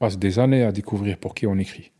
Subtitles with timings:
[0.00, 1.92] passe des années à découvrir pour qui on écrit.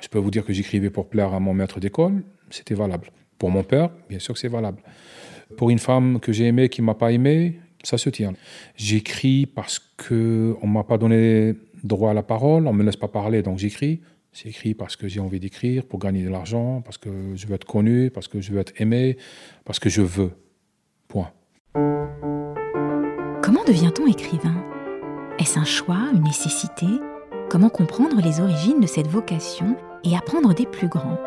[0.00, 3.10] Je peux vous dire que j'écrivais pour plaire à mon maître d'école, c'était valable.
[3.38, 4.82] Pour mon père, bien sûr que c'est valable.
[5.56, 8.34] Pour une femme que j'ai aimée qui m'a pas aimé, ça se tient.
[8.74, 11.54] J'écris parce que on m'a pas donné
[11.84, 14.00] droit à la parole, on me laisse pas parler, donc j'écris.
[14.32, 17.64] J'écris parce que j'ai envie d'écrire, pour gagner de l'argent, parce que je veux être
[17.64, 19.16] connu, parce que je veux être aimé,
[19.64, 20.32] parce que je veux.
[21.08, 21.30] Point.
[23.40, 24.62] Comment devient-on écrivain?
[25.38, 26.86] Est-ce un choix, une nécessité?
[27.48, 31.18] Comment comprendre les origines de cette vocation et apprendre des plus grands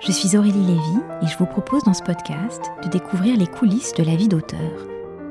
[0.00, 3.94] Je suis Aurélie Lévy et je vous propose dans ce podcast de découvrir les coulisses
[3.94, 4.86] de la vie d'auteur.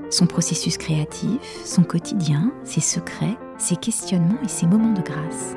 [0.09, 5.55] Son processus créatif, son quotidien, ses secrets, ses questionnements et ses moments de grâce.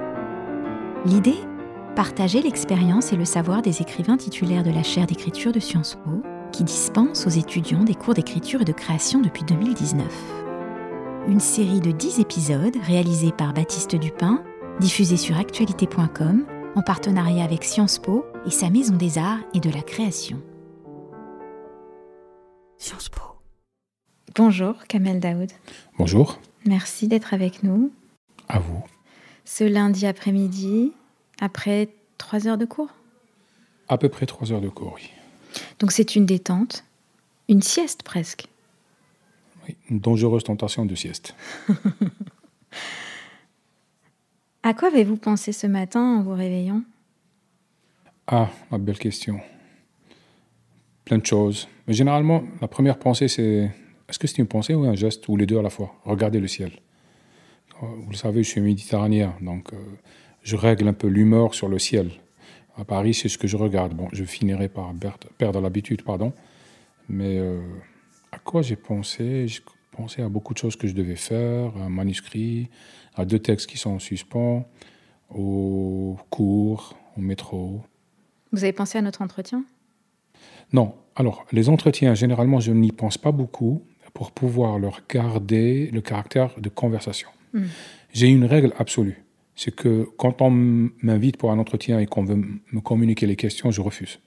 [1.07, 1.39] L'idée?
[1.95, 6.23] Partager l'expérience et le savoir des écrivains titulaires de la chaire d'écriture de Sciences Po
[6.53, 10.07] qui dispensent aux étudiants des cours d'écriture et de création depuis 2019.
[11.29, 14.45] Une série de 10 épisodes réalisés par Baptiste Dupin
[14.81, 19.71] diffusé sur actualité.com en partenariat avec Sciences Po et sa maison des arts et de
[19.71, 20.43] la création.
[22.79, 23.23] Sciences Po.
[24.35, 25.51] Bonjour Kamel Daoud.
[25.99, 26.39] Bonjour.
[26.67, 27.91] Merci d'être avec nous.
[28.49, 28.85] À vous.
[29.45, 30.93] Ce lundi après-midi,
[31.41, 32.91] après trois heures de cours?
[33.89, 35.11] À peu près trois heures de cours, oui.
[35.79, 36.85] Donc c'est une détente,
[37.49, 38.49] une sieste presque.
[39.67, 41.35] Oui, une dangereuse tentation de sieste.
[44.67, 46.83] À quoi avez-vous pensé ce matin en vous réveillant?
[48.27, 49.39] Ah, ma belle question.
[51.05, 51.69] Plein de choses.
[51.87, 53.71] Mais généralement, la première pensée, c'est
[54.09, 55.95] est-ce que c'est une pensée ou un geste, ou les deux à la fois?
[56.03, 56.73] Regardez le ciel.
[57.81, 59.77] Vous le savez, je suis méditerranéen, donc euh,
[60.43, 62.11] je règle un peu l'humeur sur le ciel.
[62.77, 63.95] À Paris, c'est ce que je regarde.
[63.95, 64.93] Bon, je finirai par
[65.39, 66.33] perdre l'habitude, pardon.
[67.09, 67.63] Mais euh,
[68.33, 69.47] à quoi j'ai pensé?
[69.47, 69.61] J'ai
[69.93, 72.69] pensé à beaucoup de choses que je devais faire, un manuscrit,
[73.17, 74.67] à deux textes qui sont en suspens,
[75.35, 77.83] au cours, au métro.
[78.53, 79.65] Vous avez pensé à notre entretien?
[80.73, 80.95] Non.
[81.17, 83.83] Alors, les entretiens, généralement, je n'y pense pas beaucoup
[84.13, 87.29] pour pouvoir leur garder le caractère de conversation.
[87.53, 87.65] Hmm.
[88.13, 89.23] J'ai une règle absolue.
[89.55, 93.71] C'est que quand on m'invite pour un entretien et qu'on veut me communiquer les questions,
[93.71, 94.19] je refuse.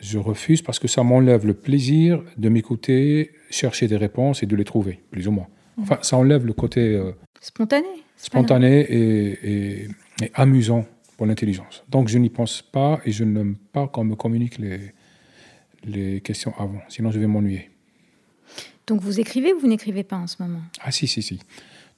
[0.00, 4.56] Je refuse parce que ça m'enlève le plaisir de m'écouter, chercher des réponses et de
[4.56, 5.46] les trouver, plus ou moins.
[5.80, 7.86] Enfin, ça enlève le côté euh, Spontané.
[8.16, 9.88] Spontané et,
[10.34, 10.86] amusant
[11.16, 11.84] pour l'intelligence.
[11.88, 14.92] Donc je n'y pense pas et je n'aime pas qu'on me communique les,
[15.84, 17.70] les questions avant, sinon je vais m'ennuyer.
[18.86, 20.60] Donc vous écrivez ou vous n'écrivez pas en ce moment?
[20.80, 21.40] Ah si, si, si.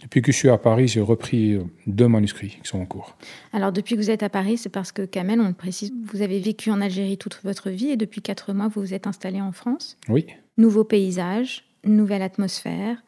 [0.00, 3.16] Depuis que je suis à Paris, j'ai repris euh, deux manuscrits qui sont en cours.
[3.52, 6.22] Alors depuis que vous êtes à Paris, c'est parce que Kamel, on le précise, vous
[6.22, 9.40] avez vécu en Algérie toute votre vie et depuis quatre mois, vous vous êtes installé
[9.40, 9.96] en France.
[10.08, 10.26] Oui.
[10.56, 13.02] Nouveau paysage, nouvelle atmosphère,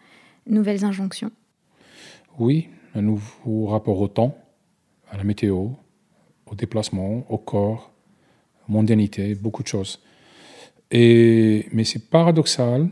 [0.46, 1.30] nouvelles injonctions.
[2.40, 4.34] Oui, un nouveau rapport au temps,
[5.10, 5.68] à la météo,
[6.46, 7.92] au déplacement, au corps,
[8.66, 10.00] mondialité, beaucoup de choses.
[10.90, 12.88] Et, mais c'est paradoxal.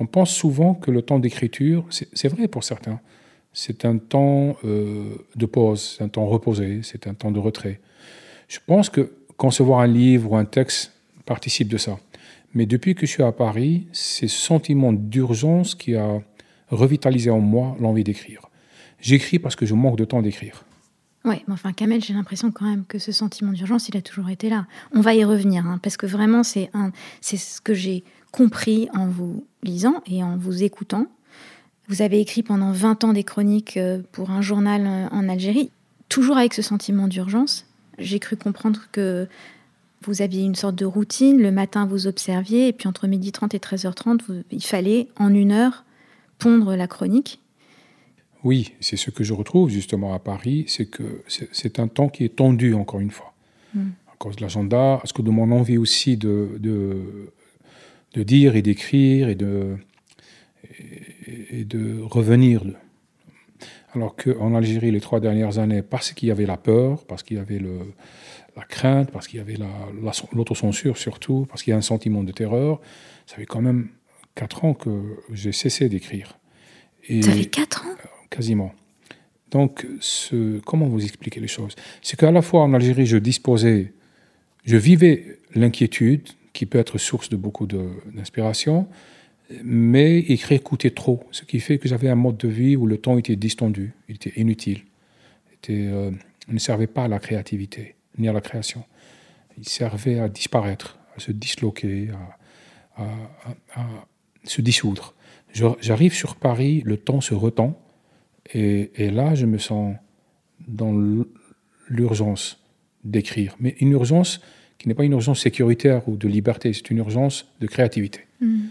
[0.00, 2.98] On pense souvent que le temps d'écriture, c'est vrai pour certains,
[3.52, 7.78] c'est un temps euh, de pause, c'est un temps reposé, c'est un temps de retrait.
[8.48, 10.92] Je pense que concevoir un livre ou un texte
[11.26, 11.98] participe de ça.
[12.54, 16.22] Mais depuis que je suis à Paris, c'est ce sentiment d'urgence qui a
[16.70, 18.42] revitaliser en moi l'envie d'écrire.
[19.00, 20.64] J'écris parce que je manque de temps d'écrire.
[21.24, 24.30] Oui, mais enfin, Kamel, j'ai l'impression quand même que ce sentiment d'urgence, il a toujours
[24.30, 24.66] été là.
[24.92, 26.70] On va y revenir, hein, parce que vraiment, c'est
[27.22, 31.06] ce que j'ai compris en vous lisant et en vous écoutant.
[31.88, 35.70] Vous avez écrit pendant 20 ans des chroniques euh, pour un journal euh, en Algérie,
[36.08, 37.64] toujours avec ce sentiment d'urgence.
[37.98, 39.28] J'ai cru comprendre que
[40.02, 41.40] vous aviez une sorte de routine.
[41.40, 45.52] Le matin, vous observiez, et puis entre midi 30 et 13h30, il fallait, en une
[45.52, 45.84] heure,
[46.38, 47.40] pondre la chronique
[48.44, 52.24] Oui, c'est ce que je retrouve justement à Paris, c'est que c'est un temps qui
[52.24, 53.34] est tendu, encore une fois,
[53.74, 53.88] hmm.
[54.12, 59.28] à cause de l'agenda, à cause de mon envie aussi de, de, dire et d'écrire
[59.28, 59.76] et de,
[61.50, 62.62] et, de revenir.
[63.94, 67.36] Alors qu'en Algérie, les trois dernières années, parce qu'il y avait la peur, parce qu'il
[67.36, 67.78] y avait le,
[68.56, 69.58] la crainte, parce qu'il y avait
[70.32, 72.80] l'autocensure surtout, parce qu'il y a un sentiment de terreur,
[73.26, 73.90] ça avait quand même
[74.36, 74.90] quatre ans que
[75.32, 76.38] j'ai cessé d'écrire.
[77.08, 77.96] Ça fait quatre ans?
[78.30, 78.72] Quasiment.
[79.50, 81.74] Donc, ce, comment vous expliquer les choses?
[82.02, 83.92] C'est qu'à la fois en Algérie, je disposais,
[84.64, 88.88] je vivais l'inquiétude qui peut être source de beaucoup d'inspiration,
[89.62, 92.98] mais écrire coûtait trop, ce qui fait que j'avais un mode de vie où le
[92.98, 94.82] temps était distendu, il était inutile,
[95.54, 96.10] était, euh,
[96.48, 98.84] ne servait pas à la créativité ni à la création.
[99.56, 102.08] Il servait à disparaître, à se disloquer,
[102.96, 103.04] à,
[103.74, 104.06] à
[104.46, 105.14] se dissoudre.
[105.52, 107.78] J'arrive sur Paris, le temps se retend,
[108.52, 109.96] et, là, je me sens
[110.68, 110.94] dans
[111.88, 112.62] l'urgence
[113.04, 114.40] d'écrire, mais une urgence
[114.78, 118.20] qui n'est pas une urgence sécuritaire ou de liberté, c'est une urgence de créativité.
[118.40, 118.64] Mm.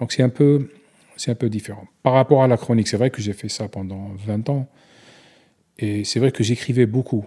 [0.00, 0.70] Donc c'est un peu
[1.16, 1.86] c'est un peu différent.
[2.02, 4.66] Par rapport à la chronique, c'est vrai que j'ai fait ça pendant 20 ans,
[5.78, 7.24] et c'est vrai que j'écrivais beaucoup.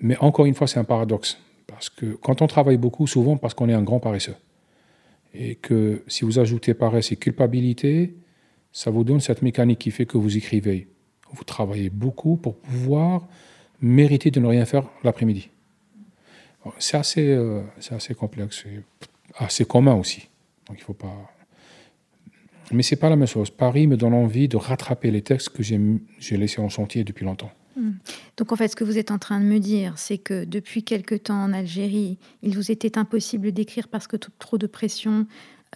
[0.00, 3.54] Mais encore une fois, c'est un paradoxe, parce que quand on travaille beaucoup, souvent parce
[3.54, 4.34] qu'on est un grand paresseux,
[5.34, 8.14] et que si vous ajoutez paresse et culpabilité,
[8.72, 10.88] ça vous donne cette mécanique qui fait que vous écrivez.
[11.32, 13.26] Vous travaillez beaucoup pour pouvoir
[13.80, 15.50] mériter de ne rien faire l'après-midi.
[16.78, 17.62] C'est assez, euh,
[18.18, 18.64] complexe,
[19.36, 20.28] assez commun aussi.
[20.66, 20.96] Donc il faut.
[22.72, 23.50] Mais c'est pas la même chose.
[23.50, 27.52] Paris me donne envie de rattraper les textes que j'ai laissés en chantier depuis longtemps.
[27.76, 27.92] Hmm.
[28.36, 30.82] Donc en fait, ce que vous êtes en train de me dire, c'est que depuis
[30.82, 35.26] quelque temps en Algérie, il vous était impossible d'écrire parce que trop de pression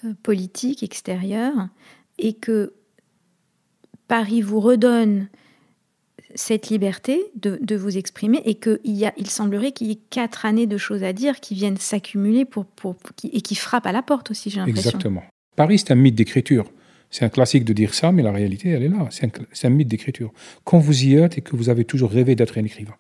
[0.05, 1.69] euh, politique extérieure,
[2.19, 2.75] et que
[4.09, 5.29] Paris vous redonne
[6.35, 10.79] cette liberté de, vous exprimer et qu'il il semblerait qu'il y ait quatre années de
[10.79, 12.67] choses à dire qui viennent s'accumuler pour,
[13.25, 14.91] et qui frappent à la porte aussi, j'ai l'impression.
[14.91, 15.25] Exactement.
[15.57, 16.71] Paris, c'est un mythe d'écriture.
[17.11, 19.09] C'est un classique de dire ça, mais la réalité, elle est là.
[19.11, 20.33] C'est un, un, mythe d'écriture.
[20.65, 22.95] Quand vous y êtes et que vous avez toujours rêvé d'être un écrivain,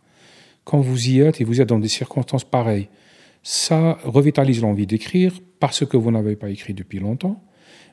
[0.65, 2.89] quand vous y êtes et vous êtes dans des circonstances pareilles,
[3.43, 7.43] ça revitalise l'envie d'écrire parce que vous n'avez pas écrit depuis longtemps.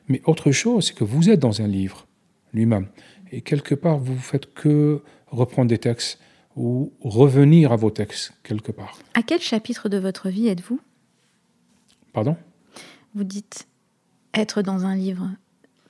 [0.08, 2.06] Mais autre chose, c'est que vous êtes dans un livre
[2.52, 2.88] lui-même.
[3.30, 6.18] Et quelque part, vous faites que reprendre des textes
[6.56, 8.98] ou revenir à vos textes quelque part.
[9.14, 10.80] À quel chapitre de votre vie êtes-vous?
[12.12, 12.36] Pardon?
[13.14, 13.68] Vous dites
[14.34, 15.30] être dans un livre.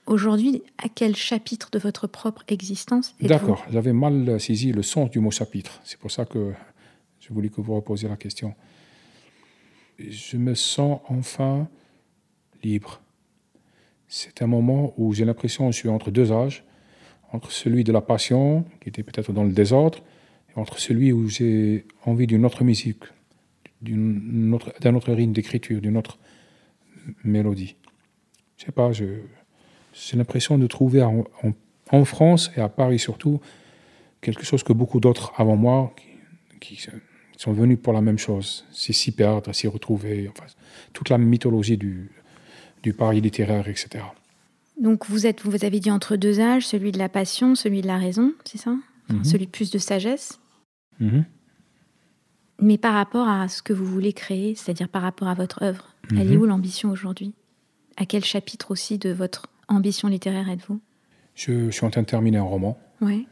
[0.08, 5.20] Aujourd'hui, à quel chapitre de votre propre existence D'accord, j'avais mal saisi le sens du
[5.20, 5.80] mot chapitre.
[5.84, 6.52] C'est pour ça que
[7.20, 8.54] je voulais que vous reposiez la question.
[9.98, 11.68] Je me sens enfin
[12.62, 13.00] libre.
[14.08, 16.64] C'est un moment où j'ai l'impression que je suis entre deux âges
[17.32, 19.98] entre celui de la passion, qui était peut-être dans le désordre,
[20.50, 23.04] et entre celui où j'ai envie d'une autre musique,
[23.82, 26.18] d'un autre, rythme d'écriture, d'une autre
[27.24, 27.76] mélodie.
[28.56, 28.92] Je sais pas,
[29.98, 33.40] j'ai l'impression de trouver en, France et à Paris surtout
[34.20, 35.94] quelque chose que beaucoup d'autres avant moi
[36.60, 36.78] qui,
[37.36, 40.46] sont venus pour la même chose, c'est s'y perdre, s'y retrouver, enfin,
[40.92, 42.10] toute la mythologie du,
[42.82, 44.04] du Paris littéraire, etc.
[44.80, 47.86] Donc vous êtes, vous avez dit entre deux âges, celui de la passion, celui de
[47.86, 48.74] la raison, c'est ça?
[49.08, 49.24] Mhm.
[49.24, 50.40] Celui de plus de sagesse?
[50.98, 51.24] Mhm.
[52.60, 55.94] Mais par rapport à ce que vous voulez créer, c'est-à-dire par rapport à votre œuvre,
[56.10, 56.42] elle est mhm.
[56.42, 57.34] où l'ambition aujourd'hui?
[57.96, 60.80] À quel chapitre aussi de votre ambition littéraire êtes-vous?
[61.34, 62.78] Je, suis en train de terminer un roman.
[63.00, 63.24] Ouais.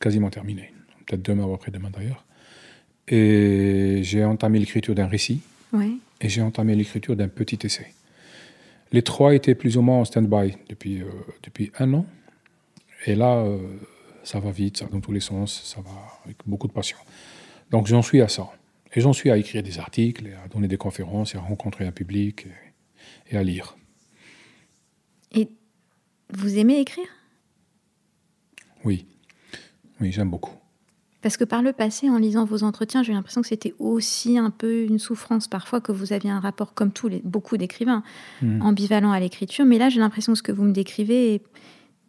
[0.00, 0.72] Quasiment terminé.
[1.06, 2.24] Peut-être demain ou après-demain d'ailleurs.
[3.08, 5.40] Et j'ai entamé l'écriture d'un récit.
[5.72, 5.92] Ouais.
[6.20, 7.92] Et j'ai entamé l'écriture d'un petit essai.
[8.92, 11.06] Les trois étaient plus ou moins en stand-by depuis, euh,
[11.42, 12.06] depuis un an.
[13.06, 13.58] Et là, euh,
[14.22, 15.90] ça va vite, ça dans tous les sens, ça va
[16.24, 16.96] avec beaucoup de passion.
[17.70, 18.50] Donc j'en suis à ça.
[18.94, 21.92] Et j'en suis à écrire des articles, à donner des conférences, et à rencontrer un
[21.92, 23.76] public, et, et à lire.
[25.32, 25.48] Et
[26.32, 27.06] vous aimez écrire?
[28.84, 29.06] Oui,
[30.00, 30.54] oui, j'aime beaucoup.
[31.20, 34.50] Parce que par le passé, en lisant vos entretiens, j'ai l'impression que c'était aussi un
[34.50, 38.04] peu une souffrance parfois que vous aviez un rapport, comme tous les, beaucoup d'écrivains,
[38.40, 38.62] hmm.
[38.62, 39.64] ambivalent à l'écriture.
[39.64, 41.42] Mais là, j'ai l'impression que ce que vous me décrivez est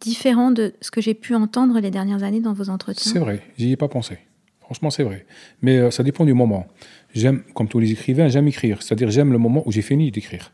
[0.00, 3.12] différent de ce que j'ai pu entendre les dernières années dans vos entretiens.
[3.12, 4.18] C'est vrai, j'y ai pas pensé.
[4.60, 5.26] Franchement, c'est vrai.
[5.60, 6.68] Mais euh, ça dépend du moment.
[7.12, 8.80] J'aime, comme tous les écrivains, j'aime écrire.
[8.80, 10.52] C'est-à-dire, j'aime le moment où j'ai fini d'écrire.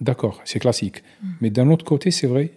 [0.00, 1.02] D'accord, c'est classique.
[1.22, 1.28] Hmm.
[1.40, 2.52] Mais d'un autre côté, c'est vrai,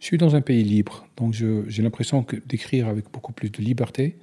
[0.00, 4.16] je suis dans un pays libre, donc j'ai l'impression d'écrire avec beaucoup plus de liberté,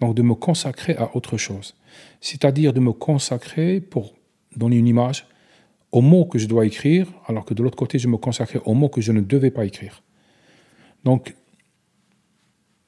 [0.00, 1.74] donc de me consacrer à autre chose.
[2.20, 4.14] C'est-à-dire de me consacrer, pour
[4.56, 5.26] donner une image,
[5.92, 8.74] aux mots que je dois écrire, alors que de l'autre côté, je me consacrais aux
[8.74, 10.02] mots que je ne devais pas écrire.
[11.04, 11.34] Donc,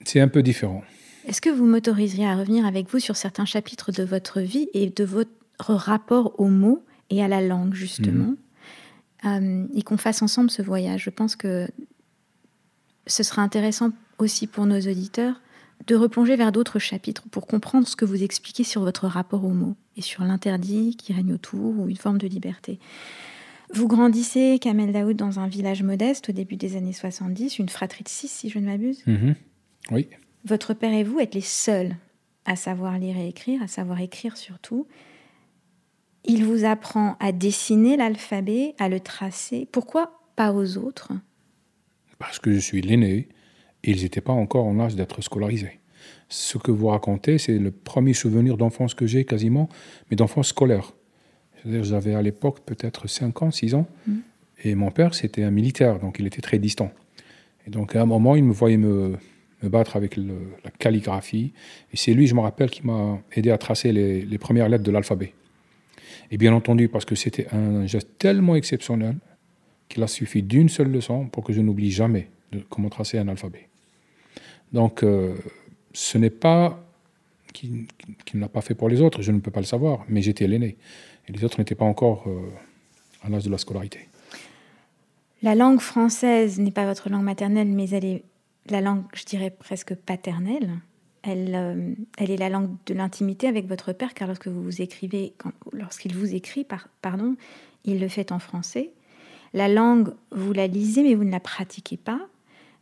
[0.04, 0.82] c'est un peu différent.
[1.26, 4.88] Est-ce que vous m'autoriseriez à revenir avec vous sur certains chapitres de votre vie et
[4.90, 8.35] de votre rapport aux mots et à la langue, justement,
[9.25, 9.66] mhm.
[9.66, 11.04] euh, et qu'on fasse ensemble ce voyage?
[11.04, 11.68] Je pense que
[13.07, 15.40] ce sera intéressant aussi pour nos auditeurs
[15.87, 19.52] de replonger vers d'autres chapitres pour comprendre ce que vous expliquez sur votre rapport aux
[19.52, 22.78] mots et sur l'interdit qui règne autour ou une forme de liberté.
[23.73, 28.04] Vous grandissez, Kamel Daoud, dans un village modeste au début des années 70, une fratrie
[28.04, 29.02] de six, si je ne m'abuse.
[29.07, 29.37] Mhm.
[29.90, 30.09] Oui.
[30.45, 31.97] Votre père et vous êtes les seuls
[32.47, 34.87] à savoir lire et écrire, à savoir écrire surtout.
[36.25, 39.69] Il vous apprend à dessiner l'alphabet, à le tracer.
[39.71, 41.12] Pourquoi pas aux autres?
[42.21, 43.27] Parce que je suis l'aîné
[43.83, 45.81] et ils n'étaient pas encore en âge d'être scolarisés.
[46.29, 49.69] Ce que vous racontez, c'est le premier souvenir d'enfance que j'ai quasiment,
[50.11, 50.93] mais d'enfance scolaire.
[51.65, 54.17] J'avais à l'époque peut-être 5 ans, 6 ans, mm.
[54.65, 56.93] et mon père, c'était un militaire, donc il était très distant.
[57.67, 59.17] Et donc à un moment, il me voyait me,
[59.62, 61.53] me battre avec la calligraphie.
[61.93, 64.85] Et c'est lui, je me rappelle, qui m'a aidé à tracer les, les premières lettres
[64.85, 65.33] de l'alphabet.
[66.31, 69.17] Et bien entendu, parce que c'était un geste tellement exceptionnel
[69.90, 72.30] qu'il a suffi d'une seule leçon pour que je n'oublie jamais
[72.70, 73.68] comment tracer un alphabet.
[74.73, 75.35] Donc, euh,
[75.92, 76.82] ce n'est pas
[77.52, 77.87] qu'il
[78.35, 80.47] ne l'a pas fait pour les autres, je ne peux pas le savoir, mais j'étais
[80.47, 80.76] l'aîné.
[81.28, 82.49] Et les autres n'étaient pas encore euh,
[83.23, 84.09] à l'âge de la scolarité.
[85.42, 88.23] La langue française n'est pas votre langue maternelle, mais elle est
[88.68, 90.70] la langue, je dirais presque paternelle.
[91.23, 95.35] Elle, euh, est la langue de l'intimité avec votre père, car lorsque vous écrivez,
[95.73, 96.64] lorsqu'il vous écrit,
[97.02, 97.37] pardon,
[97.85, 98.92] il le fait en français.
[99.52, 102.21] La langue, vous la lisez, mais vous ne la pratiquez pas.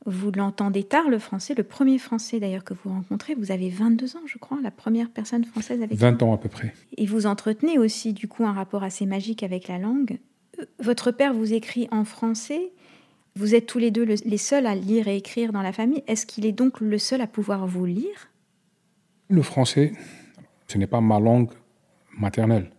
[0.06, 1.54] Vous l'entendez tard, le français.
[1.54, 5.10] Le premier français, d'ailleurs, que vous rencontrez, vous avez 22 ans, je crois, la première
[5.10, 6.72] personne française avec 20 ans à peu près.
[6.96, 10.18] Et vous entretenez aussi, du coup, un rapport assez magique avec la langue.
[10.58, 12.72] Euh, votre père vous écrit en français.
[13.34, 16.02] Vous êtes tous les deux les seuls à lire et écrire dans la famille.
[16.06, 18.30] Est-ce qu'il est donc le seul à pouvoir vous lire?
[19.28, 19.92] Le français,
[20.66, 21.50] ce n'est pas ma langue
[22.16, 22.70] maternelle.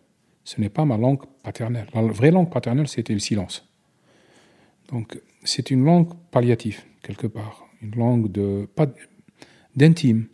[0.44, 1.88] Ce n'est pas ma langue paternelle.
[1.94, 3.69] La vraie langue paternelle, c'était le silence.
[4.92, 7.68] Donc, c'est une langue palliative, quelque part.
[7.82, 8.88] Une langue de, pas
[9.76, 10.28] d'intime,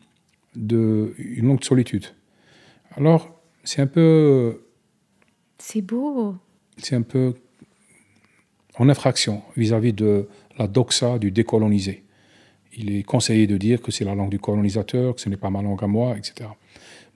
[0.55, 2.05] de, une langue de solitude.
[2.95, 4.62] Alors, c'est un peu.
[5.57, 6.35] C'est beau.
[6.77, 7.35] C'est un peu
[8.77, 12.03] en infraction vis-à-vis de la doxa du décolonisé.
[12.77, 15.50] Il est conseillé de dire que c'est la langue du colonisateur, que ce n'est pas
[15.50, 16.50] ma langue à moi, etc.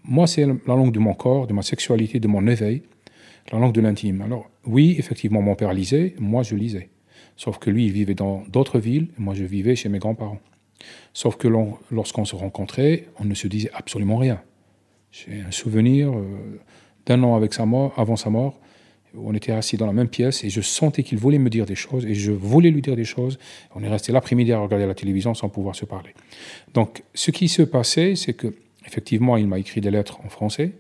[0.04, 2.84] Moi, c'est la langue de mon corps, de ma sexualité, de mon éveil,
[3.52, 4.22] la langue de l'intime.
[4.22, 6.90] Alors, oui, effectivement, mon père lisait, moi, je lisais.
[7.40, 10.42] Sauf que lui, il vivait dans d'autres villes, et moi, je vivais chez mes grands-parents.
[11.14, 11.48] Sauf que
[11.90, 14.42] lorsqu'on se rencontrait, on ne se disait absolument rien.
[15.14, 16.60] J'ai un souvenir euh,
[17.06, 18.60] d'un an avec sa mort, avant sa mort,
[19.18, 21.76] on était assis dans la même pièce et je sentais qu'il voulait me dire des
[21.76, 23.40] choses et je voulais lui dire des choses.
[23.74, 26.14] On est resté l'après-midi à regarder la télévision sans pouvoir se parler.
[26.74, 28.54] Donc, ce qui se passait, c'est que
[28.86, 30.74] effectivement, il m'a écrit des lettres en français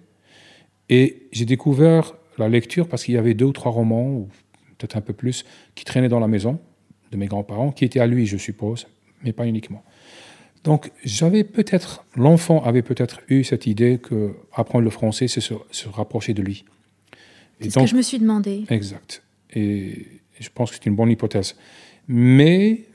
[0.90, 4.28] et j'ai découvert la lecture parce qu'il y avait deux ou trois romans
[4.80, 5.46] peut-être un peu plus,
[5.76, 6.60] qui traînait dans la maison
[7.12, 8.88] de mes grands-parents, qui était à lui, je suppose,
[9.24, 9.84] mais pas uniquement.
[10.64, 15.54] Donc, j'avais peut-être, l'enfant avait peut-être eu cette idée que apprendre le français, c'est se,
[15.90, 16.66] rapprocher de lui.
[17.62, 18.66] C'est ce que je me suis demandé.
[18.70, 19.22] Exact.
[19.54, 20.08] Et
[20.40, 21.56] je pense que c'est une bonne hypothèse.
[22.08, 22.86] Mais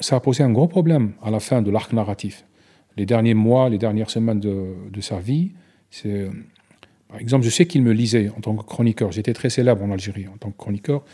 [0.00, 2.44] ça a posé un gros problème à la fin de l'arc narratif.
[2.96, 5.52] Les derniers mois, les dernières semaines de, de sa vie,
[5.90, 6.28] c'est
[7.14, 9.12] par exemple, je sais qu'il me lisait en tant que chroniqueur.
[9.12, 11.04] J'étais très célèbre en Algérie en tant que chroniqueur.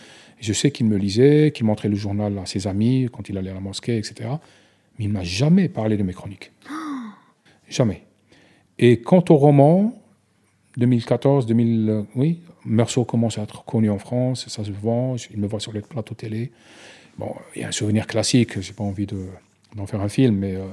[0.40, 3.50] Je sais qu'il me lisait, qu'il montrait le journal à ses amis quand il allait
[3.50, 4.30] à la mosquée, etc.
[4.98, 6.52] Mais il ne m'a jamais parlé de mes chroniques.
[7.68, 8.04] Jamais.
[8.78, 10.02] Et quant au roman,
[10.78, 15.46] 2014, 2000, oui, Meursault commence à être connu en France, ça se vend, il me
[15.46, 16.50] voit sur les plateaux télé.
[17.18, 19.06] Bon, il y a un souvenir classique, j'ai pas envie
[19.76, 20.64] d'en faire un film, mais euh,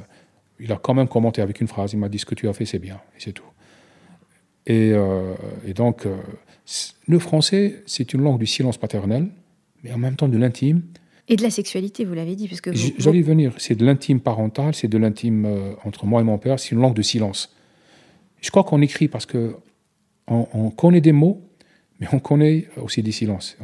[0.62, 2.54] il a quand même commenté avec une phrase, il m'a dit ce que tu as
[2.54, 3.44] fait, c'est bien, et c'est tout.
[4.70, 5.34] Euh,
[5.66, 6.16] et, donc, euh,
[7.08, 9.28] le français, c'est une langue du silence paternel,
[9.84, 10.82] mais en même temps de l'intime.
[11.30, 12.48] Et de la sexualité, vous l'avez dit.
[12.48, 13.54] Parce que J'allais venir.
[13.58, 16.82] C'est de l'intime parental, c'est de l'intime euh, entre moi et mon père, c'est une
[16.82, 17.54] langue de silence.
[18.42, 19.56] Je crois qu'on écrit parce que
[20.30, 21.42] on, connaît des mots,
[22.00, 23.58] mais on connaît aussi des silences.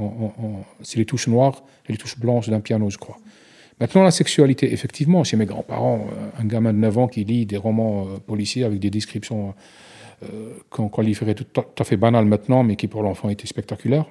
[0.81, 3.17] c'est les touches noires et les touches blanches d'un piano, je crois.
[3.81, 6.07] Maintenant, la sexualité, effectivement, chez mes grands-parents,
[6.39, 9.53] un gamin de 9 ans qui lit des romans policiers avec des descriptions
[10.70, 11.46] qu'on qualifierait tout,
[11.77, 14.05] à fait banal maintenant, mais qui pour l'enfant était spectaculaire,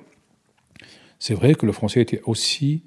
[1.19, 2.83] c'est vrai que le français était aussi.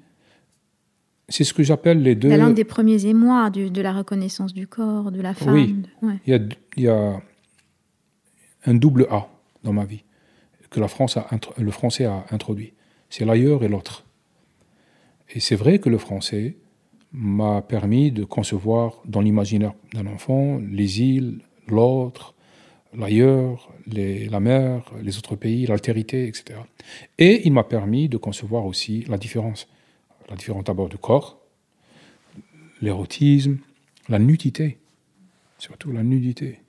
[1.28, 2.28] C'est ce que j'appelle les deux.
[2.28, 5.54] La langue des premiers émois, de la reconnaissance du corps, de la femme.
[6.02, 6.18] Oui.
[6.26, 7.20] Il, y a,
[8.64, 9.28] un double A
[9.64, 10.04] dans ma vie
[10.70, 12.74] que la France a, le français a introduit.
[13.08, 14.04] C'est l'ailleurs et l'autre.
[15.34, 16.58] Et c'est vrai que le français
[17.12, 22.34] m'a permis de concevoir dans l'imaginaire d'un enfant les îles, l'autre,
[22.94, 26.60] l'ailleurs, la mer, les autres pays, l'altérité, etc.
[27.18, 29.68] Et il m'a permis de concevoir aussi la différence.
[30.28, 31.38] La différence d'abord du corps,
[32.82, 33.58] l'érotisme,
[34.08, 34.78] la nudité,
[35.58, 36.60] surtout la nudité.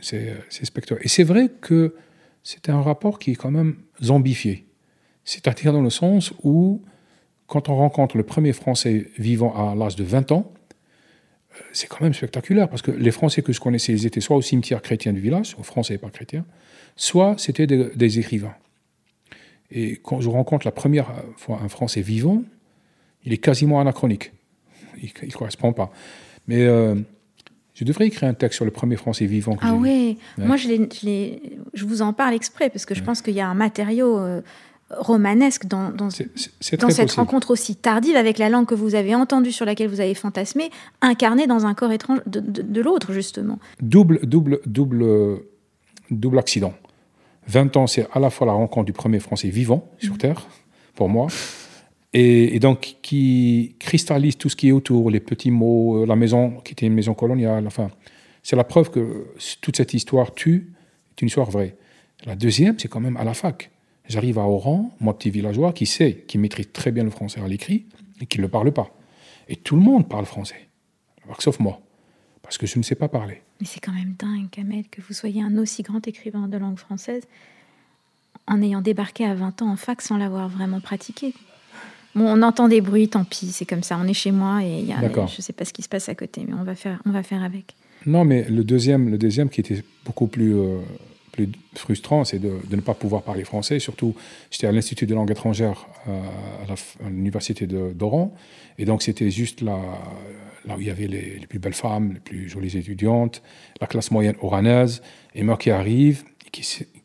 [0.00, 1.04] C'est spectaculaire.
[1.04, 1.94] Et c'est vrai que
[2.42, 4.66] c'est un rapport qui est quand même zombifié.
[5.24, 6.82] C'est-à-dire dans le sens où,
[7.46, 10.52] quand on rencontre le premier Français vivant à l'âge de 20 ans,
[11.72, 14.42] c'est quand même spectaculaire parce que les Français que je connaissais, ils étaient soit au
[14.42, 16.44] cimetière chrétien du village, aux Français et pas chrétiens,
[16.96, 18.54] soit c'était des, écrivains.
[19.70, 22.42] Et quand je rencontre la première fois un Français vivant,
[23.24, 24.32] il est quasiment anachronique.
[25.02, 25.90] Il ne correspond pas.
[26.46, 26.96] Mais euh,
[27.74, 29.56] je devrais écrire un texte sur le premier Français vivant.
[29.62, 30.68] ah oui, moi je,
[31.74, 34.18] je, vous en parle exprès parce que je pense qu'il y a un matériau.
[34.18, 34.42] Euh,
[34.96, 36.08] romanesque dans, dans,
[36.78, 40.00] dans cette rencontre aussi tardive avec la langue que vous avez entendue, sur laquelle vous
[40.00, 40.70] avez fantasmé,
[41.00, 43.58] incarnée dans un corps étrange de, de, l'autre, justement.
[43.80, 45.42] Double, double, double,
[46.10, 46.74] double accident.
[47.48, 50.18] 20 ans, c'est à la fois la rencontre du premier Français vivant sur mmh.
[50.18, 50.46] Terre,
[50.94, 51.26] pour moi,
[52.12, 56.60] et, donc qui cristallise tout ce qui est autour, les petits mots, euh, la maison
[56.64, 57.90] qui était une maison coloniale, enfin,
[58.42, 59.26] c'est la preuve que
[59.60, 60.72] toute cette histoire tue,
[61.12, 61.76] est une histoire vraie.
[62.26, 63.71] La deuxième, c'est quand même à la fac.
[64.12, 67.48] J'arrive à Oran, moi petit villageois, qui sait, qui maîtrise très bien le français à
[67.48, 67.86] l'écrit
[68.20, 68.94] et qui ne le parle pas.
[69.48, 70.68] Et tout le monde parle français,
[71.38, 71.80] sauf moi,
[72.42, 73.40] parce que je ne sais pas parler.
[73.58, 76.78] Mais c'est quand même dingue, Kamel, que vous soyez un aussi grand écrivain de langue
[76.78, 77.22] française
[78.46, 81.32] en ayant débarqué à 20 ans en fac sans l'avoir vraiment pratiqué.
[82.14, 83.98] Bon, on entend des bruits, tant pis, c'est comme ça.
[83.98, 86.10] On est chez moi et y a, je ne sais pas ce qui se passe
[86.10, 87.74] à côté, mais on va faire, on va faire avec.
[88.04, 90.80] Non, mais le deuxième, le deuxième qui était beaucoup plus euh,
[91.32, 93.78] plus frustrant, c'est de, ne pas pouvoir parler français.
[93.78, 94.14] Surtout,
[94.50, 96.20] j'étais à l'Institut de langue étrangère euh,
[97.04, 98.34] à l'université d'Oran.
[98.78, 99.80] Et donc, c'était juste là,
[100.66, 103.42] là où il y avait les, plus belles femmes, les plus jolies étudiantes,
[103.80, 105.02] la classe moyenne oranaise.
[105.34, 106.62] Et moi qui arrive, qui,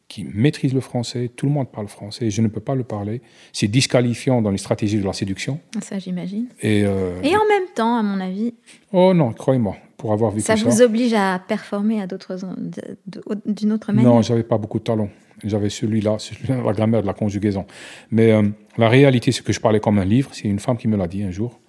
[0.07, 3.21] qui maîtrise le français, tout le monde parle français, je ne peux pas le parler.
[3.53, 5.59] C'est disqualifiant dans les stratégies de la séduction.
[5.81, 6.47] Ça, j'imagine.
[6.61, 8.53] Et, euh, Et en même temps, à mon avis.
[8.91, 10.55] Oh non, croyez-moi, pour avoir vécu ça.
[10.55, 12.37] Ça vous oblige à performer à d'autres,
[13.45, 14.11] d'une autre manière?
[14.11, 15.09] Non, j'avais pas beaucoup de talent.
[15.43, 17.65] J'avais celui-là, celui la grammaire de la conjugaison.
[18.11, 18.43] Mais euh,
[18.77, 20.29] la réalité, c'est que je parlais comme un livre.
[20.33, 21.59] C'est une femme qui me l'a dit un jour.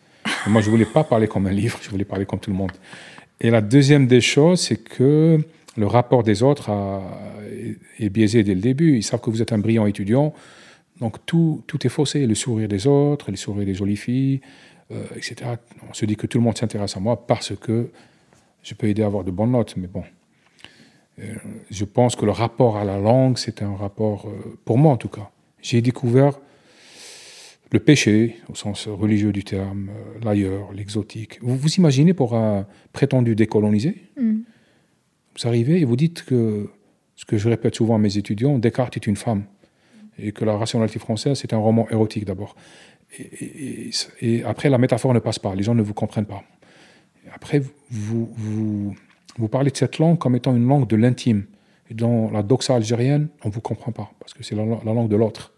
[0.47, 2.73] moi, je voulais pas parler comme un livre, je voulais parler comme tout le monde.
[3.41, 5.39] Et la deuxième des choses, c'est que
[5.77, 6.71] le rapport des autres
[7.99, 8.97] est biaisé dès le début.
[8.97, 10.35] Ils savent que vous êtes un brillant étudiant.
[11.01, 12.27] Donc tout, tout est faussé.
[12.27, 14.41] Le sourire des autres, les sourires des jolies filles,
[14.91, 15.37] euh, etc.
[15.89, 17.91] On se dit que tout le monde s'intéresse à moi parce que
[18.69, 20.05] je peux aider à avoir de bonnes notes, mais bon.
[21.21, 21.35] Euh,
[21.71, 24.99] je pense que le rapport à la langue, c'est un rapport, euh, pour moi en
[24.99, 25.31] tout cas.
[25.63, 26.39] J'ai découvert
[27.73, 31.39] le péché, au sens religieux du terme, euh, l'ailleurs, l'exotique.
[31.43, 34.03] Vous vous imaginez pour un prétendu décolonisé?
[34.21, 34.41] Mm.
[35.37, 36.69] Vous arrivez et vous dites que,
[37.17, 39.45] ce que je répète souvent à mes étudiants, Descartes est une femme.
[40.19, 42.55] Et que la rationalité française, c'est un roman érotique d'abord.
[43.19, 46.43] et, après, la métaphore ne passe pas, les gens ne vous comprennent pas.
[47.35, 47.61] Après,
[47.91, 48.95] vous, vous,
[49.37, 51.45] vous, parlez de cette langue comme étant une langue de l'intime.
[51.91, 55.17] Dans la doxa algérienne, on ne vous comprend pas, parce que c'est la, langue de
[55.17, 55.53] l'autre.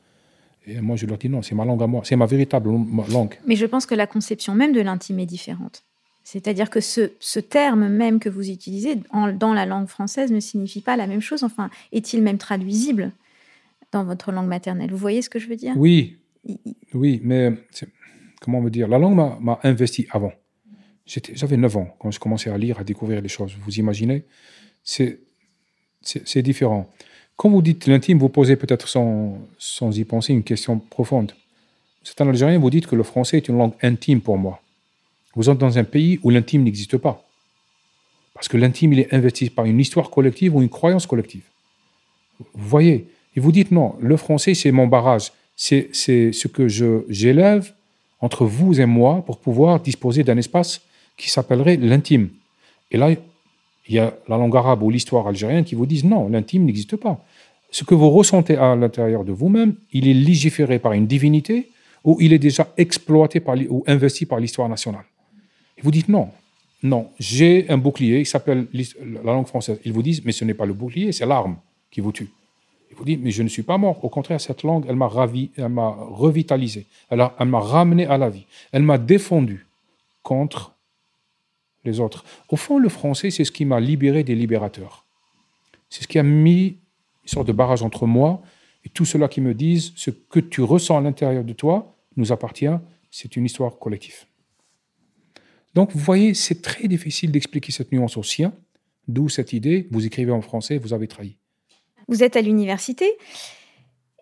[0.67, 2.71] Et moi, je leur dis non, c'est ma langue à moi, c'est ma véritable
[3.11, 3.35] langue.
[3.47, 5.83] Mais je pense que la conception même de l'intime est différente.
[6.23, 10.83] C'est-à-dire que ce, ce, terme même que vous utilisez dans la langue française ne signifie
[10.83, 11.43] pas la même chose.
[11.43, 13.11] Enfin, est-il même traduisible
[13.91, 14.91] dans votre langue maternelle?
[14.91, 15.75] Vous voyez ce que je veux dire?
[15.77, 16.19] Oui,
[16.95, 17.53] oui, mais
[18.41, 18.89] comment me dire?
[18.89, 20.33] La langue m'a investi avant.
[21.35, 23.53] J'avais 9 ans quand je commençais à lire, à découvrir les choses.
[23.65, 24.23] Vous imaginez?
[24.85, 25.19] C'est
[26.37, 26.89] différent.
[27.37, 31.33] Quand vous dites l'intime, vous posez peut-être sans, sans y penser une question profonde.
[32.05, 34.63] C'est un Algérien, vous dites que le français est une langue intime pour moi.
[35.35, 37.27] Vous êtes dans un pays où l'intime n'existe pas.
[38.35, 41.43] Parce que l'intime, il est investi par une histoire collective ou une croyance collective.
[42.55, 43.09] Vous voyez?
[43.37, 45.33] Et vous dites non, le français, c'est mon barrage.
[45.57, 47.73] C'est ce que j'élève
[48.21, 50.81] entre vous et moi pour pouvoir disposer d'un espace
[51.21, 52.31] qui s'appellerait l'intime.
[52.91, 56.29] Et là, il y a la langue arabe ou l'histoire algérienne qui vous disent non,
[56.29, 57.23] l'intime n'existe pas.
[57.71, 61.69] Ce que vous ressentez à l'intérieur de vous-même, il est légiféré par une divinité
[62.05, 65.05] ou il est déjà exploité par, ou investi par l'histoire nationale.
[65.77, 66.31] Et vous dites non,
[66.83, 69.79] non, j'ai un bouclier, il s'appelle la langue française.
[69.85, 71.57] Ils vous disent, mais ce n'est pas le bouclier, c'est l'arme
[71.91, 72.31] qui vous tue.
[72.91, 74.03] Ils vous disent, mais je ne suis pas mort.
[74.03, 78.31] Au contraire, cette langue, elle m'a ravi, elle m'a revitalisé, elle m'a ramené à la
[78.31, 79.67] vie, elle m'a défendu
[80.23, 80.73] contre
[81.85, 82.25] les autres.
[82.49, 85.07] Au fond, le français, c'est ce qui m'a libéré des libérateurs.
[85.89, 86.79] C'est ce qui a mis
[87.23, 88.43] une sorte de barrage entre moi
[88.85, 92.33] et tout cela qui me disent ce que tu ressens à l'intérieur de toi nous
[92.33, 92.67] appartient,
[93.11, 94.25] c'est une histoire collective.
[95.75, 98.53] Donc, vous voyez, c'est très difficile d'expliquer cette nuance au sien,
[99.07, 101.37] d'où cette idée, vous écrivez en français, vous avez trahi.
[102.09, 103.07] Vous êtes à l'université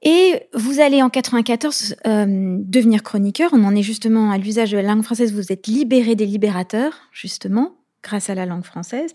[0.03, 3.51] et vous allez en 94 euh, devenir chroniqueur.
[3.53, 5.33] On en est justement à l'usage de la langue française.
[5.33, 9.13] Vous êtes libéré des libérateurs, justement, grâce à la langue française.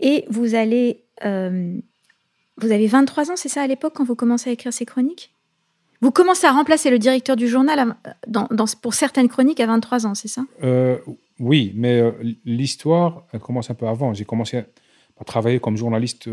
[0.00, 1.04] Et vous allez.
[1.24, 1.76] Euh,
[2.60, 5.32] vous avez 23 ans, c'est ça à l'époque, quand vous commencez à écrire ces chroniques?
[6.00, 7.94] Vous commencez à remplacer le directeur du journal
[8.26, 8.48] dans,
[8.82, 10.42] pour certaines chroniques à 23 ans, c'est ça?
[10.64, 10.98] Euh,
[11.38, 12.02] Oui, mais
[12.44, 14.12] l'histoire, elle commence un peu avant.
[14.12, 16.28] J'ai commencé à travailler comme journaliste,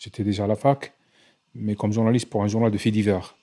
[0.00, 0.92] j'étais déjà à la fac
[1.54, 3.36] mais comme journaliste pour un journal de faits divers.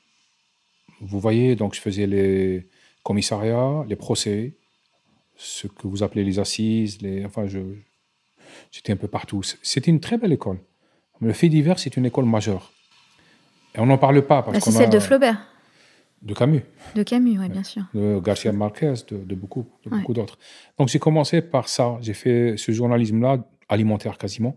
[1.01, 2.67] Vous voyez, donc je faisais les
[3.03, 4.53] commissariats, les procès,
[5.35, 7.59] ce que vous appelez les assises, les, enfin, je,
[8.71, 9.41] j'étais un peu partout.
[9.61, 10.59] C'était une très belle école.
[11.21, 12.71] Le fait divers, c'est une école majeure.
[13.75, 14.41] Et on n'en parle pas.
[14.43, 15.47] Parce bah, c'est celle de Flaubert.
[16.21, 16.63] De Camus.
[16.95, 17.83] De Camus, oui, bien sûr.
[17.93, 20.37] De Garcia Marquez, de, beaucoup, beaucoup d'autres.
[20.77, 21.97] Donc j'ai commencé par ça.
[22.01, 23.37] J'ai fait ce journalisme-là,
[23.69, 24.55] alimentaire quasiment,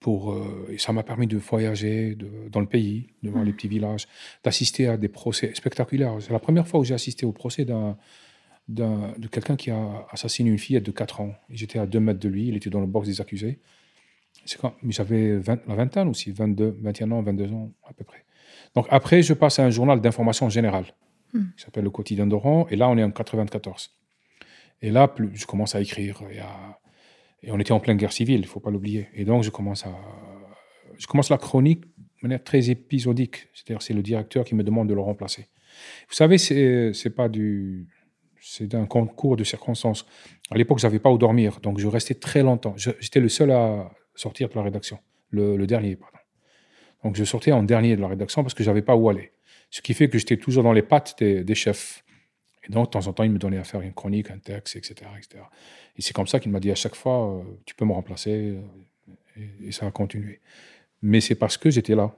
[0.00, 2.16] pour, euh, et ça m'a permis de voyager
[2.50, 4.06] dans le pays, de voir les petits villages,
[4.42, 6.16] d'assister à des procès spectaculaires.
[6.20, 7.96] C'est la première fois où j'ai assisté au procès d'un,
[8.68, 11.34] de quelqu'un qui a assassiné une fillette de 4 ans.
[11.48, 13.58] J'étais à 2 mètres de lui, il était dans le box des accusés.
[14.44, 18.24] C'est quand j'avais la vingtaine aussi, 22, 21 ans, 22 ans à peu près.
[18.74, 20.86] Donc après, je passe à un journal d'information générale
[21.32, 21.44] hmm.
[21.56, 23.90] qui s'appelle Le Quotidien d'Oran, et là, on est en 94.
[24.82, 26.20] Et là, plus, je commence à écrire.
[26.30, 26.78] Et à,
[27.46, 29.08] et on était en pleine guerre civile, il ne faut pas l'oublier.
[29.14, 29.84] Et donc, je commence,
[31.30, 33.48] la chronique de manière très épisodique.
[33.52, 35.48] C'est-à-dire, c'est le directeur qui me demande de le remplacer.
[36.08, 37.88] Vous savez, c'est pas du.
[38.40, 40.06] C'est un concours de circonstances.
[40.50, 42.74] À l'époque, je n'avais pas où dormir, donc je restais très longtemps.
[42.76, 44.98] J'étais le seul à sortir de la rédaction,
[45.30, 46.18] le, dernier, pardon.
[47.02, 49.32] Donc je sortais en dernier de la rédaction parce que je n'avais pas où aller.
[49.70, 52.04] Ce qui fait que j'étais toujours dans les pattes des chefs.
[52.66, 54.76] Et donc, de temps en temps, il me donnait à faire une chronique, un texte,
[54.76, 55.10] etc.
[55.18, 55.44] etc.
[55.96, 58.56] Et c'est comme ça qu'il m'a dit à chaque fois, euh, tu peux me remplacer.
[59.36, 60.40] Euh, et, ça a continué.
[61.02, 62.14] Mais c'est parce que j'étais là.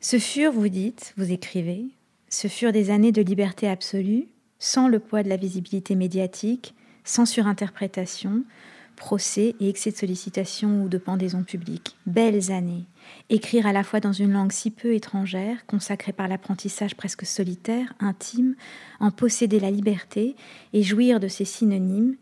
[0.00, 1.86] Ce furent, vous dites, vous écrivez,
[2.28, 7.26] ce furent des années de liberté absolue, sans le poids de la visibilité médiatique, sans
[7.26, 8.44] surinterprétation,
[8.94, 11.96] procès et excès de sollicitation ou de pendaison publique.
[12.06, 12.84] Belles années.
[13.28, 17.92] Écrire à la fois dans une langue si peu étrangère, consacrée par l'apprentissage presque solitaire,
[18.00, 18.54] intime,
[19.00, 20.36] en posséder la liberté
[20.72, 22.16] et jouir de ses synonymes,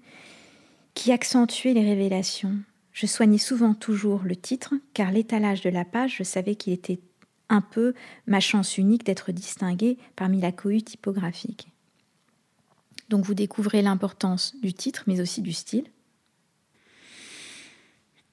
[0.94, 2.58] qui accentuait les révélations.
[2.92, 7.00] Je soignais souvent toujours le titre, car l'étalage de la page, je savais qu'il était
[7.48, 7.94] un peu
[8.26, 11.68] ma chance unique d'être distingué parmi la cohue typographique.
[13.08, 15.84] Donc vous découvrez l'importance du titre, mais aussi du style.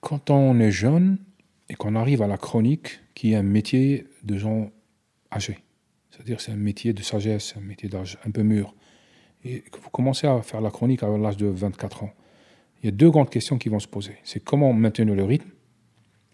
[0.01, 1.17] Quand on est jeune
[1.67, 4.71] et qu'on arrive à la chronique, qui est un métier de gens
[5.31, 5.59] âgés,
[6.09, 8.73] c'est-à-dire c'est un métier de sagesse, un métier d'âge un peu mûr,
[9.43, 12.13] et que vous commencez à faire la chronique à l'âge de 24 ans,
[12.81, 14.15] il y a deux grandes questions qui vont se poser.
[14.23, 15.49] C'est comment maintenir le rythme.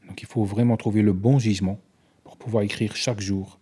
[0.08, 1.80] Donc il faut vraiment trouver le bon gisement
[2.24, 3.60] pour pouvoir écrire chaque jour.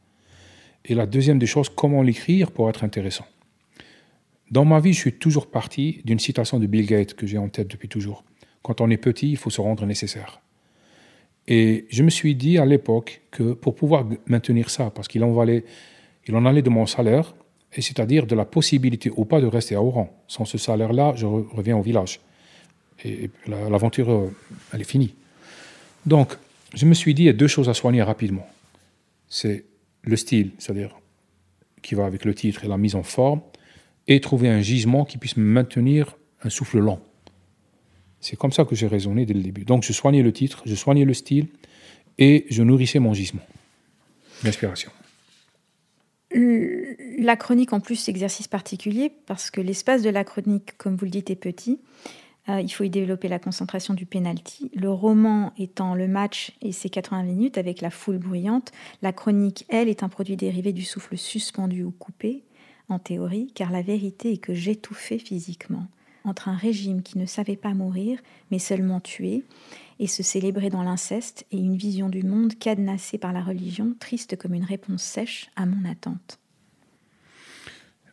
[0.85, 3.25] Et la deuxième des choses, comment l'écrire pour être intéressant.
[4.51, 7.47] Dans ma vie, je suis toujours parti d'une citation de Bill Gates que j'ai en
[7.47, 8.23] tête depuis toujours.
[8.63, 10.41] Quand on est petit, il faut se rendre nécessaire.
[11.47, 15.45] Et je me suis dit à l'époque que pour pouvoir maintenir ça, parce qu'il en,
[15.45, 17.35] il en allait de mon salaire,
[17.75, 20.09] et c'est-à-dire de la possibilité ou pas de rester à Oran.
[20.27, 22.19] Sans ce salaire-là, je reviens au village
[23.05, 24.35] et, l'aventure, euh,
[24.71, 25.13] elle est finie.
[26.05, 26.37] Donc,
[26.73, 28.47] je me suis dit, il y a deux choses à soigner rapidement.
[29.27, 29.65] C'est
[30.03, 30.95] le style, c'est-à-dire
[31.81, 33.41] qui va avec le titre et la mise en forme,
[34.07, 36.99] et trouver un gisement qui puisse maintenir un souffle lent.
[38.23, 39.65] C'est comme ça que j'ai raisonné dès le début.
[39.65, 41.47] Donc, je soignais le titre, je soignais le style,
[42.17, 43.41] et je nourrissais mon gisement
[44.45, 44.91] l'inspiration.
[46.31, 51.11] La chronique, en plus, exercice particulier, parce que l'espace de la chronique, comme vous le
[51.11, 51.81] dites, est petit.
[52.47, 54.71] Euh, il faut y développer la concentration du penalty.
[54.73, 59.65] Le roman étant le match et ses 80 minutes avec la foule bruyante, la chronique,
[59.67, 62.43] elle, est un produit dérivé du souffle suspendu ou coupé,
[62.87, 65.87] en théorie, car la vérité est que j'étouffais physiquement
[66.23, 68.19] entre un régime qui ne savait pas mourir,
[68.51, 69.43] mais seulement tuer,
[69.99, 74.37] et se célébrer dans l'inceste, et une vision du monde cadenassée par la religion, triste
[74.37, 76.39] comme une réponse sèche à mon attente.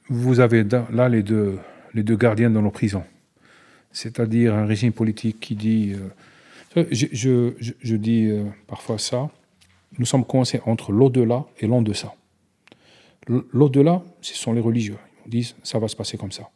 [0.08, 1.58] Vous avez là les deux,
[1.94, 3.04] les gardiens dans nos prisons
[3.92, 5.94] c'est-à-dire un régime politique qui dit,
[6.76, 9.30] euh, je, dis euh, parfois ça,
[9.98, 12.14] nous sommes coincés entre l'au-delà et l'en-deçà.
[13.26, 14.96] L'au-delà, ce sont les religieux.
[15.26, 16.48] Ils disent, ça va se passer comme ça.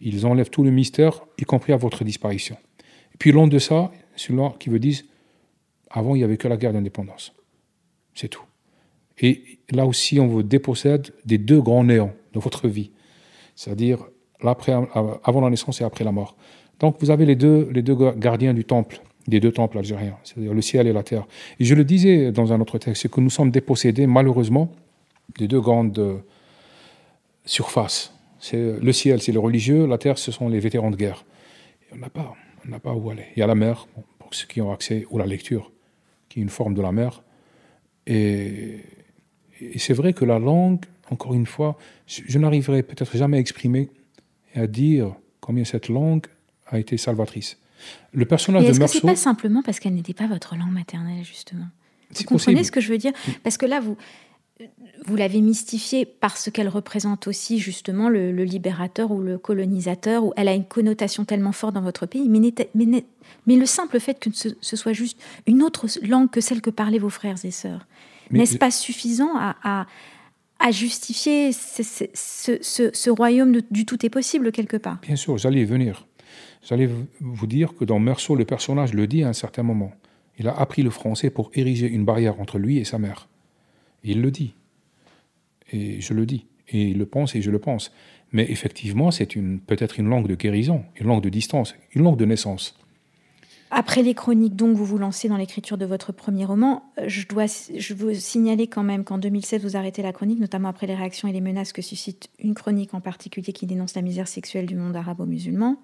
[0.00, 2.56] Ils enlèvent tout le mystère, y compris à votre disparition.
[3.14, 5.00] Et puis l'en-deçà, c'est celui qui veut dire,
[5.90, 7.32] avant, il n'y avait que la guerre d'indépendance.
[8.14, 8.44] C'est tout.
[9.20, 12.90] Et là aussi, on vous dépossède des deux grands néants de votre vie,
[13.54, 14.04] c'est-à-dire
[14.42, 16.36] avant la naissance et après la mort.
[16.80, 20.52] Donc vous avez les deux, les deux gardiens du temple, des deux temples algériens, c'est-à-dire
[20.52, 21.26] le ciel et la terre.
[21.60, 24.70] Et je le disais dans un autre texte, c'est que nous sommes dépossédés malheureusement
[25.38, 26.18] des deux grandes euh,
[27.44, 28.13] surfaces.
[28.44, 31.24] C'est, le ciel, c'est le religieux, la terre, ce sont les vétérans de guerre.
[31.94, 32.34] on n'a pas,
[32.66, 33.24] on n'a pas où aller.
[33.34, 35.72] Il y a la mer, pour ceux qui ont accès, ou la lecture,
[36.28, 37.22] qui est une forme de la mer.
[38.06, 38.80] Et,
[39.78, 43.88] c'est vrai que la langue, encore une fois, je, je n'arriverai peut-être jamais à exprimer
[44.54, 46.26] et à dire combien cette langue
[46.66, 47.58] a été salvatrice.
[48.12, 48.98] Le personnage de Meursault.
[49.00, 51.68] C'est pas simplement parce qu'elle n'était pas votre langue maternelle justement?
[52.10, 53.12] Vous comprenez ce que je veux dire?
[53.42, 53.96] Parce que là, vous
[55.04, 60.48] vous l'avez mystifiée parce qu'elle représente aussi justement le, libérateur ou le colonisateur, ou elle
[60.48, 63.04] a une connotation tellement forte dans votre pays, mais, mais,
[63.46, 66.98] mais le simple fait que ce, soit juste une autre langue que celle que parlaient
[66.98, 67.86] vos frères et sœurs,
[68.30, 69.86] n'est-ce pas suffisant à,
[70.60, 74.98] à justifier ce, royaume du tout est possible quelque part?
[75.02, 76.06] Bien sûr, j'allais y venir.
[76.62, 76.88] J'allais
[77.20, 79.92] vous dire que dans Meursault, le personnage le dit à un certain moment.
[80.38, 83.28] Il a appris le français pour ériger une barrière entre lui et sa mère.
[84.04, 84.54] Il le dit.
[85.72, 86.46] Et je le dis.
[86.68, 87.92] Et il le pense et je le pense.
[88.32, 89.26] Mais effectivement, c'est
[89.66, 92.76] peut-être une langue de guérison, une langue de distance, une langue de naissance.
[93.76, 96.84] Après les chroniques, donc, vous vous lancez dans l'écriture de votre premier roman.
[96.98, 100.68] Euh, je dois, je veux signaler quand même qu'en 2007, vous arrêtez la chronique, notamment
[100.68, 104.02] après les réactions et les menaces que suscite une chronique en particulier qui dénonce la
[104.02, 105.76] misère sexuelle du monde arabo-musulman.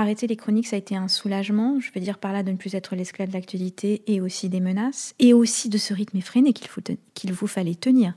[0.00, 2.56] Arrêter les chroniques, ça a été un soulagement, je veux dire par là de ne
[2.56, 6.54] plus être l'esclave de l'actualité et aussi des menaces, et aussi de ce rythme effréné
[6.54, 6.70] qu'il,
[7.12, 8.14] qu'il vous fallait tenir.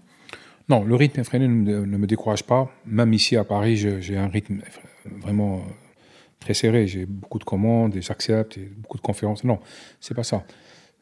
[0.70, 2.72] Non, le rythme effréné ne, me décourage pas.
[2.86, 4.62] Même ici à Paris, j'ai un rythme
[5.04, 5.62] vraiment
[6.40, 6.88] très serré.
[6.88, 9.44] J'ai beaucoup de commandes, et j'accepte, beaucoup de conférences.
[9.44, 9.60] Non,
[10.00, 10.46] c'est pas ça.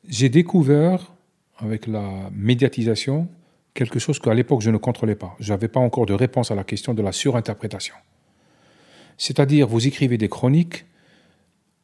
[0.07, 1.13] J'ai découvert
[1.59, 3.27] avec la médiatisation
[3.75, 5.35] quelque chose qu'à l'époque je ne contrôlais pas.
[5.39, 7.93] Je n'avais pas encore de réponse à la question de la surinterprétation.
[9.21, 10.86] C'est-à-dire, vous écrivez des chroniques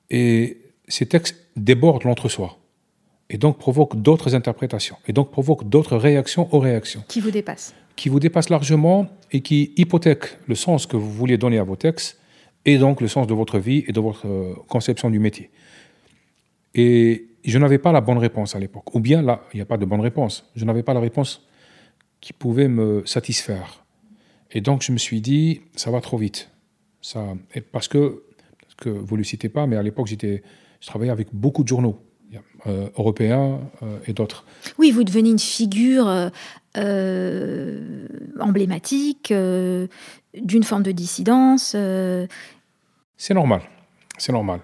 [0.09, 2.57] et ces textes débordent l'entre-soi
[3.29, 7.03] et donc provoquent d'autres interprétations et donc provoquent d'autres réactions aux réactions.
[7.07, 7.75] Qui vous dépassent.
[7.95, 11.75] Qui vous dépassent largement et qui hypothèquent le sens que vous voulez donner à vos
[11.75, 12.19] textes
[12.65, 15.51] et donc le sens de votre vie et de votre euh, conception du métier.
[16.73, 18.95] Et je n'avais pas la bonne réponse à l'époque.
[18.95, 20.49] Ou bien là, il n'y a pas de bonne réponse.
[20.55, 21.47] Je n'avais pas la réponse
[22.19, 23.85] qui pouvait me satisfaire.
[24.49, 26.49] Et donc je me suis dit, ça va trop vite.
[27.07, 27.35] Ça,
[27.71, 28.23] parce que,
[28.77, 30.43] que vous ne le citez pas, mais à l'époque, j'étais,
[30.81, 32.01] je travaillais avec beaucoup de journaux.
[32.65, 34.43] Euh, européens euh, et d'autres.
[34.77, 36.29] Oui, vous devenez une figure
[38.39, 41.75] emblématique d'une forme de dissidence.
[43.15, 43.61] C'est normal,
[44.17, 44.59] c'est normal.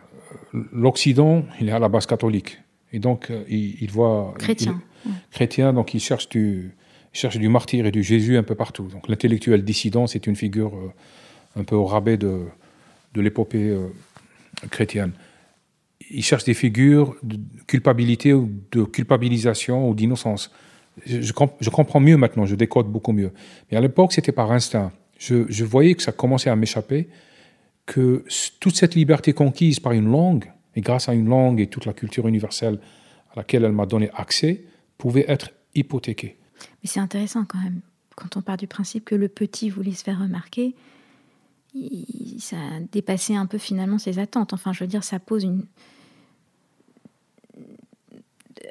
[0.52, 2.60] L'Occident, il est à la base catholique.
[2.94, 4.36] Et donc, euh, il, voit...
[4.38, 4.80] Chrétien.
[5.32, 6.76] chrétien, donc il cherche, du,
[7.12, 8.88] cherche du martyr et du Jésus un peu partout.
[8.88, 10.94] Donc l'intellectuel dissident, c'est une figure euh,
[11.56, 12.46] un peu au rabais de,
[13.16, 13.88] l'épopée euh,
[14.70, 15.12] chrétienne.
[16.10, 17.38] Il cherche des figures de
[17.68, 20.52] culpabilité ou de culpabilisation ou d'innocence.
[21.06, 23.32] Je, je, comprends mieux maintenant, je décode beaucoup mieux.
[23.72, 24.92] Mais à l'époque, c'était par instinct.
[25.18, 27.08] Je, je voyais que ça commençait à m'échapper
[27.86, 28.24] que
[28.60, 31.94] toute cette liberté conquise par une langue, et grâce à une langue et toute la
[31.94, 32.80] culture universelle
[33.32, 34.64] à laquelle elle m'a donné accès,
[34.98, 36.38] pouvait être hypothéquée.
[36.82, 37.82] Mais c'est intéressant quand même,
[38.16, 40.76] quand on part du principe que le petit voulait se faire remarquer,
[42.40, 44.54] ça a dépassé un peu finalement ses attentes.
[44.54, 45.66] Enfin, je veux dire, ça pose une...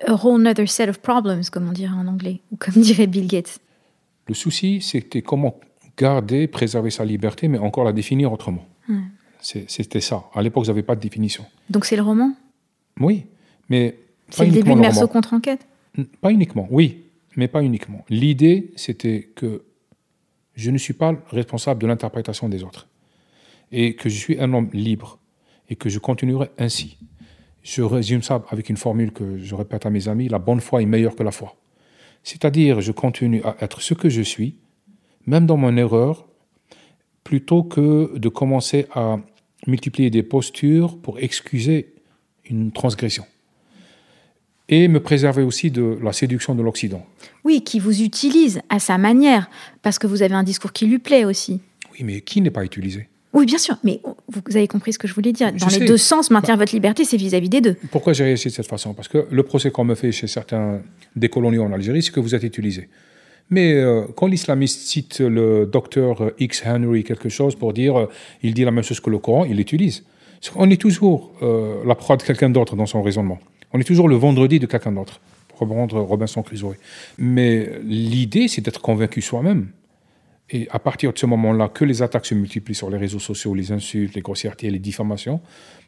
[0.07, 3.27] A whole other set of problems, comme on dirait en anglais, ou comme dirait Bill
[3.27, 3.61] Gates.
[4.27, 5.61] Le souci, c'était comment
[5.97, 8.67] garder, préserver sa liberté, mais encore la définir autrement.
[9.41, 10.25] C'était ça.
[10.35, 11.45] À l'époque, vous n'avez pas de définition.
[11.71, 12.33] Donc c'est le roman?
[13.01, 13.27] Oui,
[13.69, 13.99] mais.
[14.31, 15.67] C'est le début de Merceau contre-enquête
[16.21, 17.03] Pas uniquement, oui,
[17.37, 18.05] mais pas uniquement.
[18.09, 19.65] L'idée, c'était que
[20.55, 22.88] je ne suis pas responsable de l'interprétation des autres.
[23.73, 25.19] Et que je suis un homme libre.
[25.69, 26.99] Et que je continuerai ainsi.
[27.63, 30.83] Je résume ça avec une formule que je répète à mes amis la bonne foi
[30.83, 31.57] est meilleure que la foi.
[32.23, 34.57] C'est-à-dire, je continue à être ce que je suis,
[35.27, 36.29] même dans mon erreur,
[37.25, 39.19] plutôt que de commencer à
[39.67, 41.95] multiplier des postures pour excuser
[42.49, 43.25] une transgression.
[44.69, 47.05] Et me préserver aussi de la séduction de l'Occident.
[47.45, 49.51] Oui, qui vous utilise à sa manière,
[49.83, 51.61] parce que vous avez un discours qui lui plaît aussi.
[51.93, 53.09] Oui, mais qui n'est pas utilisé?
[53.35, 55.53] Oui, bien sûr, mais vous avez compris ce que je voulais dire.
[55.53, 57.77] Dans les deux sens, maintenir bah votre liberté, c'est vis-à-vis des deux.
[57.90, 58.92] Pourquoi j'ai réussi de cette façon?
[58.92, 60.81] Parce que le procès qu'on me fait chez certains
[61.16, 62.90] décoloniaux en Algérie, c'est que vous êtes utilisé.
[63.49, 68.07] Mais euh, quand l'islamiste cite le docteur X Henry quelque chose pour dire euh,
[68.42, 70.05] il dit la même chose que le Coran, il l'utilise.
[70.57, 73.38] On est toujours euh, la proie de quelqu'un d'autre dans son raisonnement.
[73.73, 76.77] On est toujours le vendredi de quelqu'un d'autre, pour reprendre Robinson Crusoe.
[77.18, 79.68] Mais l'idée, c'est d'être convaincu soi-même.
[80.53, 83.55] Et à partir de ce moment-là, que les attaques se multiplient sur les réseaux sociaux,
[83.55, 85.41] les insultes, les grossièretés, les diffamations,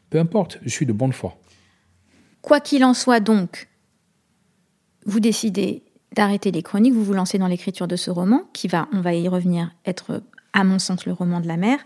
[0.09, 1.37] peu importe, je suis de bonne foi.
[2.41, 3.67] Quoi qu'il en soit donc,
[5.05, 8.87] vous décidez d'arrêter les chroniques, vous vous lancez dans l'écriture de ce roman, qui va,
[8.91, 10.23] on va y revenir, être,
[10.53, 11.79] à mon sens, le roman de la mer,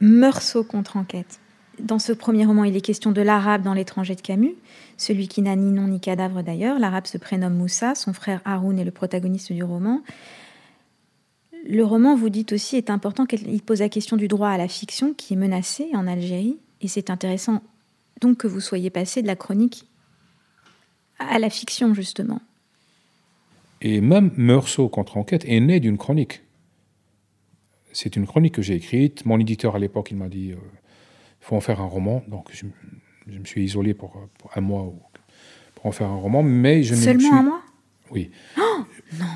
[0.00, 1.40] Meursault contre enquête.
[1.78, 4.54] Dans ce premier roman, il est question de l'arabe dans l'étranger de Camus,
[4.96, 6.78] celui qui n'a ni nom ni cadavre d'ailleurs.
[6.78, 10.02] L'arabe se prénomme Moussa, son frère Haroun est le protagoniste du roman.
[11.68, 14.68] Le roman, vous dites aussi, est important qu'il pose la question du droit à la
[14.68, 16.58] fiction qui est menacé en Algérie.
[16.80, 17.62] Et c'est intéressant
[18.20, 19.86] donc que vous soyez passé de la chronique
[21.18, 22.40] à la fiction, justement.
[23.80, 26.42] Et même Meursault contre enquête est né d'une chronique.
[27.92, 29.26] C'est une chronique que j'ai écrite.
[29.26, 30.58] Mon éditeur à l'époque, il m'a dit il euh,
[31.40, 32.22] faut en faire un roman.
[32.28, 32.66] Donc je,
[33.26, 34.92] me suis isolé pour, un mois
[35.74, 36.42] pour en faire un roman.
[36.42, 37.62] Mais je Seulement un mois?
[38.10, 38.30] Oui.
[38.58, 38.84] Oh
[39.18, 39.26] Non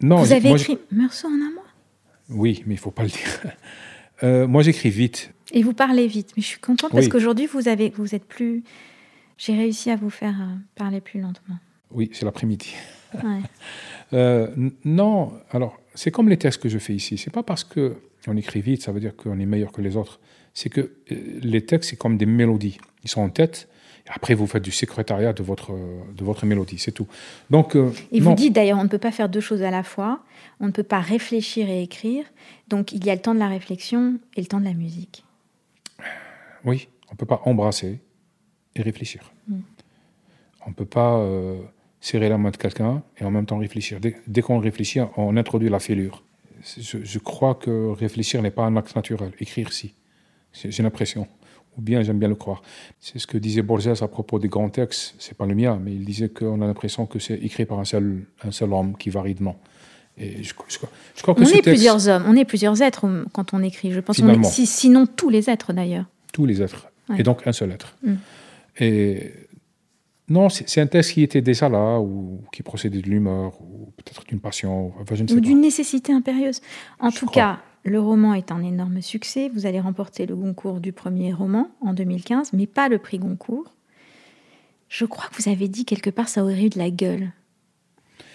[0.00, 1.66] Non, Vous avez moi, écrit Meursault en un mois
[2.30, 3.40] Oui, mais il faut pas le dire.
[4.24, 5.32] Euh, moi, j'écris vite.
[5.52, 6.32] Et vous parlez vite.
[6.36, 7.08] Mais je suis contente parce Oui.
[7.08, 8.64] qu'aujourd'hui, vous, avez, vous êtes plus.
[9.36, 11.54] J'ai réussi à vous faire euh, parler plus lentement.
[11.92, 12.74] Oui, c'est l'après-midi.
[13.14, 13.40] Ouais.
[14.14, 14.48] Euh,
[14.86, 17.16] non, alors, c'est comme les textes que je fais ici.
[17.18, 19.96] C'est pas parce que on écrit vite, ça veut dire qu'on est meilleur que les
[19.96, 20.18] autres.
[20.54, 22.78] C'est que euh, les textes, c'est comme des mélodies.
[23.04, 23.68] Ils sont en tête.
[24.10, 27.06] Après, vous faites du secrétariat de votre, de votre mélodie, c'est tout.
[27.50, 29.70] Donc, euh, Et non, vous dites d'ailleurs, on ne peut pas faire deux choses à
[29.70, 30.20] la fois.
[30.60, 32.24] On ne peut pas réfléchir et écrire.
[32.68, 35.24] Donc il y a le temps de la réflexion et le temps de la musique.
[36.64, 38.00] oui, on peut pas embrasser
[38.74, 39.32] et réfléchir.
[39.46, 39.60] Mm.
[40.66, 41.58] On peut pas euh,
[42.00, 44.00] serrer la main de quelqu'un et en même temps réfléchir.
[44.00, 46.22] Dès, dès qu'on réfléchit, on introduit la fêlure.
[46.78, 49.32] Je, je crois que réfléchir n'est pas un acte naturel.
[49.38, 49.94] Écrire, si.
[50.52, 51.28] J'ai l'impression.
[51.78, 52.60] Ou bien j'aime bien le croire.
[52.98, 55.14] C'est ce que disait Borges à propos des grands textes.
[55.18, 57.84] C'est pas le mien, mais il disait qu'on a l'impression que c'est écrit par un
[57.84, 59.54] seul, un seul homme qui varie de nom.
[60.16, 60.78] Et je, je-
[61.14, 63.62] je crois que On ce est texte, plusieurs hommes, on est plusieurs êtres quand on
[63.62, 63.92] écrit.
[63.92, 66.06] Je pense qu'on est, si- sinon tous les êtres d'ailleurs.
[66.32, 67.20] tous les êtres, Ouais.
[67.20, 67.96] et donc un seul être.
[68.02, 68.14] Mm.
[68.80, 69.32] Et
[70.28, 74.24] non, c'est un texte qui était déjà là, ou qui procédait de l'humeur, ou peut-être
[74.24, 76.60] d'une passion, enfin, je ne sais Ou d'une nécessité impérieuse.
[77.00, 77.42] En Je tout crois.
[77.42, 77.58] cas,
[77.88, 79.48] le roman est un énorme succès.
[79.48, 83.74] Vous allez remporter le Goncourt du premier roman en 2015, mais pas le prix Goncourt.
[84.88, 87.32] Je crois que vous avez dit quelque part ça aurait eu de la gueule.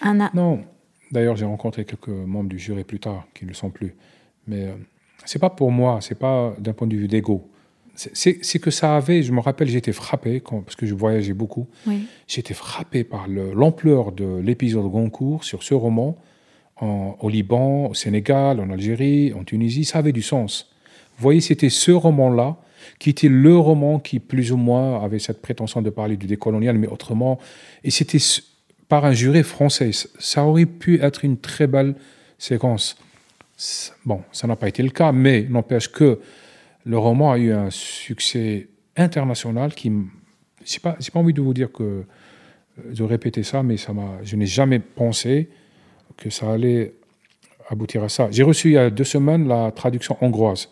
[0.00, 0.62] Un a- Non,
[1.10, 3.94] d'ailleurs, j'ai rencontré quelques membres du jury plus tard qui ne le sont plus.
[4.46, 4.74] Mais euh,
[5.24, 7.48] c'est pas pour moi, c'est pas d'un point de vue d'ego.
[7.96, 11.68] C'est- que ça avait, je me rappelle, j'étais frappé, quand, parce que je voyageais beaucoup,
[11.86, 12.06] Oui.
[12.26, 16.16] j'étais frappé par le- l'ampleur de l'épisode Goncourt sur ce roman
[17.20, 19.84] au Liban, au Sénégal, en Algérie, en Tunisie.
[19.84, 20.70] Ça avait du sens.
[21.16, 22.56] Vous voyez, c'était ce roman-là
[22.98, 26.76] qui était le roman qui, plus ou moins, avait cette prétention de parler du décolonial,
[26.78, 27.38] mais autrement.
[27.82, 28.18] Et c'était
[28.88, 29.90] par un jury français.
[30.18, 31.94] Ça aurait pu être une très belle
[32.38, 32.96] séquence.
[34.04, 36.18] Bon, ça n'a pas été le cas, mais n'empêche que
[36.84, 39.88] le roman a eu un succès international qui.
[39.88, 40.08] m-
[40.66, 42.04] j'ai pas, pas envie de vous dire que euh,
[42.92, 43.92] de répéter ça, mais ça
[44.22, 45.48] je n'ai jamais pensé
[46.16, 46.94] que ça allait
[47.68, 48.28] aboutir à ça.
[48.30, 50.68] J'ai reçu il y a deux semaines la traduction hongroise.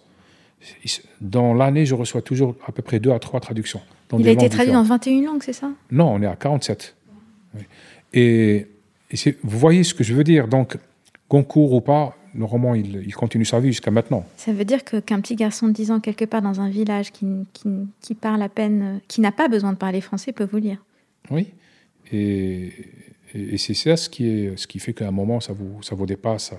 [1.20, 3.81] Dans l'année, je reçois toujours à peu près deux à trois traductions.
[4.09, 4.88] dans Il des a été traduit différentes.
[4.88, 5.70] dans 21 langues, c'est ça?
[5.90, 6.94] Non, on est à 47.
[7.55, 7.62] Oui.
[8.12, 8.66] Et,
[9.42, 10.48] vous voyez ce que je veux dire.
[10.48, 10.78] Donc,
[11.28, 14.24] Goncourt ou pas, le roman, il, il continue sa vie jusqu'à maintenant.
[14.37, 17.11] Ça veut dire que qu'un petit garçon de 10 ans quelque part dans un village
[17.11, 17.68] qui, qui,
[18.00, 20.78] qui parle à peine, qui n'a pas besoin de parler français peut vous lire?
[21.31, 21.48] Oui.
[22.12, 22.72] Et,
[23.35, 25.95] et, c'est ça ce qui, est, ce qui fait qu'à un moment, ça vous, ça
[25.95, 26.53] vous dépasse.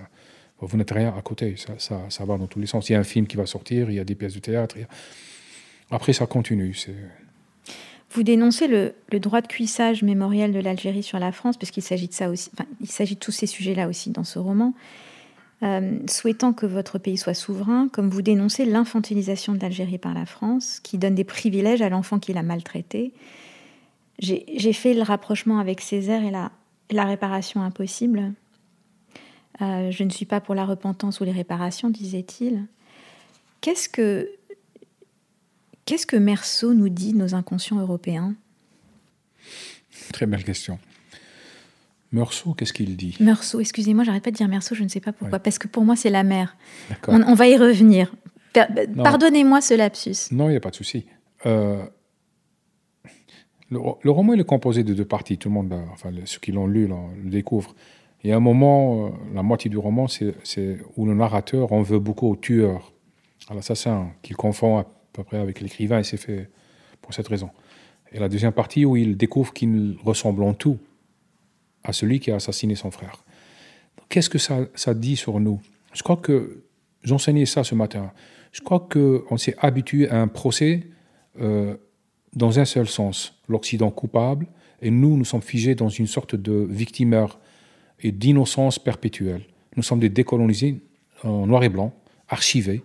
[0.59, 1.55] vous n'êtes rien à côté.
[1.77, 2.89] Ça, va dans tous les sens.
[2.89, 4.75] Il y a un film qui va sortir, il y a des pièces de théâtre.
[5.91, 6.75] Après, ça continue.
[8.11, 12.07] Vous dénoncez le, droit de cuissage mémoriel de l'Algérie sur la France, parce qu'il s'agit
[12.07, 12.49] de ça aussi.
[12.53, 14.73] Enfin, il s'agit de tous ces sujets-là aussi dans ce roman.
[15.61, 20.25] Euh, souhaitant que votre pays soit souverain, comme vous dénoncez l'infantilisation de l'Algérie par la
[20.25, 23.13] France, qui donne des privilèges à l'enfant qui l'a maltraité.
[24.19, 26.51] J'ai fait le rapprochement avec Césaire et la,
[26.91, 28.33] la réparation impossible.
[29.61, 32.65] Euh, je ne suis pas pour la repentance ou les réparations, disait-il.
[33.61, 34.29] Qu'est-ce que
[35.85, 38.35] Qu'est-ce que Meursault nous dit de nos inconscients européens?
[40.13, 40.79] Très belle question.
[42.13, 43.17] Meursault, qu'est-ce qu'il dit?
[43.19, 45.83] Meursault, excusez-moi, j'arrête pas de dire Meursault, je ne sais pas pourquoi, parce que pour
[45.83, 46.55] moi c'est la mer.
[46.89, 47.15] D'accord.
[47.15, 48.13] On, on va y revenir.
[48.53, 48.67] Per-.
[48.95, 50.31] Pardonnez-moi ce lapsus.
[50.31, 51.05] Non, il n'y a pas de souci.
[51.45, 51.83] Euh,
[53.73, 55.37] le, roman est composé de deux parties.
[55.37, 57.75] Tout le monde, l'a- enfin ceux qui l'ont lu, le découvrent.
[58.23, 61.81] Il y a un moment, euh, la moitié du roman, c'est où le narrateur en
[61.81, 62.93] veut beaucoup au tueur,
[63.49, 66.49] à l'assassin, qu'il confond à peu près avec l'écrivain, et c'est fait
[67.01, 67.49] pour cette raison.
[68.13, 70.77] Et la deuxième partie où il découvre qu'il ressemble en tout
[71.83, 73.23] à celui qui a assassiné son frère.
[74.07, 75.59] Qu'est-ce que ça, ça dit sur nous?
[75.93, 76.63] Je crois que
[77.03, 78.11] j'enseignais ça ce matin.
[78.51, 80.83] Je crois qu'on s'est habitué à un procès
[81.41, 81.75] euh,
[82.35, 84.47] dans un seul sens, l'Occident coupable,
[84.81, 87.39] et nous, nous sommes figés dans une sorte de victimeur
[88.01, 89.43] et d'innocence perpétuelle.
[89.77, 90.81] Nous sommes des décolonisés
[91.23, 91.93] en noir et blanc,
[92.27, 92.83] archivés,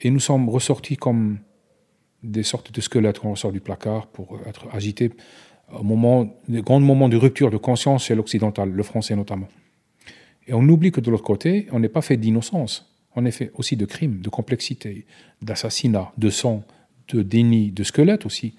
[0.00, 1.38] et nous sommes ressortis comme
[2.22, 5.10] des sortes de squelettes qu'on ressort du placard pour être agités
[5.72, 9.48] au moment, les grands moments de rupture de conscience chez l'occidental, le français notamment.
[10.46, 12.90] Et on oublie que de l'autre côté, on n'est pas fait d'innocence.
[13.16, 15.06] On est fait aussi de crimes, de complexité,
[15.40, 16.64] d'assassinat, de sang,
[17.08, 18.54] de déni, de squelette aussi.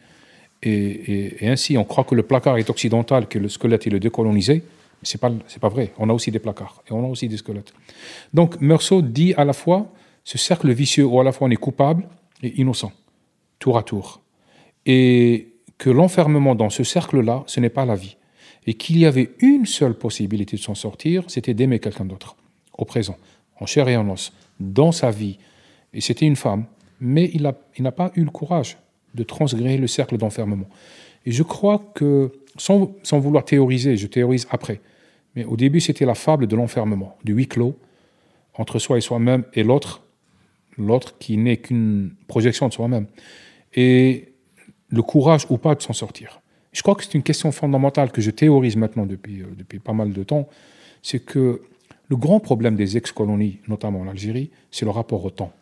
[0.66, 4.64] Et, ainsi, on croit que le placard est occidental, que le squelette est décolonisé.
[5.22, 5.94] Pas, c'est pas vrai.
[6.00, 7.74] On a aussi des placards et on a aussi des squelettes.
[8.34, 9.92] Donc, Meursault dit à la fois
[10.24, 12.08] ce cercle vicieux où à la fois on est coupable
[12.42, 12.92] et innocent,
[13.60, 14.22] tour à tour.
[14.88, 18.18] Et que l'enfermement dans ce cercle-là, ce n'est pas la vie.
[18.68, 22.36] et qu'il y avait une seule possibilité de s'en sortir, c'était d'aimer quelqu'un d'autre,
[22.76, 23.16] au présent,
[23.60, 25.38] en chair et en os, dans sa vie.
[25.94, 26.66] Et c'était une femme,
[27.00, 28.78] mais il n'a pas eu le courage
[29.16, 30.68] de transgréder le cercle d'enfermement.
[31.26, 34.82] Et je crois que, sans, sans, vouloir théoriser, je théorise après,
[35.36, 37.76] mais au début c'était la fable de l'enfermement, du huis clos,
[38.54, 40.04] entre soi et soi-même, et l'autre,
[40.78, 43.08] l'autre qui n'est qu'une projection de soi-même.
[43.74, 44.34] Et
[44.90, 46.42] le courage ou pas de s'en sortir.
[46.72, 49.94] Je crois que c'est une question fondamentale que je théorise maintenant depuis, euh, depuis pas
[49.94, 50.48] mal de temps,
[51.02, 51.62] c'est que
[52.08, 55.54] le grand problème des ex-colonies, notamment l'Algérie, c'est le rapport au temps.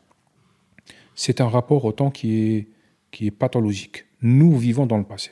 [1.15, 2.67] C'est un rapport au temps qui est,
[3.13, 4.05] qui est pathologique.
[4.21, 5.31] Nous vivons dans le passé.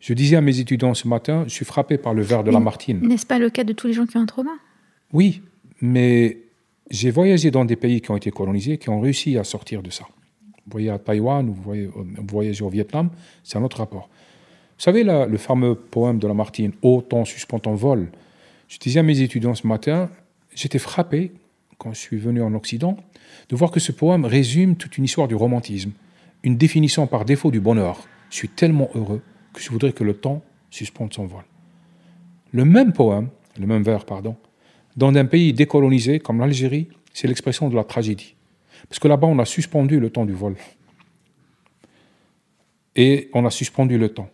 [0.00, 3.00] Je disais à mes étudiants ce matin, je suis frappé par le verre de Lamartine.
[3.00, 4.52] N'est-ce pas le cas de tous les gens qui ont un trauma?
[5.12, 5.42] Oui,
[5.80, 6.38] mais
[6.90, 9.90] j'ai voyagé dans des pays qui ont été colonisés, qui ont réussi à sortir de
[9.90, 10.04] ça.
[10.44, 13.10] Vous voyez à Taïwan, vous, voyez, vous voyagez au Vietnam,
[13.42, 14.08] c'est un autre rapport.
[14.78, 18.08] Vous savez le fameux poème de Lamartine, Ô temps suspend ton vol.
[18.68, 20.10] Je disais à mes étudiants ce matin,
[20.54, 21.32] j'étais frappé,
[21.78, 22.96] quand je suis venu en Occident,
[23.48, 25.92] de voir que ce poème résume toute une histoire du romantisme,
[26.46, 28.06] une définition par défaut du bonheur.
[28.30, 29.20] Je suis tellement heureux
[29.52, 31.42] que je voudrais que le temps suspende son vol.
[32.52, 34.36] Le même poème, le même vers, pardon,
[34.96, 38.36] dans un pays décolonisé comme l'Algérie, c'est l'expression de la tragédie.
[38.88, 40.54] Parce que là-bas, on a suspendu le temps du vol.
[42.94, 44.30] Et on a suspendu le temps.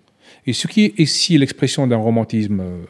[0.47, 2.85] Et ce qui est ici l'expression d'un romantisme euh,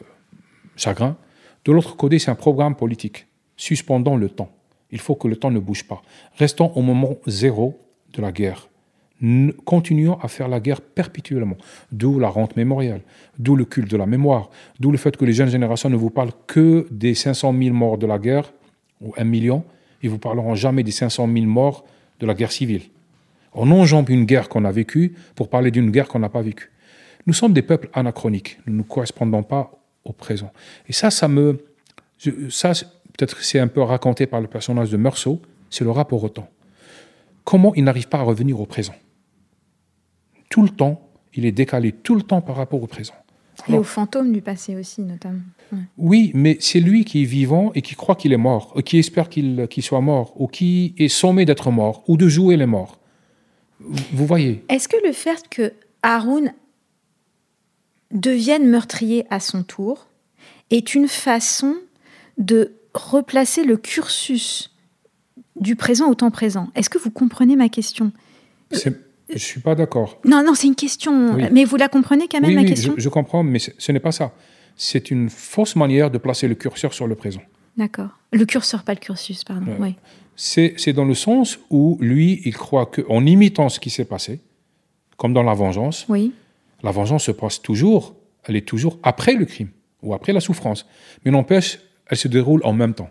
[0.75, 1.15] chagrin,
[1.63, 3.27] de l'autre côté, c'est un programme politique.
[3.55, 4.51] Suspendons le temps.
[4.91, 6.01] Il faut que le temps ne bouge pas.
[6.35, 7.79] Restons au moment zéro
[8.11, 8.67] de la guerre.
[9.63, 11.55] Continuons à faire la guerre perpétuellement.
[11.91, 13.01] D'où la rente mémoriale,
[13.39, 14.49] d'où le culte de la mémoire,
[14.79, 17.97] d'où le fait que les jeunes générations ne vous parlent que des 500 000 morts
[17.97, 18.51] de la guerre,
[18.99, 19.63] ou un million,
[20.01, 21.85] ils vous parleront jamais des 500 000 morts
[22.19, 22.81] de la guerre civile.
[23.53, 26.71] On enjambe une guerre qu'on a vécue pour parler d'une guerre qu'on n'a pas vécue.
[27.25, 29.71] Nous sommes des peuples anachroniques, nous ne correspondons pas
[30.03, 30.51] au présent.
[30.89, 31.63] Et ça, ça me...
[32.49, 36.29] ça, peut-être c'est un peu raconté par le personnage de Meursault, c'est le rapport au
[36.29, 36.49] temps.
[37.45, 38.95] Comment il n'arrive pas à revenir au présent?
[40.53, 41.01] Tout le temps,
[41.33, 43.15] il est décalé tout le temps par rapport au présent.
[43.67, 45.41] et au fantôme du passé aussi, notamment.
[45.97, 48.99] Oui, mais c'est lui qui est vivant et qui croit qu'il est mort, ou qui
[48.99, 52.99] espère qu'il soit mort, ou qui est sommé d'être mort, ou de jouer les morts.
[53.79, 55.73] Vous voyez Est-ce que le fait que
[56.03, 56.53] Haroun
[58.11, 60.05] devienne meurtrier à son tour
[60.69, 61.73] est une façon
[62.37, 64.71] de replacer le cursus
[65.55, 66.67] du présent au temps présent?
[66.75, 68.11] Est-ce que vous comprenez ma question?
[69.29, 70.19] Je ne suis pas d'accord.
[70.25, 71.33] Non, non, c'est une question.
[71.51, 73.91] Mais vous la comprenez quand même, oui, ma oui, question je, je, comprends, mais ce
[73.91, 74.33] n'est pas ça.
[74.75, 77.41] C'est une fausse manière de placer le curseur sur le présent.
[77.77, 78.09] D'accord.
[78.31, 79.75] Le curseur, pas le cursus, pardon.
[79.79, 79.95] Oui.
[80.35, 84.41] C'est dans le sens où lui, il croit qu'en imitant ce qui s'est passé,
[85.17, 86.33] comme dans la vengeance, oui.
[86.81, 88.15] la vengeance se passe toujours,
[88.45, 89.69] elle est toujours après le crime
[90.01, 90.85] ou après la souffrance.
[91.23, 93.09] Mais n'empêche, elle se déroule en même temps.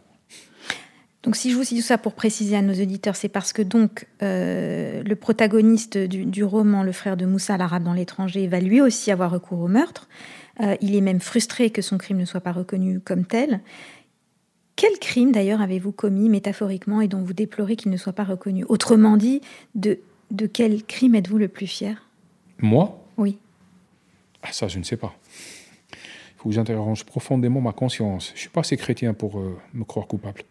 [1.22, 3.62] Donc si je vous dis tout ça pour préciser à nos auditeurs, c'est parce que
[3.62, 8.80] donc euh, le protagoniste du, roman, le frère de Moussa, l'arabe dans l'étranger, va lui
[8.80, 10.08] aussi avoir recours au meurtre.
[10.60, 13.60] Euh, il est même frustré que son crime ne soit pas reconnu comme tel.
[14.74, 18.64] Quel crime d'ailleurs avez-vous commis métaphoriquement et dont vous déplorez qu'il ne soit pas reconnu?
[18.68, 19.42] Autrement dit,
[19.76, 20.00] de,
[20.32, 22.08] de quel crime êtes-vous le plus fier?
[22.58, 23.00] Moi?
[23.16, 23.38] Oui.
[24.42, 25.14] Ah, ça, je ne sais pas.
[25.92, 28.28] Il faut que j'interroge profondément ma conscience.
[28.30, 30.42] Je ne suis pas assez chrétien pour euh, me croire coupable.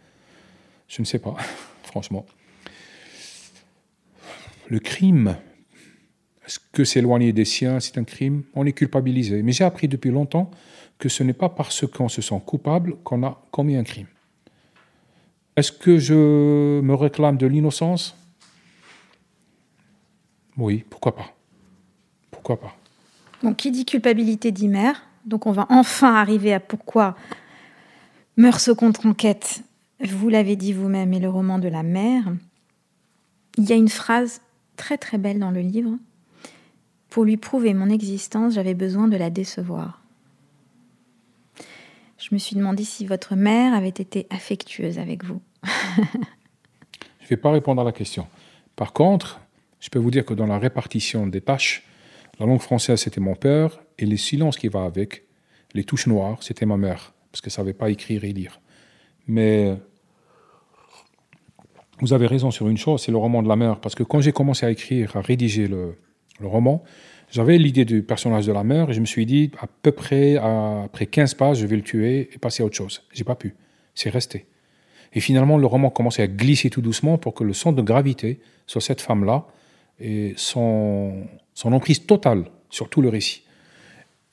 [0.91, 1.35] Je ne sais pas,
[1.83, 2.25] franchement.
[4.67, 5.37] Le crime,
[6.45, 8.43] est-ce que s'éloigner des siens, c'est un crime?
[8.55, 9.41] On est culpabilisé.
[9.41, 10.51] Mais j'ai appris depuis longtemps
[10.97, 14.07] que ce n'est pas parce qu'on se sent coupable qu'on a commis un crime.
[15.55, 18.17] Est-ce que je me réclame de l'innocence?
[20.57, 21.33] Oui, pourquoi pas
[22.29, 22.75] Pourquoi pas
[23.43, 25.01] Donc, qui dit culpabilité dit mère.
[25.25, 27.15] Donc, on va enfin arriver à pourquoi
[28.35, 29.63] Meursault contre enquête
[30.09, 32.33] vous l'avez dit vous-même, et le roman de la mère,
[33.57, 34.41] il y a une phrase
[34.77, 35.97] très très belle dans le livre.
[37.09, 40.01] Pour lui prouver mon existence, j'avais besoin de la décevoir.
[42.17, 45.41] Je me suis demandé si votre mère avait été affectueuse avec vous.
[45.65, 48.27] je ne vais pas répondre à la question.
[48.75, 49.41] Par contre,
[49.79, 51.83] je peux vous dire que dans la répartition des tâches,
[52.39, 55.25] la langue française, c'était mon père, et les silences qui vont avec,
[55.73, 58.61] les touches noires, c'était ma mère, parce qu'elle ne savait pas écrire et lire.
[59.27, 59.77] Mais
[62.01, 63.79] vous avez raison sur une chose, c'est le roman de la mère.
[63.79, 65.95] Parce que quand j'ai commencé à écrire, à rédiger le,
[66.41, 66.83] roman,
[67.29, 70.37] j'avais l'idée du personnage de la mère et je me suis dit, à peu près,
[70.37, 73.03] après 15 pages, je vais le tuer et passer à autre chose.
[73.13, 73.53] J'ai pas pu.
[73.93, 74.47] C'est resté.
[75.13, 78.39] Et finalement, le roman commençait à glisser tout doucement pour que le centre de gravité
[78.65, 79.45] soit cette femme-là
[79.99, 81.27] et son
[81.63, 83.43] emprise totale sur tout le récit.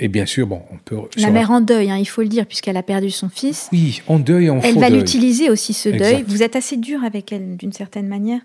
[0.01, 0.97] Et bien sûr, bon, on peut.
[1.17, 3.69] La mère en deuil, hein, il faut le dire, puisqu'elle a perdu son fils.
[3.73, 6.25] Oui, en deuil en Elle va l'utiliser aussi, ce deuil.
[6.27, 8.41] Vous êtes assez dur avec elle, d'une certaine manière,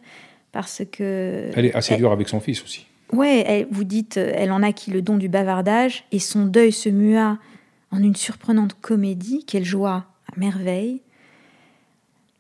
[0.52, 1.52] parce que.
[1.56, 2.88] Elle est assez dure avec son fils aussi.
[3.12, 6.72] Ouais, elle- vous dites, elle en a qui le don du bavardage, et son deuil
[6.72, 7.38] se mua
[7.92, 11.02] en une surprenante comédie qu'elle joua à merveille,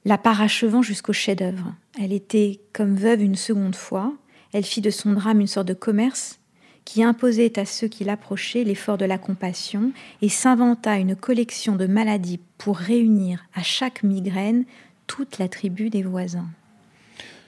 [0.06, 1.74] la parachevant jusqu'au chef-d'œuvre.
[2.02, 4.12] Elle était comme veuve une seconde fois.
[4.52, 6.40] Elle fit de son drame une sorte de commerce
[6.86, 11.88] qui imposait à ceux qui l'approchaient l'effort de la compassion et s'inventa une collection de
[11.88, 14.66] maladies pour réunir à chaque migraine
[15.08, 16.48] toute la tribu des voisins.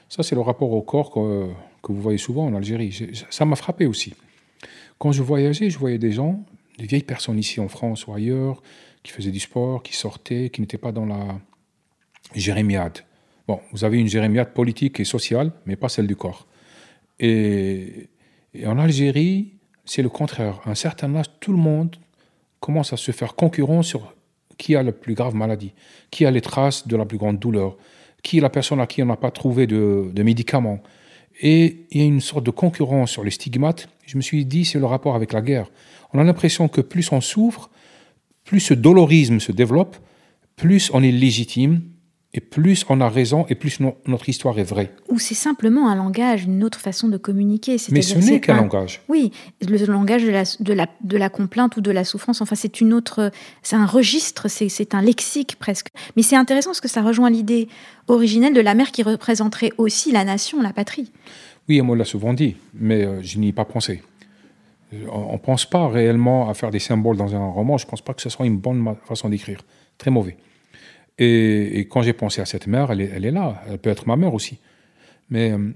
[0.09, 3.13] Ça, c'est le rapport au corps que, vous voyez souvent en Algérie.
[3.29, 4.13] Ça m'a frappé aussi.
[4.97, 6.43] Quand je voyageais, je voyais des gens,
[6.77, 8.61] des vieilles personnes ici en France ou ailleurs,
[9.03, 11.39] qui faisaient du sport, qui sortaient, qui n'étaient pas dans la
[12.33, 12.99] jérémiade.
[13.47, 16.47] Bon, vous avez une jérémiade politique et sociale, mais pas celle du corps.
[17.19, 18.09] Et,
[18.55, 19.53] et en Algérie,
[19.85, 20.61] c'est le contraire.
[20.65, 21.95] À un certain âge, tout le monde
[22.59, 24.13] commence à se faire concurrence sur
[24.57, 25.73] qui a la plus grave maladie,
[26.11, 27.77] qui a les traces de la plus grande douleur,
[28.23, 30.81] qui est la personne à qui on n'a pas trouvé de, de médicaments.
[31.41, 33.89] Et il y a une sorte de concurrence sur les stigmates.
[34.05, 35.69] Je me suis dit, c'est le rapport avec la guerre.
[36.13, 37.69] On a l'impression que plus on souffre,
[38.45, 39.97] plus ce dolorisme se développe,
[40.55, 41.81] plus on est légitime,
[42.37, 44.91] et plus on a raison, et plus no- notre histoire est vraie.
[45.07, 47.77] Ou c'est simplement un langage, une autre façon de communiquer.
[47.91, 49.01] Mais ce n'est qu'un un- langage.
[49.07, 49.31] Oui,
[49.61, 52.81] le langage de la, de, la, de la complainte ou de la souffrance, enfin c'est
[52.81, 53.31] une autre,
[53.63, 55.87] c'est un registre, c'est, un lexique presque.
[56.17, 57.69] Mais c'est intéressant parce que ça rejoint l'idée
[58.09, 61.11] originelle de la mère qui représenterait aussi la nation, la patrie.
[61.69, 64.03] Oui, on me l'a souvent dit, mais euh, je n'y ai pas pensé.
[64.93, 67.77] Euh, On ne pense pas réellement à faire des symboles dans un roman.
[67.77, 69.61] Je ne pense pas que ce soit une bonne façon d'écrire.
[69.97, 70.35] Très mauvais.
[71.17, 73.61] Et, quand j'ai pensé à cette mère, elle est, là.
[73.67, 74.59] Elle peut être ma mère aussi.
[75.29, 75.73] Mais, euh,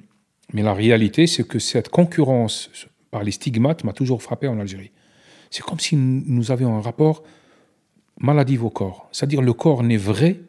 [0.53, 2.69] mais la réalité, c'est que cette concurrence
[3.11, 4.91] par les stigmates m'a toujours frappé en Algérie.
[5.49, 7.23] C'est comme si nous avions un rapport
[8.19, 9.07] maladif au corps.
[9.11, 10.39] C'est-à-dire le corps n'est vrai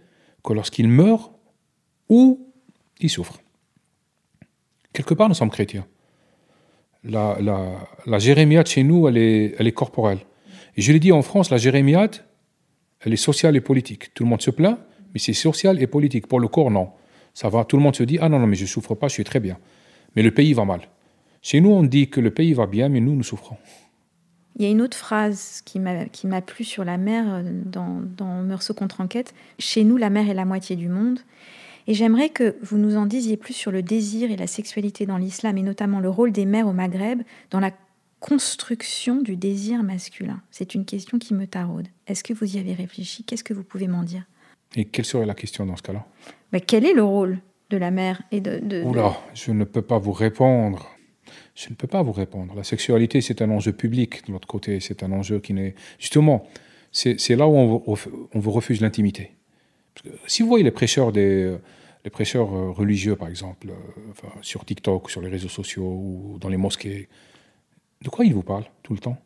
[0.45, 1.33] que lorsqu'il meurt
[2.09, 2.47] ou
[2.99, 3.41] il souffre.
[4.93, 5.87] Quelque part, nous sommes chrétiens.
[7.05, 10.19] La, la, la jérémiade chez nous, elle est, elle est corporelle.
[10.77, 12.17] Et je l'ai dit en France, la jérémiade,
[13.01, 14.13] elle est sociale et politique.
[14.15, 14.79] Tout le monde se plaint,
[15.13, 16.27] mais c'est social et politique.
[16.27, 16.91] Pour le corps, non.
[17.35, 19.15] Ça va, tout le monde se dit, ah non, non, mais je souffre pas, je
[19.15, 19.59] suis très bien.
[20.17, 20.81] Mais le pays va mal.
[21.43, 23.57] Chez nous, on dit que le pays va bien, mais nous, nous souffrons.
[24.57, 28.75] Il y a une autre phrase qui m'a, plu sur la mer euh, dans Meursault
[28.75, 29.33] contre enquête.
[29.59, 31.21] Chez nous, la mer est la moitié du monde.
[31.87, 35.17] Et j'aimerais que vous nous en disiez plus sur le désir et la sexualité dans
[35.17, 37.73] l'islam, et notamment le rôle des mères au Maghreb dans la
[38.21, 40.41] construction du désir masculin.
[40.51, 41.89] C'est une question qui me taraude.
[42.07, 43.25] Est-ce que vous y avez réfléchi?
[43.25, 44.25] Qu'est-ce que vous pouvez m'en dire?
[44.77, 46.07] Et quelle serait la question dans ce cas-là?
[46.53, 47.39] Ben, Quel est le rôle
[47.71, 50.89] de la mère et de, de- de- Oula, je ne peux pas vous répondre.
[51.55, 52.55] Je ne peux pas vous répondre.
[52.55, 54.81] La sexualité, c'est un enjeu public de l'autre côté.
[54.81, 55.75] C'est un enjeu qui n'est.
[55.99, 56.47] Justement,
[56.93, 59.33] c'est là où on vous, ref- on vous refuse l'intimité.
[60.27, 61.57] Si vous voyez les prêcheurs, des,
[62.05, 66.39] les prêcheurs euh, religieux, par exemple, euh, enfin, sur TikTok, sur les réseaux sociaux ou
[66.41, 67.09] dans les mosquées,
[68.03, 69.19] de quoi ils vous parlent tout le temps?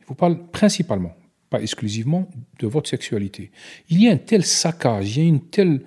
[0.00, 1.14] Ils vous parlent principalement,
[1.50, 2.28] pas exclusivement,
[2.58, 3.50] de votre sexualité.
[3.88, 5.82] Il y a un tel saccage, il y a une telle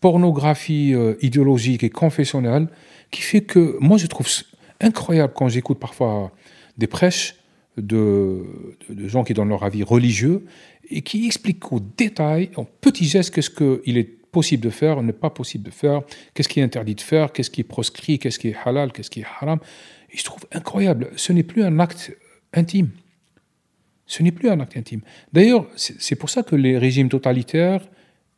[0.00, 2.68] pornographie euh, idéologique et confessionnelle
[3.10, 4.28] qui fait que moi je trouve
[4.80, 6.30] incroyable quand j'écoute parfois
[6.76, 7.34] des prêches
[7.76, 8.44] de
[9.06, 10.44] gens qui donnent leur avis religieux
[10.90, 15.12] et qui expliquent au détail, en petits gestes, qu'est-ce qu'il est possible de faire, n'est
[15.12, 16.02] pas possible de faire,
[16.34, 19.10] qu'est-ce qui est interdit de faire, qu'est-ce qui est proscrit, qu'est-ce qui est halal, qu'est-ce
[19.10, 19.58] qui est haram.
[20.12, 21.10] Et je trouve incroyable.
[21.16, 22.16] Ce n'est plus un acte
[22.52, 22.90] intime.
[24.06, 25.02] Ce n'est plus un acte intime.
[25.32, 27.86] D'ailleurs, c'est pour ça que les régimes totalitaires,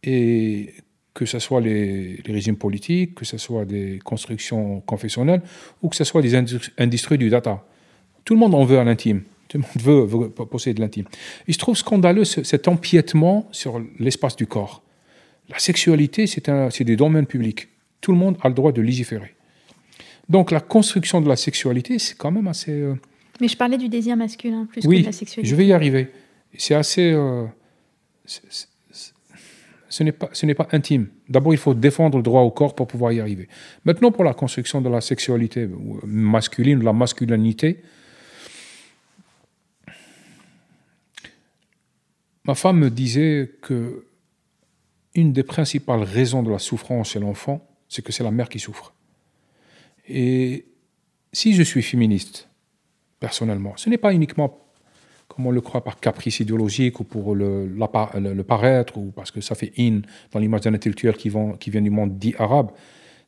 [0.03, 0.75] et
[1.15, 5.43] que ce soit les, régimes politiques, que ce soit des constructions confessionnelles,
[5.83, 7.65] ou que ce soit des indus- industries du data,
[8.25, 9.23] tout le monde en veut à l'intime.
[9.49, 11.07] Tout le monde veut, posséder l'intime.
[11.49, 14.83] Et je trouve scandaleux ce- cet empiètement sur l'espace du corps.
[15.49, 17.69] La sexualité, c'est des domaines publics.
[18.01, 19.35] Tout le monde a le droit de légiférer.
[20.31, 22.71] Donc la construction de la sexualité, c'est quand même assez...
[22.71, 22.95] euh,
[23.41, 25.51] Mais je parlais du désir masculin plus que de la sexualité.
[25.51, 26.09] je vais y arriver.
[26.57, 27.11] C'est assez.
[27.13, 27.47] euh,
[29.89, 31.09] ce n'est pas, ce n'est pas intime.
[31.29, 33.49] D'abord, il faut défendre le droit au corps pour pouvoir y arriver.
[33.85, 37.83] Maintenant, pour la construction de la sexualité ou masculine, de la masculinité,
[42.45, 44.07] ma femme me disait que
[45.17, 48.61] une des principales raisons de la souffrance chez l'enfant, c'est que c'est la mère qui
[48.61, 48.95] souffre.
[50.13, 50.67] Et
[51.33, 52.49] si je suis féministe,
[53.21, 54.59] personnellement, ce n'est pas uniquement
[55.29, 59.41] comme on le croit par caprice idéologique ou pour le, le- paraître ou parce que
[59.41, 60.01] ça fait in
[60.33, 62.73] dans l'image d'un intellectuel qui, vient du monde dit arabe.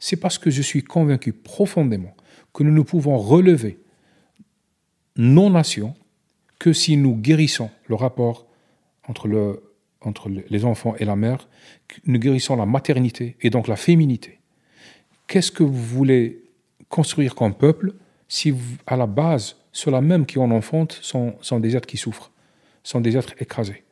[0.01, 2.15] C'est parce que je suis convaincu profondément
[2.53, 3.79] que nous ne pouvons relever
[5.17, 5.95] nos nations
[6.59, 8.47] que si nous guérissons le rapport
[9.07, 9.63] entre,
[10.01, 11.49] entre les enfants et la mère,
[12.07, 14.41] nous guérissons la maternité et donc la féminité.
[15.29, 16.42] Qu'est-ce que vous voulez
[16.93, 17.95] construire comme peuple
[18.29, 18.55] si
[18.87, 22.31] à la base, ceux-là même qui en enfantent sont, sont des êtres qui souffrent,
[22.85, 23.83] sont des êtres écrasés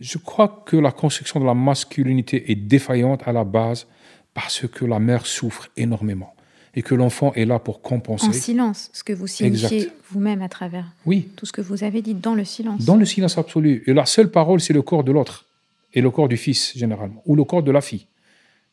[0.00, 3.86] Je crois que la construction de la masculinité est défaillante à la base
[4.34, 6.32] parce que la mère souffre énormément
[6.74, 8.28] et que l'enfant est là pour compenser.
[8.28, 11.28] En silence, ce que vous signifiez vous-même à travers oui.
[11.34, 12.84] tout ce que vous avez dit dans le silence.
[12.84, 13.82] Dans le silence absolu.
[13.86, 15.46] Et la seule parole, c'est le corps de l'autre,
[15.94, 18.06] et le corps du fils, généralement, ou le corps de la fille.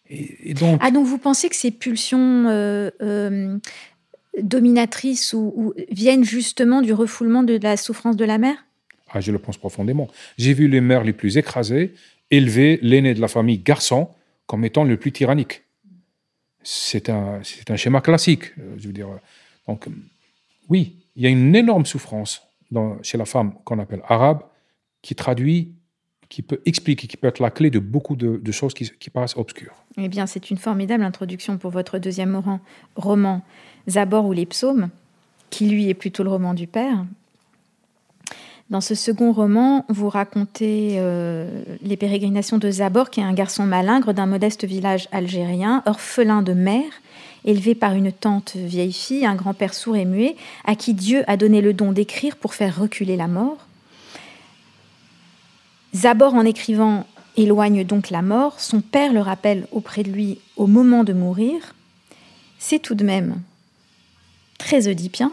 [0.10, 0.80] Et, donc...
[0.82, 3.58] Ah, donc vous pensez que ces pulsions euh, euh,
[4.42, 8.66] dominatrices ou, viennent justement du refoulement de la souffrance de la mère?
[9.12, 10.10] Ah, Je le pense profondément.
[10.38, 11.94] J'ai vu les mères les plus écrasées
[12.32, 14.10] élever l'aîné de la famille garçon
[14.48, 15.64] comme étant le plus tyrannique
[16.64, 18.58] c'est un, un, schéma classique.
[18.58, 19.08] Euh, je veux dire.
[19.68, 19.86] Donc,
[20.70, 22.42] oui, il y a une énorme souffrance
[22.72, 24.42] dans, chez la femme qu'on appelle arabe,
[25.02, 25.74] qui traduit,
[26.30, 29.74] qui peut expliquer, qui peut être la clé de beaucoup de, choses qui, paraissent obscures.
[29.98, 32.60] Eh bien, c'est une formidable introduction pour votre deuxième roman,
[32.96, 33.42] roman
[33.90, 34.90] Zabor ou les psaumes,
[35.50, 37.06] qui lui est plutôt le roman du père,
[38.70, 41.48] dans ce second roman, vous racontez euh,
[41.84, 46.54] les pérégrinations de Zabor, qui est un garçon malingre d'un modeste village algérien, orphelin de
[46.54, 46.90] mère,
[47.46, 51.38] élevé par une tante vieille fille, un grand-père sourd et muet, à qui Dieu a
[51.38, 53.58] donné le don d'écrire pour faire reculer la mort.
[55.96, 57.06] Zabor, en écrivant,
[57.38, 58.60] éloigne donc la mort.
[58.60, 61.76] Son père le rappelle auprès de lui au moment de mourir.
[62.58, 63.42] C'est tout de même
[64.58, 65.32] très oedipien.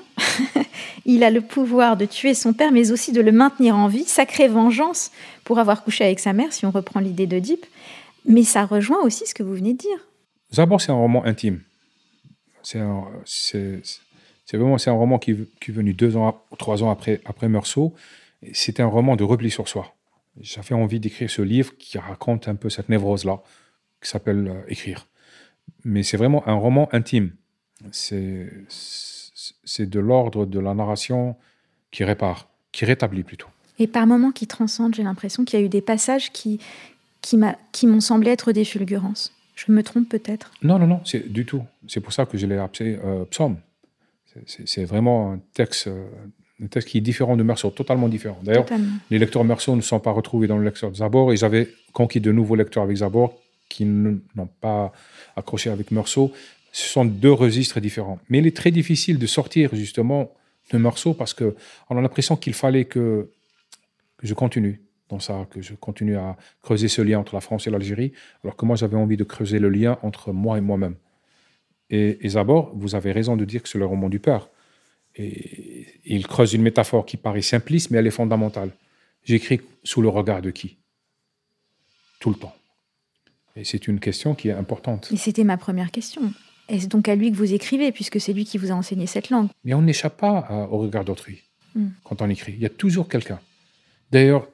[1.07, 4.05] il a le pouvoir de tuer son père, mais aussi de le maintenir en vie.
[4.05, 5.11] Sacrée vengeance
[5.45, 7.65] pour avoir couché avec sa mère, si on reprend l'idée d'Oedipe.
[8.27, 10.09] Mais ça rejoint aussi ce que vous venez de dire.
[10.53, 11.61] D'abord, c'est un roman intime.
[12.63, 12.79] C'est
[14.53, 17.95] vraiment c'est un roman qui, est venu deux ans, trois ans après, après Meursault.
[18.53, 19.95] C'était un roman de repli sur soi.
[20.39, 23.43] J'avais envie d'écrire ce livre qui raconte un peu cette névrose-là,
[24.03, 25.07] qui s'appelle euh, Écrire.
[25.85, 27.33] Mais c'est vraiment un roman intime.
[27.91, 28.51] C'est
[29.79, 31.37] de l'ordre de la narration
[31.91, 33.49] qui répare, qui rétablit plutôt.
[33.79, 36.61] Et par moments qui transcendent, j'ai l'impression qu'il y a eu des passages qui,
[37.23, 39.33] qui m'ont semblé être des fulgurances.
[39.55, 40.53] Je me trompe peut-être?
[40.63, 41.63] Non, non, non, c'est du tout.
[41.87, 43.59] C'est pour ça que je l'ai appelé euh, psaume.
[44.47, 46.09] C'est vraiment un texte, euh,
[46.63, 48.39] un texte qui est différent de Meursault, totalement différent.
[48.43, 48.67] D'ailleurs,
[49.11, 52.21] les lecteurs Meursault ne sont pas retrouvés dans le lecteur de Zabor et j'avais conquis
[52.21, 53.35] de nouveaux lecteurs avec Zabor
[53.69, 54.93] qui n'ont pas
[55.37, 56.33] accroché avec Meursault
[56.73, 58.19] ce sont deux registres différents.
[58.29, 60.33] Mais il est très difficile de sortir justement
[60.73, 61.53] de morceau parce qu'on
[61.91, 63.31] a l'impression qu'il fallait que,
[64.23, 67.71] je continue dans ça, que je continue à creuser ce lien entre la France et
[67.71, 68.13] l'Algérie,
[68.45, 70.95] alors que moi j'avais envie de creuser le lien entre moi et moi-même.
[71.89, 74.49] Et, et Zabor, vous avez raison de dire que c'est le roman du père.
[75.21, 78.71] Et il creuse une métaphore qui paraît simpliste, mais elle est fondamentale.
[79.25, 80.79] J'écris sous le regard de qui?
[82.21, 82.55] Tout le temps.
[83.57, 85.11] Et c'est une question qui est importante.
[85.13, 86.33] Et c'était ma première question.
[86.69, 89.31] Est-ce donc à lui que vous écrivez, puisque c'est lui qui vous a enseigné cette
[89.31, 89.49] langue?
[89.65, 91.43] Mais on n'échappe pas au regard d'autrui
[91.75, 91.89] hmm.
[92.05, 92.53] quand on écrit.
[92.53, 93.41] Il y a toujours quelqu'un.
[94.11, 94.49] D'ailleurs,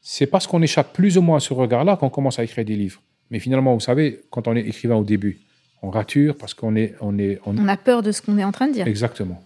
[0.00, 2.76] c'est parce qu'on échappe plus ou moins à ce regard-là qu'on commence à écrire des
[2.76, 3.02] livres.
[3.30, 5.38] Mais finalement, vous savez, quand on est écrivain au début,
[5.82, 7.68] on rature parce qu'on est, on est, on...
[7.68, 8.86] a peur de ce qu'on est en train de dire.
[8.86, 9.42] Exactement.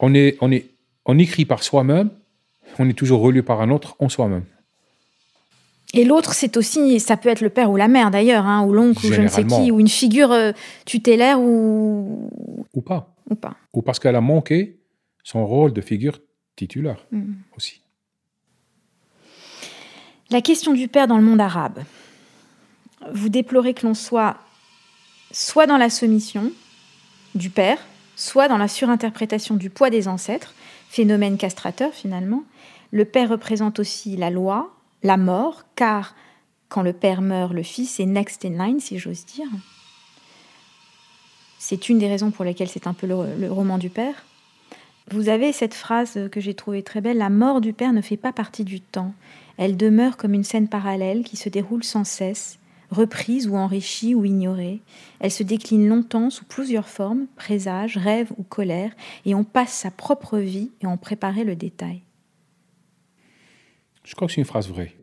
[0.00, 0.66] On est, on est,
[1.06, 2.10] on écrit par soi-même.
[2.78, 4.44] On est toujours relu par un autre en soi-même.
[5.92, 8.72] Et l'autre, c'est aussi, ça peut être le père ou la mère d'ailleurs, hein, ou
[8.72, 10.50] l'oncle, ou je ne sais qui, ou une figure euh,
[10.84, 12.30] tutélaire ou.
[12.74, 13.14] Ou pas.
[13.30, 13.54] Ou pas.
[13.72, 14.80] Ou parce qu'elle a manqué
[15.22, 16.20] son rôle de figure
[16.56, 17.34] titulaire mm.
[17.56, 17.80] aussi.
[20.30, 21.84] La question du père dans le monde arabe.
[23.12, 24.38] Vous déplorez que l'on soit
[25.34, 26.52] soit dans la soumission
[27.34, 27.78] du père,
[28.14, 30.54] soit dans la surinterprétation du poids des ancêtres,
[30.88, 32.44] phénomène castrateur finalement.
[32.92, 34.72] Le père représente aussi la loi,
[35.02, 36.14] la mort, car
[36.68, 39.48] quand le père meurt, le fils est next in line, si j'ose dire.
[41.58, 44.24] C'est une des raisons pour lesquelles c'est un peu le, roman du père.
[45.10, 48.16] Vous avez cette phrase que j'ai trouvée très belle, La mort du père ne fait
[48.16, 49.12] pas partie du temps.
[49.56, 52.58] Elle demeure comme une scène parallèle qui se déroule sans cesse,
[52.90, 54.80] reprise ou enrichie ou ignorée.
[55.20, 58.92] Elle se décline longtemps sous plusieurs formes, présage, rêve ou colère,
[59.24, 62.02] et on passe sa propre vie et en préparer le détail.
[64.04, 64.94] Je crois que c'est une phrase vraie.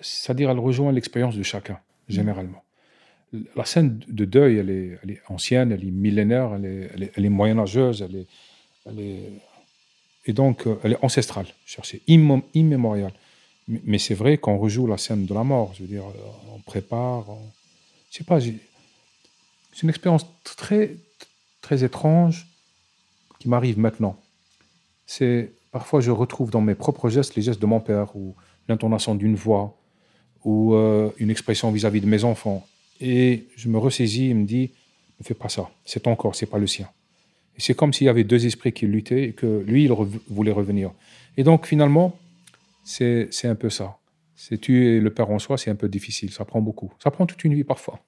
[0.00, 1.78] C'est-à-dire, elle rejoint l'expérience de chacun,
[2.08, 2.62] généralement.
[3.56, 8.02] La scène de deuil, elle est, ancienne, elle est millénaire, elle est, elle est, moyenâgeuse,
[8.02, 8.26] elle est,
[8.86, 9.32] elle est,
[10.24, 13.12] et donc euh, elle est ancestrale, c'est immémoriale.
[13.68, 15.72] Mais c'est vrai qu'on rejoue la scène de la mort.
[15.74, 16.04] Je veux dire,
[16.54, 17.28] on prépare.
[17.28, 17.38] On...
[18.10, 18.40] Je sais pas.
[18.40, 20.96] C'est une expérience très,
[21.60, 22.46] très étrange
[23.38, 24.16] qui m'arrive maintenant.
[25.06, 28.34] C'est parfois je retrouve dans mes propres gestes les gestes de mon père, ou
[28.68, 29.76] l'intonation d'une voix,
[30.44, 32.66] ou euh, une expression vis-à-vis de mes enfants.
[33.00, 34.70] Et je me ressaisis et me dis,
[35.20, 36.88] ne fais pas ça, c'est ton corps, c'est pas le sien.
[37.56, 39.92] Et c'est comme s'il y avait deux esprits qui luttaient et que lui, il
[40.28, 40.92] voulait revenir.
[41.36, 42.16] Et donc finalement,
[42.88, 43.98] c'est un peu ça.
[44.34, 46.92] C'est tuer le père en soi, c'est un peu difficile, ça prend beaucoup.
[47.02, 48.00] Ça prend toute une vie parfois.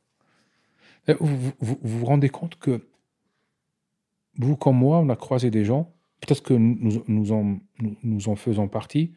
[1.18, 2.86] Vous vous, vous rendez compte que
[4.38, 7.58] vous comme moi, on a croisé des gens, peut-être que nous, nous, en,
[8.02, 9.12] nous en faisons partie,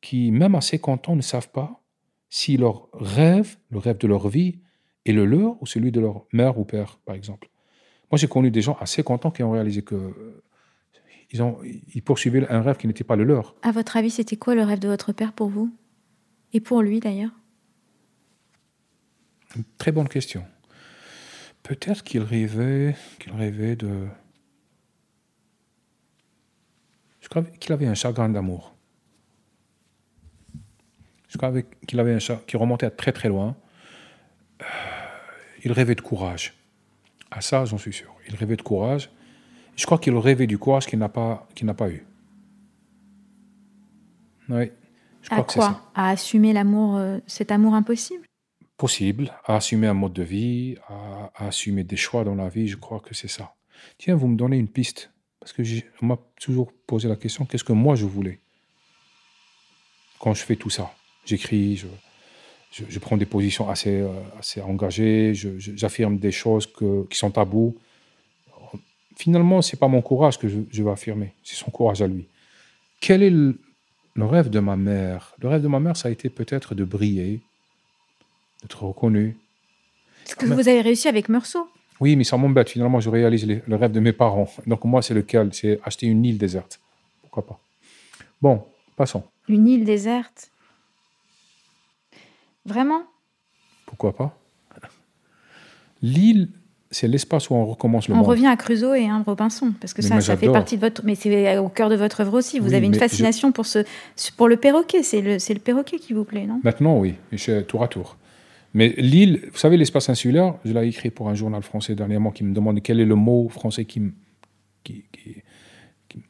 [0.00, 1.82] qui, même à 50 ans, ne savent pas
[2.28, 4.58] si leur rêve, le rêve de leur vie,
[5.06, 7.48] est le leur ou celui de leur mère ou père, par exemple.
[8.10, 10.42] Moi, j'ai connu des gens assez contents qui ont réalisé que
[11.30, 13.54] ils, ont, ils poursuivaient un rêve qui n'était pas le leur.
[13.62, 15.74] À votre avis, c'était quoi le rêve de votre père pour vous?
[16.52, 17.32] Et pour lui, d'ailleurs?
[19.78, 20.44] Très bonne question.
[21.62, 24.06] Peut-être qu'il rêvait, qu'il rêvait de...
[27.20, 28.74] Je crois qu'il avait un chagrin d'amour.
[31.28, 31.52] Je crois
[31.86, 33.56] qu'il avait un chagrin qui remontait à très très loin.
[34.60, 34.64] Euh,
[35.64, 36.54] il rêvait de courage.
[37.30, 38.14] À ça, j'en suis sûr.
[38.28, 39.10] Il rêvait de courage.
[39.76, 42.04] Je crois qu'il rêvait du courage qu'il n'a pas, qu'il n'a pas eu.
[44.48, 44.70] Oui.
[45.22, 45.82] Je crois à quoi ça.
[45.94, 48.26] À assumer l'amour, euh, cet amour impossible?
[48.76, 49.32] Possible.
[49.44, 52.68] À assumer un mode de vie, à, assumer des choix dans la vie.
[52.68, 53.54] Je crois que c'est ça.
[53.98, 55.10] Tiens, vous me donnez une piste.
[55.40, 55.62] Parce que
[56.02, 58.40] on m'a toujours posé la question qu'est-ce que moi je voulais?
[60.18, 60.94] Quand je fais tout ça
[61.26, 61.86] J'écris, je,
[62.88, 64.08] je, prends des positions assez, euh,
[64.38, 67.76] assez engagées, j'affirme des choses que, qui sont tabous.
[69.16, 72.26] Finalement, ce n'est pas mon courage que je, vais affirmer, c'est son courage à lui.
[73.00, 73.56] Quel est le,
[74.16, 75.34] rêve de ma mère?
[75.40, 77.40] Le rêve de ma mère, ça a été peut-être de briller,
[78.62, 79.36] d'être reconnu.
[80.24, 81.68] Ce que vous avez réussi avec Meursault.
[82.00, 82.70] Oui, mais ça m'embête.
[82.70, 84.50] Finalement, je réalise le rêve de mes parents.
[84.66, 85.50] Donc moi, c'est lequel?
[85.52, 86.80] C'est acheter une île déserte.
[87.22, 87.60] Pourquoi pas?
[88.42, 88.64] Bon,
[88.96, 89.22] passons.
[89.48, 90.50] Une île déserte
[92.66, 93.04] Vraiment?
[93.86, 94.36] Pourquoi pas?
[96.02, 96.50] L'île,
[96.94, 98.26] c'est l'espace où on recommence le on monde.
[98.26, 101.04] On revient à Crusoe et à Robinson, parce que ça, ça fait partie de votre...
[101.04, 102.60] Mais c'est au cœur de votre œuvre aussi.
[102.60, 103.80] Vous avez une fascination pour, ce,
[104.36, 105.02] pour le perroquet.
[105.02, 106.60] C'est le, le perroquet qui vous plaît, non?
[106.62, 107.14] Maintenant, oui.
[107.66, 108.16] tour à tour.
[108.74, 112.44] Mais l'île, vous savez, l'espace insulaire, je l'ai écrit pour un journal français dernièrement qui
[112.44, 114.02] me demande quel est le mot français qui,
[114.84, 116.22] qui, qui,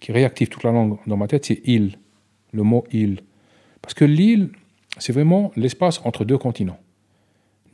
[0.00, 1.96] qui réactive toute la langue dans ma tête, c'est île.
[2.52, 3.20] Le mot île.
[3.82, 4.50] Parce que l'île,
[4.98, 6.78] c'est vraiment l'espace entre deux continents.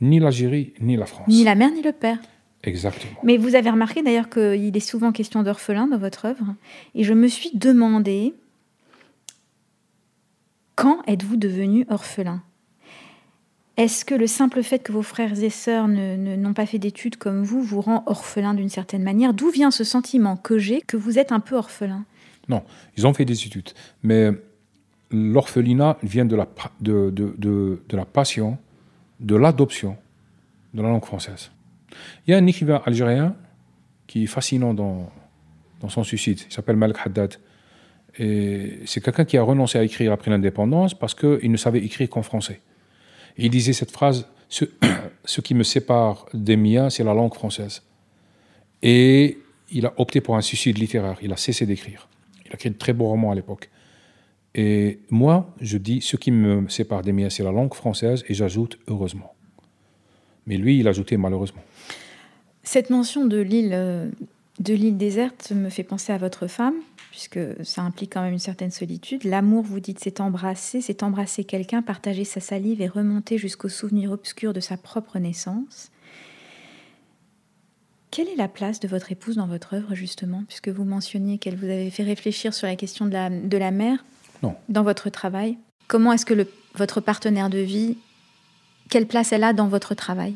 [0.03, 1.27] Ni l'Algérie, ni la France.
[1.27, 2.19] Ni la mère, ni le père.
[2.63, 3.19] Exactement.
[3.23, 6.55] Mais vous avez remarqué d'ailleurs qu'il est souvent question d'orphelin dans votre œuvre.
[6.93, 8.33] Et je me suis demandé,
[10.75, 12.43] quand êtes-vous devenu orphelin?
[13.77, 17.43] Est-ce que le simple fait que vos frères et sœurs n'ont pas fait d'études comme
[17.43, 19.33] vous vous rend orphelin d'une certaine manière?
[19.33, 22.05] D'où vient ce sentiment que j'ai que vous êtes un peu orphelin?
[22.49, 22.61] Non,
[22.97, 23.71] ils ont fait des études.
[24.03, 24.29] Mais
[25.11, 26.47] l'orphelinat vient de la,
[26.81, 28.57] de, de, de, la passion,
[29.23, 29.97] de l'adoption
[30.73, 31.51] de la langue française.
[32.25, 33.35] Il y a un écrivain algérien
[34.07, 35.09] qui est fascinant dans,
[35.89, 36.41] son suicide.
[36.47, 37.35] Il s'appelle Malik Haddad.
[38.19, 42.09] Et c'est quelqu'un qui a renoncé à écrire après l'indépendance parce qu'il ne savait écrire
[42.09, 42.61] qu'en français.
[43.37, 44.65] il disait cette phrase ce,
[45.25, 47.81] ce qui me sépare des miens, c'est la langue française.
[48.81, 49.39] Et
[49.71, 51.17] il a opté pour un suicide littéraire.
[51.21, 52.07] Il a cessé d'écrire.
[52.45, 53.69] Il a écrit de très beaux romans à l'époque.
[54.55, 58.33] Et moi, je dis, ce qui me sépare des miens, c'est la langue française, et
[58.33, 59.33] j'ajoute heureusement.
[60.45, 61.63] Mais lui, il a ajouté malheureusement.
[62.61, 64.09] Cette mention de l'île, euh,
[64.59, 66.75] de l'île déserte me fait penser à votre femme,
[67.09, 69.23] puisque ça implique quand même une certaine solitude.
[69.23, 74.11] L'amour, vous dites, c'est embrasser, c'est embrasser quelqu'un, partager sa salive et remonter jusqu'au souvenir
[74.11, 75.91] obscur de sa propre naissance.
[78.11, 81.55] Quelle est la place de votre épouse dans votre œuvre, justement, puisque vous mentionniez qu'elle
[81.55, 84.05] vous avait fait réfléchir sur la question de la, de la mère
[84.69, 87.97] dans votre travail Comment est-ce que le, votre partenaire de vie,
[88.89, 90.35] quelle place elle a dans votre travail?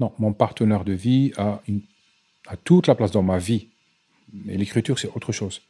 [0.00, 1.80] Non, mon partenaire de vie a, une,
[2.48, 3.68] a toute la place dans ma vie.
[4.32, 5.62] Mais l'écriture, c'est autre chose.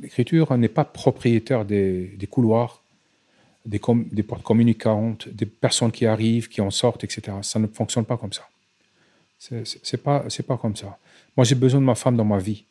[0.00, 2.82] L'écriture n'est pas propriétaire des, des couloirs,
[3.66, 3.80] des,
[4.10, 7.36] des, portes communicantes, des personnes qui arrivent, qui en sortent, etc.
[7.42, 8.48] Ça ne fonctionne pas comme ça.
[9.38, 10.98] C'est pas, pas comme ça.
[11.36, 12.64] Moi, j'ai besoin de ma femme dans ma vie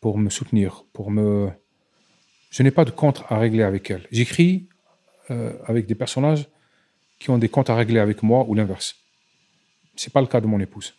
[0.00, 1.50] pour me soutenir, pour me,
[2.56, 4.08] je n'ai pas de compte à régler avec elle.
[4.10, 4.64] J'écris
[5.30, 6.48] euh, avec des personnages
[7.18, 8.96] qui ont des comptes à régler avec moi ou l'inverse.
[9.94, 10.94] Ce n'est pas le cas de mon épouse.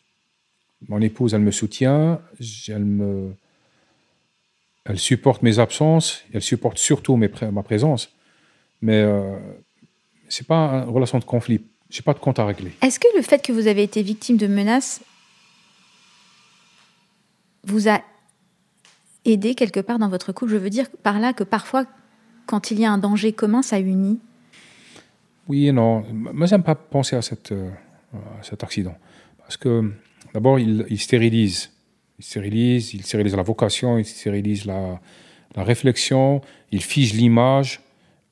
[0.88, 2.22] Mon épouse, elle me soutient,
[2.68, 3.34] elle, me,
[4.86, 8.12] elle supporte mes absences, elle supporte surtout ma présence.
[8.84, 9.36] Mais euh,
[10.30, 11.62] ce n'est pas une relation de conflit.
[11.89, 12.74] Je n'ai pas de compte à régler.
[12.84, 15.01] Est-ce que le fait que vous avez été victime de menaces
[17.64, 17.99] vous a
[19.28, 21.86] aider quelque part dans votre couple Je veux dire par là que parfois,
[22.46, 24.20] quand il y a un danger commun, ça unit.
[25.48, 26.04] Oui et non.
[26.12, 27.22] Moi, j'aime pas penser à,
[27.52, 27.70] euh,
[28.12, 28.96] à cet accident.
[29.40, 29.94] Parce que
[30.34, 31.72] d'abord, il, il, stérilise.
[32.20, 35.00] Il stérilise, il stérilise la vocation, il stérilise la,
[35.56, 37.82] réflexion, il fige l'image.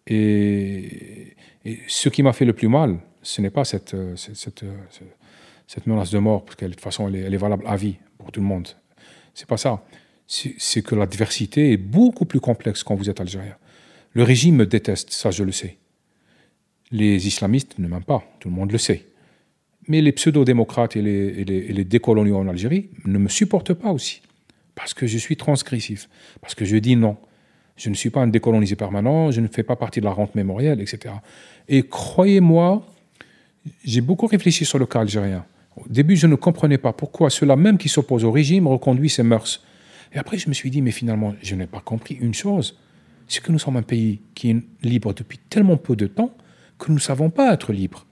[0.08, 1.36] Et,
[1.88, 4.66] ce qui m'a fait le plus mal, ce n'est pas cette, cette, cette,
[5.66, 7.96] cette, menace de mort, parce que de toute façon, est, elle est valable à vie
[8.20, 8.68] pour tout le monde.
[9.34, 9.84] C'est pas ça.
[10.28, 13.56] C'est que l'adversité est beaucoup plus complexe quand vous êtes algérien.
[14.14, 15.78] Le régime me déteste, ça je le sais.
[16.92, 19.06] Les islamistes ne m'aiment pas, tout le monde le sait.
[19.88, 24.22] Mais les pseudo-démocrates et les, décoloniaux en Algérie ne me supportent pas aussi.
[24.74, 26.10] Parce que je suis transgressif.
[26.42, 27.18] Parce que je dis non.
[27.78, 30.34] Je ne suis pas un décolonisé permanent, je ne fais pas partie de la rente
[30.34, 31.14] mémorielle, etc.
[31.68, 32.86] Et croyez-moi,
[33.84, 35.46] j'ai beaucoup réfléchi sur le cas algérien.
[35.76, 39.24] Au début, je ne comprenais pas pourquoi ceux-là même qui s'opposent au régime reconduisent ces
[39.24, 39.62] mœurs.
[40.16, 42.78] Et après, je me suis dit, mais finalement, je n'ai pas compris une chose.
[43.28, 46.36] C'est que nous sommes un pays qui est libre depuis tellement peu de temps
[46.80, 48.06] que nous ne savons pas être libres.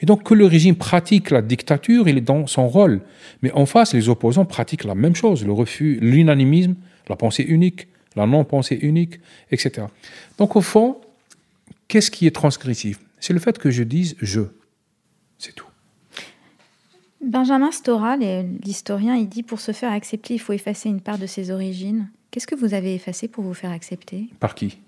[0.00, 3.02] Et donc que le régime pratique la dictature, il est dans son rôle.
[3.40, 6.74] Mais en face, les opposants pratiquent la même chose, le refus, l'unanimisme,
[7.08, 9.20] la pensée unique, la non-pensée unique,
[9.50, 9.86] etc.
[10.38, 10.98] Donc au fond,
[11.88, 12.98] qu'est-ce qui est transgressif?
[13.20, 14.42] C'est le fait que je dise je.
[15.38, 15.71] C'est tout.
[17.22, 21.26] Benjamin Stora, l'historien, il dit pour se faire accepter, il faut effacer une part de
[21.26, 22.08] ses origines.
[22.30, 24.28] Qu'est-ce que vous avez effacé pour vous faire accepter?
[24.40, 24.78] Par qui?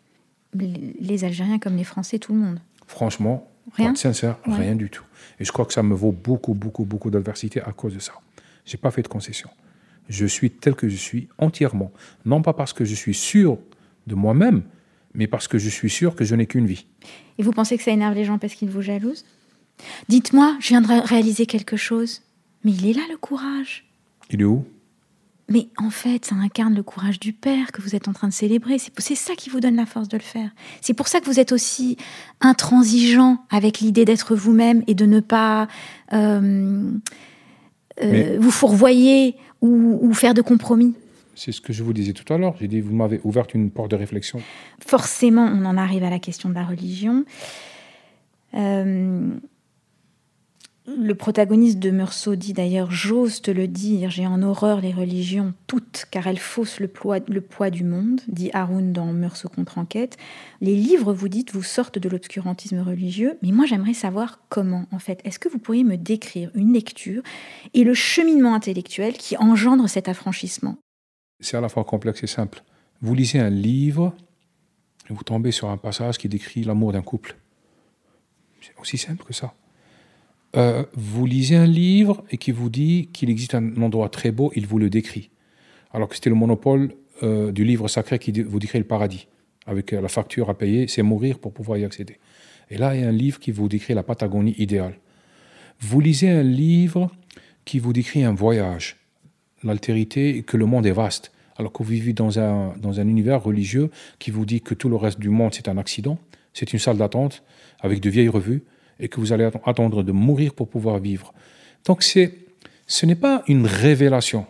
[0.54, 2.58] Les Algériens comme les Français, tout le monde.
[2.86, 3.86] Franchement, rien.
[3.86, 4.56] pour être sincère, ouais.
[4.56, 5.04] rien du tout.
[5.38, 8.12] Et je crois que ça me vaut beaucoup, beaucoup, beaucoup d'adversité à cause de ça.
[8.64, 9.50] J'ai pas fait de concession.
[10.08, 11.92] Je suis tel que je suis entièrement.
[12.24, 13.58] Non pas parce que je suis sûr
[14.06, 14.62] de moi-même,
[15.14, 16.86] mais parce que je suis sûr que je n'ai qu'une vie.
[17.38, 19.24] Et vous pensez que ça énerve les gens parce qu'ils vous jalousent?
[20.08, 22.22] Dites-moi, je viens de réaliser quelque chose.
[22.64, 23.84] Mais il est là le courage.
[24.30, 24.64] Il est où?
[25.48, 28.32] Mais en fait, ça incarne le courage du Père que vous êtes en train de
[28.32, 28.78] célébrer.
[28.78, 30.50] C'est ça qui vous donne la force de le faire.
[30.80, 31.98] C'est pour ça que vous êtes aussi
[32.40, 35.68] intransigeant avec l'idée d'être vous-même et de ne pas
[36.14, 36.90] euh,
[38.02, 40.94] euh, vous fourvoyer ou, ou faire de compromis.
[41.34, 42.54] C'est ce que je vous disais tout à l'heure.
[42.58, 44.40] J'ai dit, vous m'avez ouvert une porte de réflexion.
[44.86, 47.24] Forcément, on en arrive à la question de la religion.
[48.54, 49.30] Euh,
[50.86, 55.54] le protagoniste de Meursault dit d'ailleurs J'ose te le dire, j'ai en horreur les religions
[55.66, 60.18] toutes, car elles faussent le poids, le poids du monde, dit Haroun dans Meursault contre-enquête.
[60.60, 64.98] Les livres, vous dites, vous sortent de l'obscurantisme religieux, mais moi j'aimerais savoir comment, en
[64.98, 65.20] fait.
[65.24, 67.22] Est-ce que vous pourriez me décrire une lecture
[67.72, 70.76] et le cheminement intellectuel qui engendre cet affranchissement?
[71.40, 72.62] C'est à la fois complexe et simple.
[73.00, 74.14] Vous lisez un livre
[75.08, 77.36] et vous tombez sur un passage qui décrit l'amour d'un couple.
[78.60, 79.54] C'est aussi simple que ça.
[80.56, 84.52] Euh, vous lisez un livre et qui vous dit qu'il existe un endroit très beau,
[84.54, 85.30] il vous le décrit.
[85.92, 89.26] Alors que c'était le monopole euh, du livre sacré qui vous décrit le paradis,
[89.66, 92.18] avec la facture à payer, c'est mourir pour pouvoir y accéder.
[92.70, 94.98] Et là, il y a un livre qui vous décrit la Patagonie idéale.
[95.80, 97.10] Vous lisez un livre
[97.64, 98.96] qui vous décrit un voyage,
[99.62, 103.42] l'altérité, que le monde est vaste, alors que vous vivez dans un, dans un univers
[103.42, 106.18] religieux qui vous dit que tout le reste du monde, c'est un accident,
[106.52, 107.42] c'est une salle d'attente
[107.80, 108.62] avec de vieilles revues,
[109.00, 111.32] et que vous allez attendre de mourir pour pouvoir vivre.
[111.84, 112.34] Donc c'est,
[112.86, 114.46] ce n'est pas une révélation.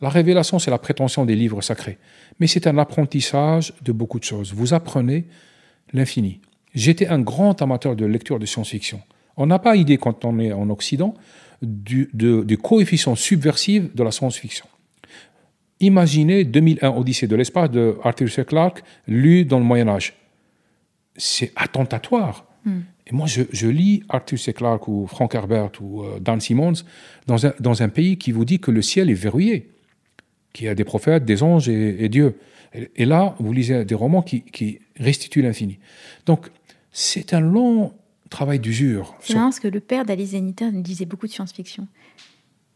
[0.00, 1.98] La révélation, c'est la prétention des livres sacrés.
[2.38, 4.52] Mais c'est un apprentissage de beaucoup de choses.
[4.54, 5.24] Vous apprenez
[5.92, 6.40] l'infini.
[6.74, 9.00] J'étais un grand amateur de lecture de science-fiction.
[9.36, 11.14] On n'a pas idée, quand on est en Occident,
[11.62, 14.66] du, du coefficient subversif de la science-fiction.
[15.80, 18.44] Imaginez 2001 Odyssée de l'espace de Arthur C.
[18.44, 20.14] Clarke, lu dans le Moyen Âge.
[21.16, 22.46] C'est attentatoire.
[22.64, 22.80] Mm.
[23.08, 24.52] Et moi, je, je, lis Arthur C.
[24.52, 26.84] Clarke ou Frank Herbert ou euh, Dan Simmons
[27.26, 29.70] dans un, dans un, pays qui vous dit que le ciel est verrouillé,
[30.52, 32.36] qu'il y a des prophètes, des anges et, et Dieu.
[32.74, 35.78] Et, et, là, vous lisez des romans qui, qui restituent l'infini.
[36.26, 36.50] Donc,
[36.92, 37.94] c'est un long
[38.28, 39.14] travail d'usure.
[39.20, 41.88] C'est marrant parce que le père d'Alice Zeniter disait beaucoup de science-fiction.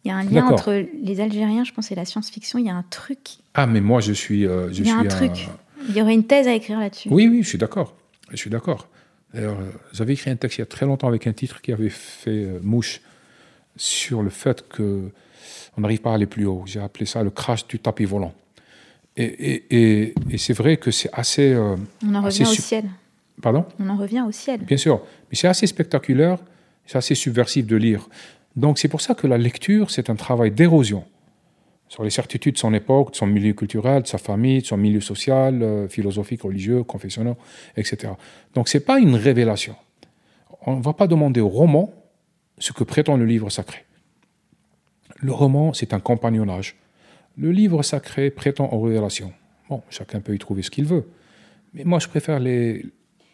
[0.05, 2.59] Il y a un lien entre les Algériens, je pense, et la science-fiction.
[2.59, 3.19] Il y a un truc.
[3.55, 4.47] Ah, mais moi, je suis.
[4.47, 5.49] Euh, je il y a suis un truc.
[5.89, 7.09] Il y aurait une thèse à écrire là-dessus.
[7.11, 7.95] Oui, oui, je suis d'accord.
[8.31, 8.89] Je suis d'accord.
[9.35, 9.57] D'ailleurs,
[9.93, 12.45] j'avais écrit un texte il y a très longtemps avec un titre qui avait fait
[12.45, 13.01] euh, mouche
[13.77, 15.11] sur le fait que
[15.77, 16.65] on n'arrive pas à aller plus haut.
[16.67, 18.35] J'ai appelé ça le crash du tapis volant.
[19.17, 21.53] Et, et, et, et c'est vrai que c'est assez.
[21.53, 21.77] Euh,
[22.07, 22.85] on en revient au ciel.
[23.41, 23.65] Pardon?
[23.79, 24.61] On en revient au ciel.
[24.61, 25.01] Bien sûr.
[25.31, 26.39] Mais c'est assez spectaculaire,
[26.87, 28.09] c'est assez subversif de lire.
[28.55, 31.05] Donc c'est pour ça que la lecture, c'est un travail d'érosion
[31.93, 34.79] sur les certitudes de son époque, de son milieu culturel, de sa famille, de son
[34.79, 37.37] milieu social, euh, philosophique, religieux, confessionnel,
[37.77, 38.15] etc.
[38.55, 39.77] Donc ce n'est pas une révélation.
[40.65, 41.93] On ne va pas demander au roman
[42.57, 43.85] ce que prétend le livre sacré.
[45.17, 46.77] Le roman, c'est un compagnonnage.
[47.37, 49.35] Le livre sacré prétend aux révélations.
[49.69, 51.11] Bon, chacun peut y trouver ce qu'il veut.
[51.75, 52.41] Mais moi, je préfère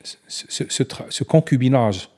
[0.03, 2.09] ce concubinage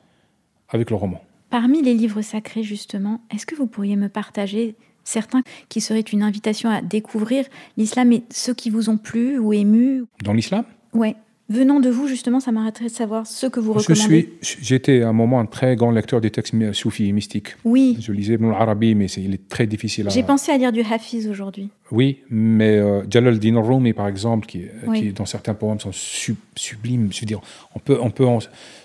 [0.70, 1.22] avec le roman.
[1.50, 4.74] Parmi les livres sacrés, justement, est-ce que vous pourriez me partager
[5.10, 7.44] certains qui seraient une invitation à découvrir
[7.76, 11.14] l'islam et ceux qui vous ont plu ou ému Dans l'islam Oui.
[11.50, 14.32] Venant de vous, justement, ça m'arrêterait de savoir ce que vous recommandez.
[14.40, 17.56] J'étais à un moment un très grand lecteur des textes soufis et mystiques.
[17.64, 17.96] Oui.
[18.00, 20.10] Je lisais Ibn al-Arabi, mais il est très difficile à...
[20.10, 21.70] J'ai pensé à lire du Hafiz aujourd'hui.
[21.90, 27.12] Oui, mais euh, Jalal din Rumi, par exemple, qui, qui, dans certains poèmes sont sublimes.
[27.12, 27.40] Je veux dire,
[27.74, 28.26] on peut, on peut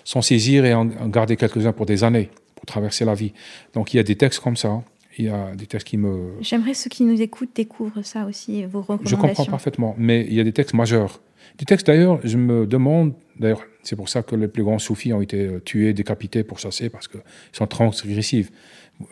[0.02, 3.32] s'en saisir et en, garder quelques-uns pour des années, pour traverser la vie.
[3.74, 4.82] Donc il y a des textes comme ça.
[5.18, 6.34] Il y a des textes qui me...
[6.40, 9.16] J'aimerais ceux qui nous écoutent découvrent ça aussi, vos recommandations.
[9.16, 11.20] Je comprends parfaitement, mais il y a des textes majeurs
[11.58, 15.12] des textes, d'ailleurs, je me demande, d'ailleurs, c'est pour ça que les plus grands soufis
[15.12, 17.20] ont été euh, tués, décapités pour chasser, parce qu'ils
[17.52, 18.50] sont transgressifs.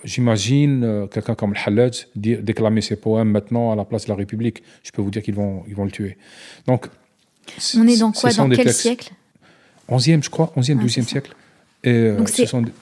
[0.02, 4.62] J'imagine euh, quelqu'un comme Al-Hallaj déclamer ses poèmes maintenant à la place de la République.
[4.82, 6.16] Je peux vous dire qu'ils vont, ils vont le tuer.
[6.66, 6.88] Donc,
[7.76, 9.12] on est dans quoi Dans quel siècle?
[9.88, 11.36] 11e, je crois, 11e, 12e ah, siècle.
[11.82, 12.30] Et, euh, Donc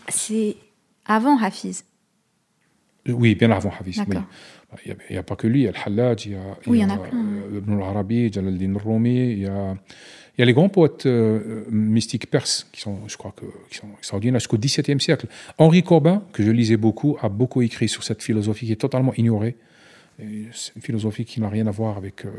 [0.08, 0.56] c'est
[1.04, 1.84] avant Hafiz
[3.08, 4.02] Oui, bien avant Hafiz.
[4.06, 4.16] Oui.
[4.86, 6.88] Il n'y a, pas que lui, il y a Al-Hallaj, il y a, oui, il
[6.88, 9.76] y, a, euh, Ibn al-Arabi, Jalal Rumi, il y a,
[10.36, 13.76] il y a les grands poètes euh, mystiques perses qui sont, je crois, que, qui
[13.76, 15.26] sont extraordinaires jusqu'au XVIIe siècle.
[15.58, 19.12] Henri Corbin, que je lisais beaucoup, a beaucoup écrit sur cette philosophie qui est totalement
[19.14, 19.56] ignorée.
[20.52, 22.30] C'est une philosophie qui n'a rien à voir avec euh,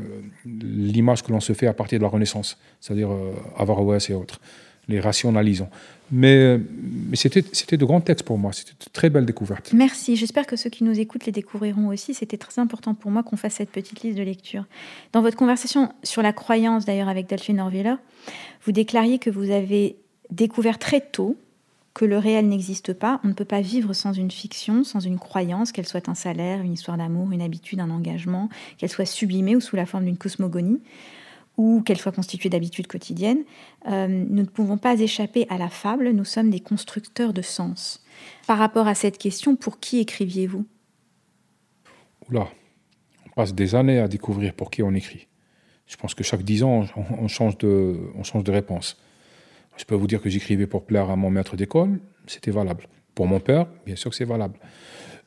[0.45, 3.09] l'image que l'on se fait à partir de la Renaissance, c'est-à-dire
[3.57, 4.39] Averroès et autres
[4.87, 5.69] les rationalisons.
[6.15, 6.59] Mais,
[7.09, 9.73] mais c'était de grands textes pour moi, c'était de très belles découvertes.
[9.73, 12.13] Merci, j'espère que ceux qui nous écoutent les découvriront aussi.
[12.13, 14.65] C'était très important pour moi qu'on fasse cette petite liste de lecture.
[15.11, 17.95] Dans votre conversation sur la croyance, d'ailleurs, avec Delphine Orviller,
[18.63, 19.95] vous déclariez que vous avez
[20.29, 21.35] découvert très tôt
[21.95, 23.19] que le réel n'existe pas.
[23.23, 26.61] On ne peut pas vivre sans une fiction, sans une croyance, qu'elle soit un salaire,
[26.61, 30.17] une histoire d'amour, une habitude, un engagement, qu'elle soit sublimée ou sous la forme d'une
[30.17, 30.79] cosmogonie
[31.57, 33.43] ou qu'elle soit constituée d'habitudes quotidiennes,
[33.87, 38.03] euh, nous ne pouvons pas échapper à la fable, nous sommes des constructeurs de sens.
[38.47, 40.65] Par rapport à cette question, pour qui écriviez-vous?
[42.29, 42.47] Oula,
[43.25, 45.27] on passe des années à découvrir pour qui on écrit.
[45.85, 46.85] Je pense que chaque dix ans,
[47.19, 48.97] on, change, de, réponse.
[49.77, 52.87] Je peux vous dire que j'écrivais pour plaire à mon maître d'école, c'était valable.
[53.13, 54.57] Pour mon père, bien sûr que c'est valable.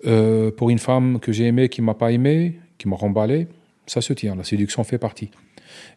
[0.07, 3.49] Euh, pour une femme que j'ai aimée, qui m'a pas aimé, qui m'a remballé,
[3.87, 4.35] ça se tient.
[4.35, 5.31] La séduction fait partie.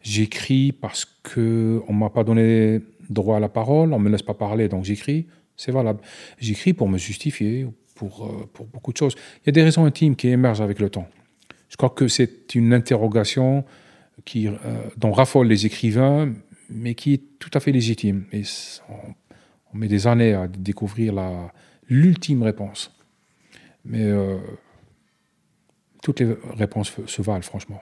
[0.02, 4.34] J'écris parce que on m'a pas donné droit à la parole, on me laisse pas
[4.34, 5.28] parler, donc j'écris.
[5.58, 6.00] C'est valable.
[6.40, 9.16] J'écris pour me justifier, pour, euh, pour beaucoup de choses.
[9.44, 11.08] Il y a des raisons intimes qui émergent avec le temps.
[11.68, 13.66] Je crois que c'est une interrogation
[14.24, 14.54] qui, euh,
[14.98, 16.34] dont raffolent les écrivains,
[16.70, 18.26] mais qui est tout à fait légitime.
[18.32, 18.44] Et
[18.90, 21.14] on, met des années à découvrir
[21.90, 22.92] l'ultime réponse.
[23.86, 24.38] Mais euh,
[26.02, 27.82] toutes les réponses se valent, franchement.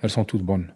[0.00, 0.72] Elles sont toutes bonnes.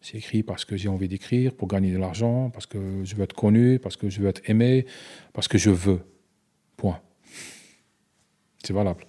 [0.00, 3.24] C'est écrit parce que j'ai envie d'écrire, pour gagner de l'argent, parce que je veux
[3.24, 4.86] être connu, parce que je veux être aimé,
[5.32, 6.00] parce que je veux.
[6.76, 7.00] Point.
[8.62, 9.04] C'est valable.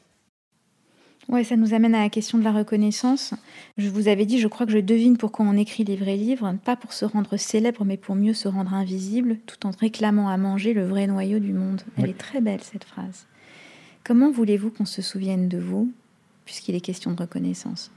[1.30, 3.34] Ouais, ça nous amène à la question de la reconnaissance.
[3.78, 6.56] Je vous avais dit, je crois que je devine pourquoi on écrit les vrais livres,
[6.64, 10.38] pas pour se rendre célèbre, mais pour mieux se rendre invisible, tout en réclamant à
[10.38, 11.82] manger le vrai noyau du monde.
[11.98, 13.26] Elle est très belle, cette phrase.
[14.06, 15.92] Comment voulez-vous qu'on se souvienne de vous,
[16.46, 17.92] puisqu'il est question de reconnaissance?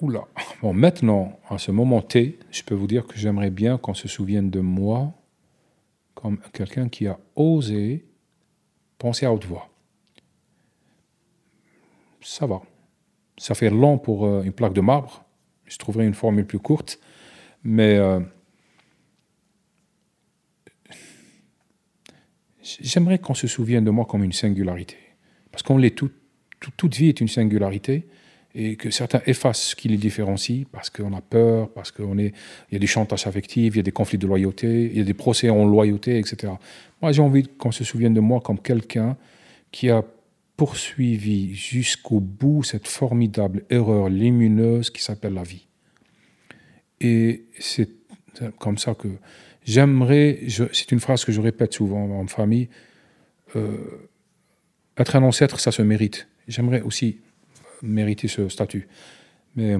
[0.00, 0.26] Oula.
[0.62, 4.08] Bon, maintenant, à ce moment T, je peux vous dire que j'aimerais bien qu'on se
[4.08, 5.12] souvienne de moi
[6.14, 8.06] comme quelqu'un qui a osé
[8.98, 9.68] penser à haute voix.
[12.22, 12.62] Ça va.
[13.38, 15.24] Ça fait long pour euh, une plaque de marbre.
[15.64, 16.98] Je trouverai une formule plus courte.
[17.62, 18.20] Mais euh,
[22.62, 24.96] j'aimerais qu'on se souvienne de moi comme une singularité.
[25.50, 26.10] Parce qu'on l'est tout,
[26.76, 28.06] toute vie est une singularité
[28.54, 32.32] et que certains effacent ce qui les différencie parce qu'on a peur, parce qu'il
[32.72, 35.04] y a des chantages affectifs, il y a des conflits de loyauté, il y a
[35.04, 36.52] des procès en loyauté, etc.
[37.00, 39.16] Moi, j'ai envie qu'on se souvienne de moi comme quelqu'un
[39.70, 40.04] qui a
[40.56, 45.66] poursuivi jusqu'au bout cette formidable erreur lumineuse qui s'appelle la vie.
[47.00, 47.88] Et c'est
[48.58, 49.08] comme ça que
[49.64, 50.40] j'aimerais,
[50.72, 52.68] c'est une phrase que je répète souvent en famille,
[53.56, 54.08] euh,
[54.98, 56.28] être un ancêtre, ça se mérite.
[56.46, 57.20] J'aimerais aussi
[57.82, 58.88] mériter ce statut.
[59.56, 59.78] Mais euh,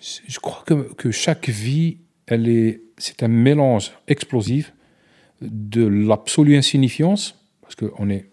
[0.00, 4.72] je crois que, que chaque vie, elle est, c'est un mélange explosif
[5.40, 8.26] de l'absolue insignifiance, parce qu'on n'est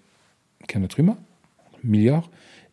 [0.68, 1.18] qu'un être humain,
[1.84, 2.30] milliard,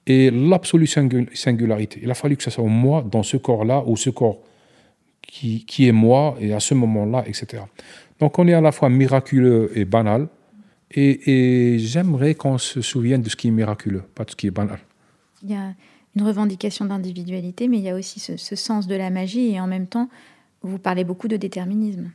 [0.07, 2.01] et l'absolue singularité.
[2.03, 4.41] Il a fallu que ce soit moi dans ce corps-là, ou ce corps
[5.23, 7.63] qui, qui est moi, et à ce moment-là, etc.
[8.21, 10.29] Donc on est à la fois miraculeux et banal,
[10.97, 14.53] et j'aimerais qu'on se souvienne de ce qui est miraculeux, pas de ce qui est
[14.53, 14.79] banal.
[15.45, 15.75] Il y a
[16.17, 19.67] une revendication d'individualité, mais il y a aussi ce, sens de la magie et en
[19.67, 20.09] même temps,
[20.63, 22.11] vous parlez beaucoup de déterminisme.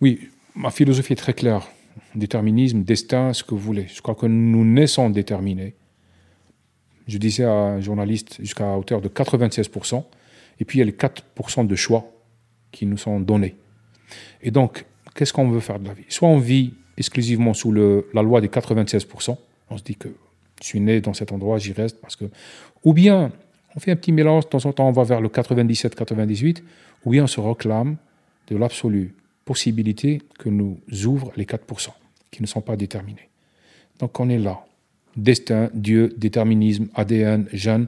[0.00, 1.66] Oui, ma philosophie est très claire.
[2.14, 3.86] Déterminisme, destin, ce que vous voulez.
[3.88, 5.74] Je crois que nous naissons déterminés.
[7.06, 10.04] Je disais à un journaliste jusqu'à hauteur de 96%,
[10.60, 12.12] et puis il y a les 4% de choix
[12.70, 13.56] qui nous sont donnés.
[14.42, 14.84] Et donc,
[15.14, 16.04] qu'est-ce qu'on veut faire de la vie?
[16.08, 19.36] Soit on vit exclusivement sous la loi des 96%,
[19.70, 20.08] on se dit que
[20.62, 22.26] je suis né dans cet endroit, j'y reste parce que.
[22.84, 23.32] Ou bien
[23.74, 26.62] on fait un petit mélange, de temps en temps on va vers le 97-98,
[27.04, 27.96] ou bien on se réclame
[28.48, 31.88] de l'absolue possibilité que nous ouvrent les 4%,
[32.30, 33.28] qui ne sont pas déterminés.
[33.98, 34.64] Donc on est là.
[35.16, 37.86] Destin, Dieu, déterminisme, ADN, jeunes,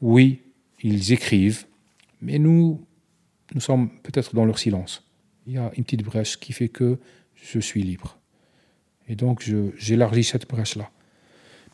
[0.00, 0.40] oui,
[0.82, 1.66] ils écrivent,
[2.22, 2.80] mais nous,
[3.54, 5.04] nous sommes peut-être dans leur silence.
[5.46, 6.98] Il y a une petite brèche qui fait que
[7.34, 8.18] je suis libre.
[9.08, 9.44] Et donc
[9.76, 10.90] j'élargis cette brèche-là.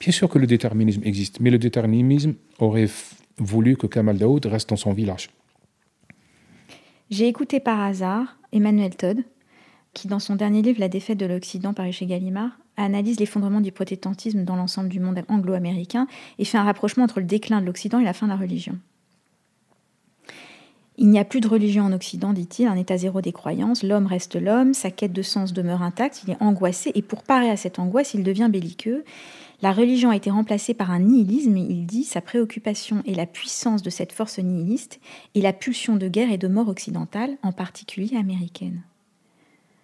[0.00, 2.88] Bien sûr que le déterminisme existe, mais le déterminisme aurait
[3.36, 5.30] voulu que Kamal Daoud reste dans son village.
[7.10, 9.22] J'ai écouté par hasard Emmanuel Todd,
[9.92, 13.72] qui dans son dernier livre La défaite de l'Occident paru chez Gallimard, analyse l'effondrement du
[13.72, 16.06] protestantisme dans l'ensemble du monde anglo-américain
[16.38, 18.78] et fait un rapprochement entre le déclin de l'Occident et la fin de la religion.
[20.96, 24.06] Il n'y a plus de religion en Occident, dit-il, un état zéro des croyances, l'homme
[24.06, 27.56] reste l'homme, sa quête de sens demeure intacte, il est angoissé, et pour parer à
[27.56, 29.04] cette angoisse, il devient belliqueux.
[29.62, 33.26] La religion a été remplacée par un nihilisme, et il dit sa préoccupation est la
[33.26, 35.00] puissance de cette force nihiliste
[35.34, 38.82] et la pulsion de guerre et de mort occidentale, en particulier américaine.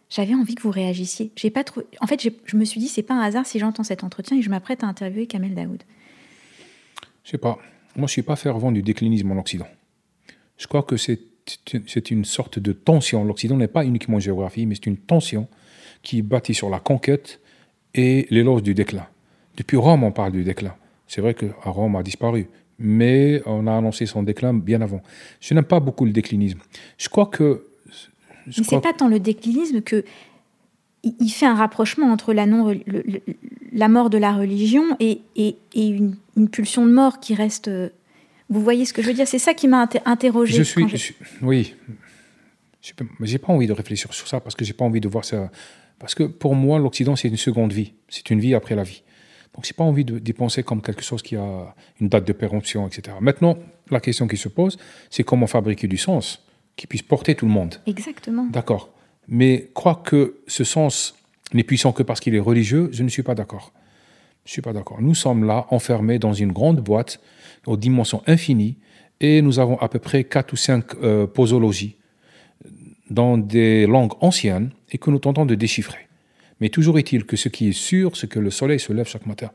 [0.09, 1.31] J'avais envie que vous réagissiez.
[1.37, 1.83] J'ai pas trop...
[2.01, 4.43] En fait, je me suis dit, c'est pas un hasard si j'entends cet entretien et
[4.43, 5.83] je m'apprête à interviewer Kamel Daoud.
[7.25, 7.59] Je sais pas.
[7.97, 9.67] Moi, je suis pas fervent du déclinisme en Occident.
[10.57, 13.25] Je crois que c'est une sorte de tension.
[13.25, 15.49] L'Occident n'est pas uniquement géographie, mais c'est une tension
[16.03, 17.41] qui bâtit sur la conquête
[17.95, 19.07] et l'éloge du déclin.
[19.57, 20.75] Depuis Rome, on parle du déclin.
[21.07, 22.49] C'est vrai qu'à Rome a disparu,
[22.79, 25.03] mais on a annoncé son déclin bien avant.
[25.41, 26.59] Je n'aime pas beaucoup le déclinisme.
[26.99, 27.67] Je crois que.
[28.47, 30.05] Je mais c'est pas tant le déclinisme que
[31.03, 32.75] il fait un rapprochement entre la, non,
[33.73, 37.71] la mort de la religion et, et, et une, une, pulsion de mort qui reste
[38.49, 39.27] vous voyez ce que je veux dire?
[39.27, 40.57] C'est ça qui m'a interrogé.
[40.57, 40.85] Je suis,
[41.43, 41.75] oui.
[43.21, 45.51] J'ai pas envie de réfléchir sur ça parce que j'ai pas envie de voir ça.
[45.99, 47.95] Parce que pour moi, l'Occident, c'est une seconde vie.
[48.09, 49.03] C'est une vie après la vie.
[49.57, 52.87] Donc, j'ai pas envie d'y penser comme quelque chose qui a une date de péremption,
[52.87, 53.17] etc.
[53.21, 53.57] Maintenant,
[53.91, 54.79] la question qui se pose,
[55.09, 56.45] c'est comment fabriquer du sens
[56.77, 57.77] qui puisse porter tout le monde.
[57.87, 58.45] Exactement.
[58.53, 58.91] D'accord.
[59.29, 61.15] Mais croire que ce sens
[61.55, 63.73] n'est puissant que parce qu'il est religieux, je ne suis pas d'accord.
[64.45, 65.01] Je ne suis pas d'accord.
[65.01, 67.19] Nous sommes là, enfermés dans une grande boîte
[67.67, 68.77] aux dimensions infinies,
[69.21, 71.97] et nous avons à peu près quatre ou cinq euh, posologies
[73.09, 76.06] dans des langues anciennes et que nous tentons de déchiffrer.
[76.61, 79.27] Mais toujours est-il que ce qui est sûr, c'est que le soleil se lève chaque
[79.27, 79.51] matin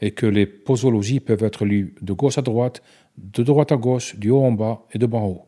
[0.00, 2.82] et que les posologies peuvent être lues de gauche à droite,
[3.16, 5.46] de droite à gauche, du haut en bas et de bas en haut.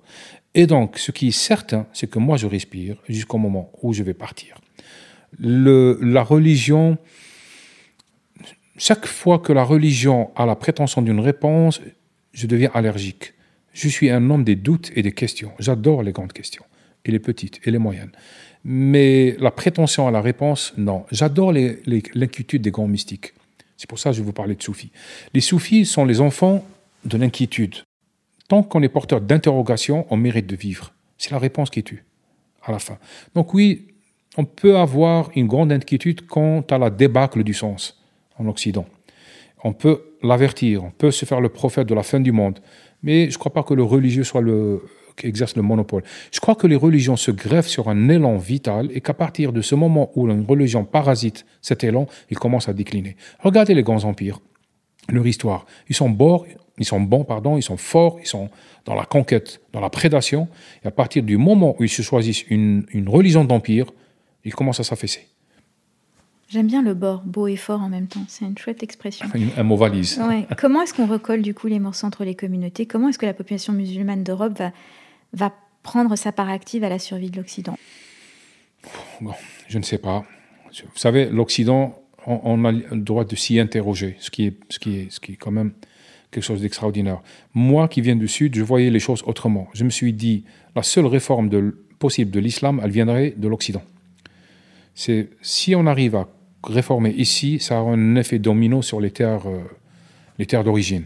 [0.54, 4.02] Et donc, ce qui est certain, c'est que moi, je respire jusqu'au moment où je
[4.02, 4.56] vais partir.
[5.40, 6.96] La religion,
[8.76, 11.80] chaque fois que la religion a la prétention d'une réponse,
[12.32, 13.34] je deviens allergique.
[13.72, 15.50] Je suis un homme des doutes et des questions.
[15.58, 16.64] J'adore les grandes questions,
[17.04, 18.12] et les petites, et les moyennes.
[18.64, 21.04] Mais la prétention à la réponse, non.
[21.10, 23.34] J'adore l'inquiétude des grands mystiques.
[23.76, 24.90] C'est pour ça que je vais vous parler de soufis.
[25.34, 26.64] Les soufis sont les enfants
[27.04, 27.76] de l'inquiétude.
[28.48, 30.94] Tant qu'on est porteur d'interrogation, on mérite de vivre.
[31.18, 32.04] C'est la réponse qui tue,
[32.62, 32.98] à la fin.
[33.34, 33.88] Donc oui,
[34.36, 38.02] on peut avoir une grande inquiétude quant à la débâcle du sens
[38.38, 38.86] en Occident
[39.64, 42.60] on peut l'avertir, on peut se faire le prophète de la fin du monde,
[43.02, 44.82] mais je ne crois pas que le religieux soit le
[45.22, 46.02] exerce le monopole.
[46.32, 49.62] Je crois que les religions se greffent sur un élan vital et qu'à partir de
[49.62, 53.16] ce moment où une religion parasite cet élan, il commence à décliner.
[53.40, 54.40] Regardez les grands empires,
[55.08, 55.66] leur histoire.
[55.88, 56.44] Ils sont bons,
[56.78, 58.50] ils sont bons, pardon, ils sont forts, ils sont
[58.84, 60.48] dans la conquête, dans la prédation.
[60.82, 63.86] Et à partir du moment où ils se choisissent une, une religion d'empire,
[64.44, 65.28] ils commencent à s'affaisser.
[66.48, 68.24] J'aime bien le bord, beau et fort en même temps.
[68.28, 69.26] C'est une chouette expression.
[69.56, 70.20] Un mot valise.
[70.58, 72.86] Comment est-ce qu'on recolle du coup les morceaux entre les communautés?
[72.86, 74.70] Comment est-ce que la population musulmane d'Europe va,
[75.34, 75.52] va
[75.82, 77.76] prendre sa part active à la survie de l'Occident
[79.68, 80.24] Je ne sais pas.
[80.82, 84.96] Vous savez, l'Occident, on, a le droit de s'y interroger, ce qui, est, ce, qui
[84.96, 85.72] est, ce qui est quand même
[86.30, 87.20] quelque chose d'extraordinaire.
[87.52, 89.68] Moi qui viens du Sud, je voyais les choses autrement.
[89.72, 90.44] Je me suis dit,
[90.74, 91.48] la seule réforme
[91.98, 93.82] possible de l'islam, elle viendrait de l'Occident.
[94.94, 96.28] C'est si on arrive à
[96.64, 99.62] réformer ici, ça aura un effet domino sur les terres, euh,
[100.38, 101.04] les terres d'origine.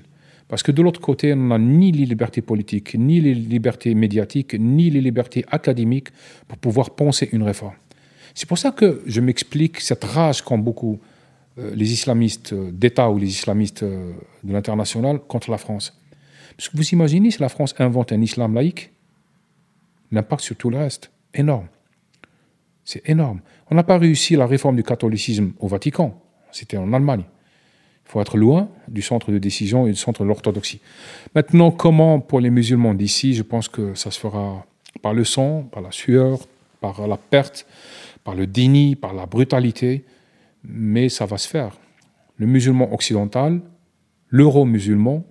[0.49, 4.55] Parce que de l'autre côté, on n'a ni les libertés politiques, ni les libertés médiatiques,
[4.59, 6.09] ni les libertés académiques
[6.49, 7.75] pour pouvoir penser une réforme.
[8.35, 11.01] C'est pour ça que je m'explique cette rage qu'ont beaucoup
[11.59, 15.99] euh, les islamistes d'État ou les islamistes de l'international contre la France.
[16.57, 18.91] Parce que vous imaginez si la France invente un islam laïque,
[20.11, 21.67] l'impact sur tout le reste, énorme.
[22.85, 23.41] C'est énorme.
[23.71, 26.21] On n'a pas réussi la réforme du catholicisme au Vatican.
[26.53, 27.25] C'était en Allemagne.
[28.09, 30.81] Il faut être loin du centre de décision et du centre de l'orthodoxie.
[31.35, 34.65] Maintenant, comment pour les musulmans d'ici Je pense que ça se fera
[35.03, 36.39] par le sang, par la sueur,
[36.81, 37.67] par la perte,
[38.25, 40.07] par le déni, par la brutalité,
[40.65, 41.77] mais ça va se faire.
[42.39, 43.61] Le musulman occidental,
[44.31, 45.23] l'euro-musulman,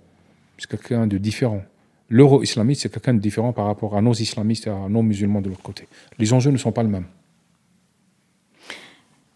[0.56, 1.62] c'est quelqu'un de différent.
[2.08, 5.48] L'euro-islamiste, c'est quelqu'un de différent par rapport à nos islamistes et à nos musulmans de
[5.48, 5.88] l'autre côté.
[6.18, 7.06] Les enjeux ne sont pas les mêmes.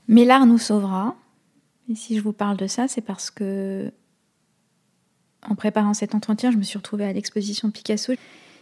[0.07, 1.17] Mais l'art nous sauvera.
[1.89, 3.93] Et si je vous parle de ça, c'est parce que,
[5.49, 8.13] en préparant cet entretien, je me suis retrouvée à l'exposition Picasso.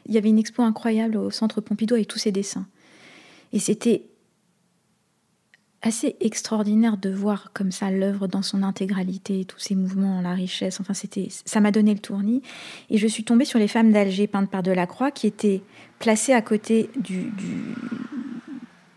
[0.06, 2.66] Il y avait une expo incroyable au centre Pompidou avec tous ses dessins.
[3.52, 4.04] Et c'était
[5.82, 10.80] assez extraordinaire de voir comme ça l'œuvre dans son intégralité, tous ses mouvements, la richesse.
[10.80, 12.42] Enfin, c'était, ça m'a donné le tournis.
[12.90, 15.62] Et je suis tombée sur les femmes d'Alger peintes par Delacroix, qui étaient
[15.98, 16.90] placées à côté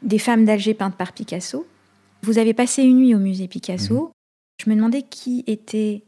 [0.02, 1.66] des femmes d'Alger peintes par Picasso.
[2.24, 4.06] Vous avez passé une nuit au musée Picasso.
[4.06, 4.12] Mhm.
[4.64, 6.04] Je me demandais qui était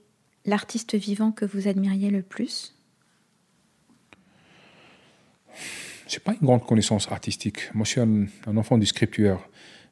[0.46, 2.74] l'artiste vivant que vous admiriez le plus.
[6.08, 7.70] Je n'ai pas une grande connaissance artistique.
[7.74, 9.40] Moi, je suis un, enfant du scriptuaire.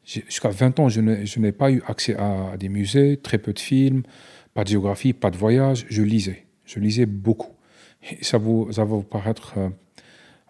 [0.05, 4.03] Jusqu'à 20 ans, je n'ai pas eu accès à des musées, très peu de films,
[4.53, 5.85] pas de géographie, pas de voyage.
[5.89, 6.45] Je lisais.
[6.65, 7.51] Je lisais beaucoup.
[8.21, 9.69] ça, vous, ça va vous paraître euh,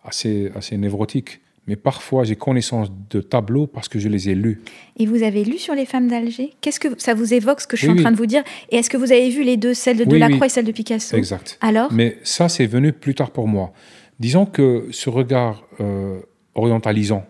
[0.04, 4.62] assez, assez névrotique mais parfois j'ai connaissance de tableaux parce que je les ai lus.
[4.98, 6.54] Et vous avez lu sur les femmes d'Alger?
[6.62, 8.44] Qu'est-ce que ça vous évoque ce que je suis en train de vous dire?
[8.70, 11.16] Et est-ce que vous avez vu les deux, celle de Delacroix et celle de Picasso?
[11.16, 11.58] Exact.
[11.62, 11.92] Alors?
[11.92, 13.74] Mais ça, c'est venu plus tard pour moi.
[14.20, 16.20] Disons que ce regard euh,
[16.56, 17.26] orientalisant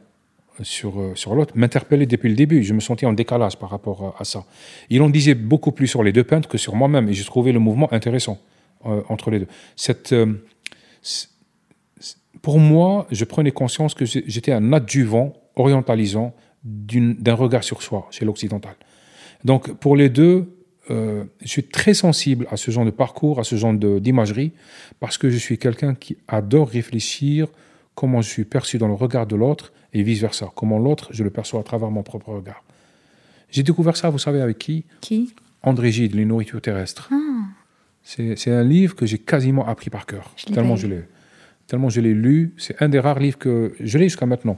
[0.62, 2.64] sur, euh, sur l'autre m'interpellait depuis le début.
[2.64, 4.46] Je me sentais en décalage par rapport à, ça.
[4.90, 7.52] Il en disait beaucoup plus sur les deux peintres que sur moi-même, et j'ai trouvé
[7.52, 8.40] le mouvement intéressant
[8.86, 9.48] euh, entre les deux.
[9.76, 10.14] Cette
[12.44, 18.26] pour moi, je prenais conscience que j'étais un adjuvant orientalisant d'un regard sur soi chez
[18.26, 18.76] l'occidental.
[19.46, 20.54] Donc pour les deux,
[20.92, 24.52] euh, je suis très sensible à ce genre de parcours, à ce genre d'imagerie,
[25.00, 27.48] parce que je suis quelqu'un qui adore réfléchir
[27.96, 31.30] comment je suis perçu dans le regard de l'autre et vice-versa, comment l'autre, je le
[31.30, 32.62] perçois à travers mon propre regard.
[33.52, 34.84] J'ai découvert ça, vous savez, avec qui?
[35.00, 35.34] Qui?
[35.62, 37.08] André Gide, Les nourritures terrestres.
[37.10, 37.16] Ah.
[38.04, 41.04] C'est un livre que j'ai quasiment appris par cœur, tellement je l'ai
[41.68, 42.54] tellement je l'ai lu.
[42.58, 44.58] C'est un des rares livres que je l'ai jusqu'à maintenant.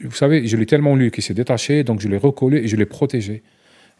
[0.00, 2.76] Vous savez, je l'ai tellement lu qu'il s'est détaché, donc je l'ai recollé et je
[2.76, 3.42] l'ai protégé.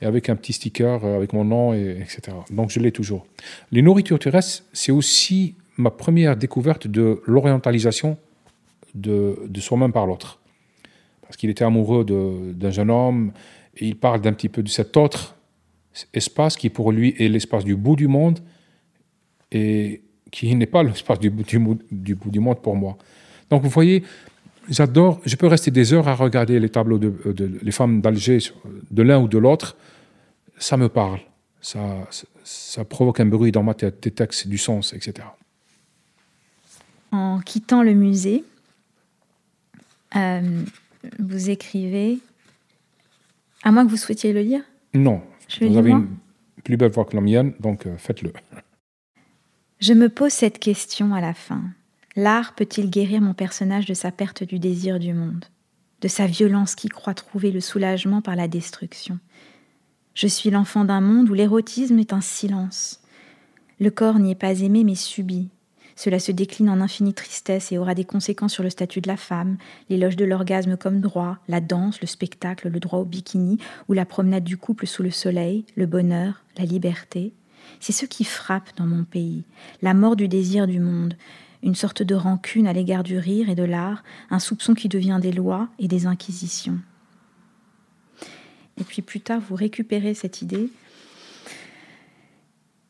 [0.01, 2.37] Et avec un petit sticker euh, avec mon nom, et, etc.
[2.51, 3.27] Donc je l'ai toujours.
[3.73, 8.17] Les nourritures terrestres, c'est aussi ma première découverte de l'orientalisation
[8.95, 10.41] de, de soi-même par l'autre.
[11.23, 13.33] Parce qu'il était amoureux d'un jeune homme,
[13.77, 15.37] et il parle d'un petit peu de cet autre
[16.15, 18.41] espace qui pour lui est l'espace du bout du monde.
[19.53, 21.59] Et qui n'est pas l'espace du, du,
[21.91, 22.97] du, bout du monde pour moi.
[23.51, 24.05] Donc vous voyez,
[24.69, 27.15] j'adore, je peux rester des heures à regarder les tableaux de,
[27.63, 28.39] les femmes d'Alger
[28.91, 29.77] de l'un ou de l'autre,
[30.59, 31.21] ça me parle,
[31.61, 31.81] ça,
[32.45, 35.27] ça provoque un bruit dans ma tête, des textes, du sens, etc.
[37.13, 38.45] En quittant le musée,
[40.17, 40.63] euh,
[41.19, 42.19] vous écrivez,
[43.63, 44.63] à moins que vous souhaitiez le lire?
[44.95, 45.23] Non,
[45.61, 46.09] vous avez une
[46.65, 48.33] plus belle voix que la mienne, donc euh, faites-le.
[49.81, 51.63] Je me pose cette question à la fin.
[52.17, 55.45] L'art peut-il guérir mon personnage de sa perte du désir du monde,
[56.01, 59.21] de sa violence qui croit trouver le soulagement par la destruction?
[60.15, 63.01] Je suis l'enfant d'un monde où l'érotisme est un silence.
[63.79, 65.49] Le corps n'y est pas aimé mais subi.
[65.95, 69.17] Cela se décline en infinie tristesse et aura des conséquences sur le statut de la
[69.17, 73.93] femme, l'éloge de l'orgasme comme droit, la danse, le spectacle, le droit au bikini ou
[73.93, 77.33] la promenade du couple sous le soleil, le bonheur, la liberté,
[77.81, 79.45] c'est ce qui frappe dans mon pays,
[79.83, 81.17] la mort du désir du monde,
[81.63, 85.19] une sorte de rancune à l'égard du rire et de l'art, un soupçon qui devient
[85.21, 86.79] des lois et des inquisitions.
[88.81, 90.71] Et puis plus tard, vous récupérez cette idée.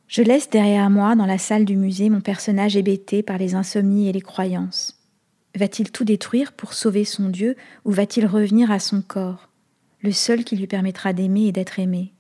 [0.07, 4.09] Je laisse derrière moi, dans la salle du musée, mon personnage hébété par les insomnies
[4.09, 4.99] et les croyances.
[5.55, 9.49] Va-t-il tout détruire pour sauver son Dieu ou va-t-il revenir à son corps,
[10.03, 12.13] le seul qui lui permettra d'aimer et d'être aimé?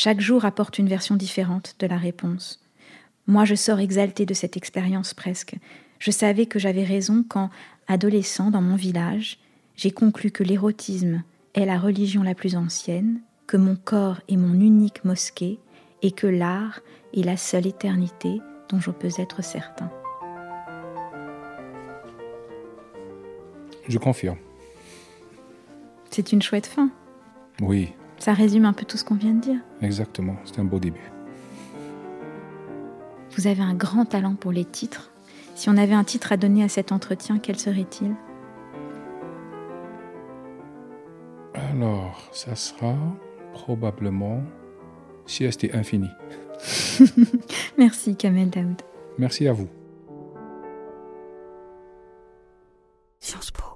[0.00, 2.60] Chaque jour apporte une version différente de la réponse.
[3.26, 5.56] Moi, je sors exalté de cette expérience presque.
[5.98, 7.50] Je savais que j'avais raison quand,
[7.88, 9.40] adolescent dans mon village,
[9.74, 13.18] j'ai conclu que l'érotisme est la religion la plus ancienne,
[13.48, 15.58] que mon corps est mon unique mosquée
[16.02, 16.78] et que l'art
[17.12, 19.90] est la seule éternité dont je peux être certain.
[23.88, 24.38] Je confirme.
[26.08, 26.88] C'est une chouette fin.
[27.60, 27.88] Oui,
[28.18, 29.60] Ça résume un peu tout ce qu'on vient de dire.
[29.80, 31.10] Exactement, c'est un beau début.
[33.36, 35.10] Vous avez un grand talent pour les titres.
[35.54, 38.14] Si on avait un titre à donner à cet entretien, quel serait-il?
[41.54, 42.94] Alors, ça sera
[43.52, 44.42] probablement
[45.26, 46.10] sieste infini.
[47.78, 48.82] Merci Kamel Daoud.
[49.18, 49.68] Merci à vous.
[53.20, 53.67] Sciences Po.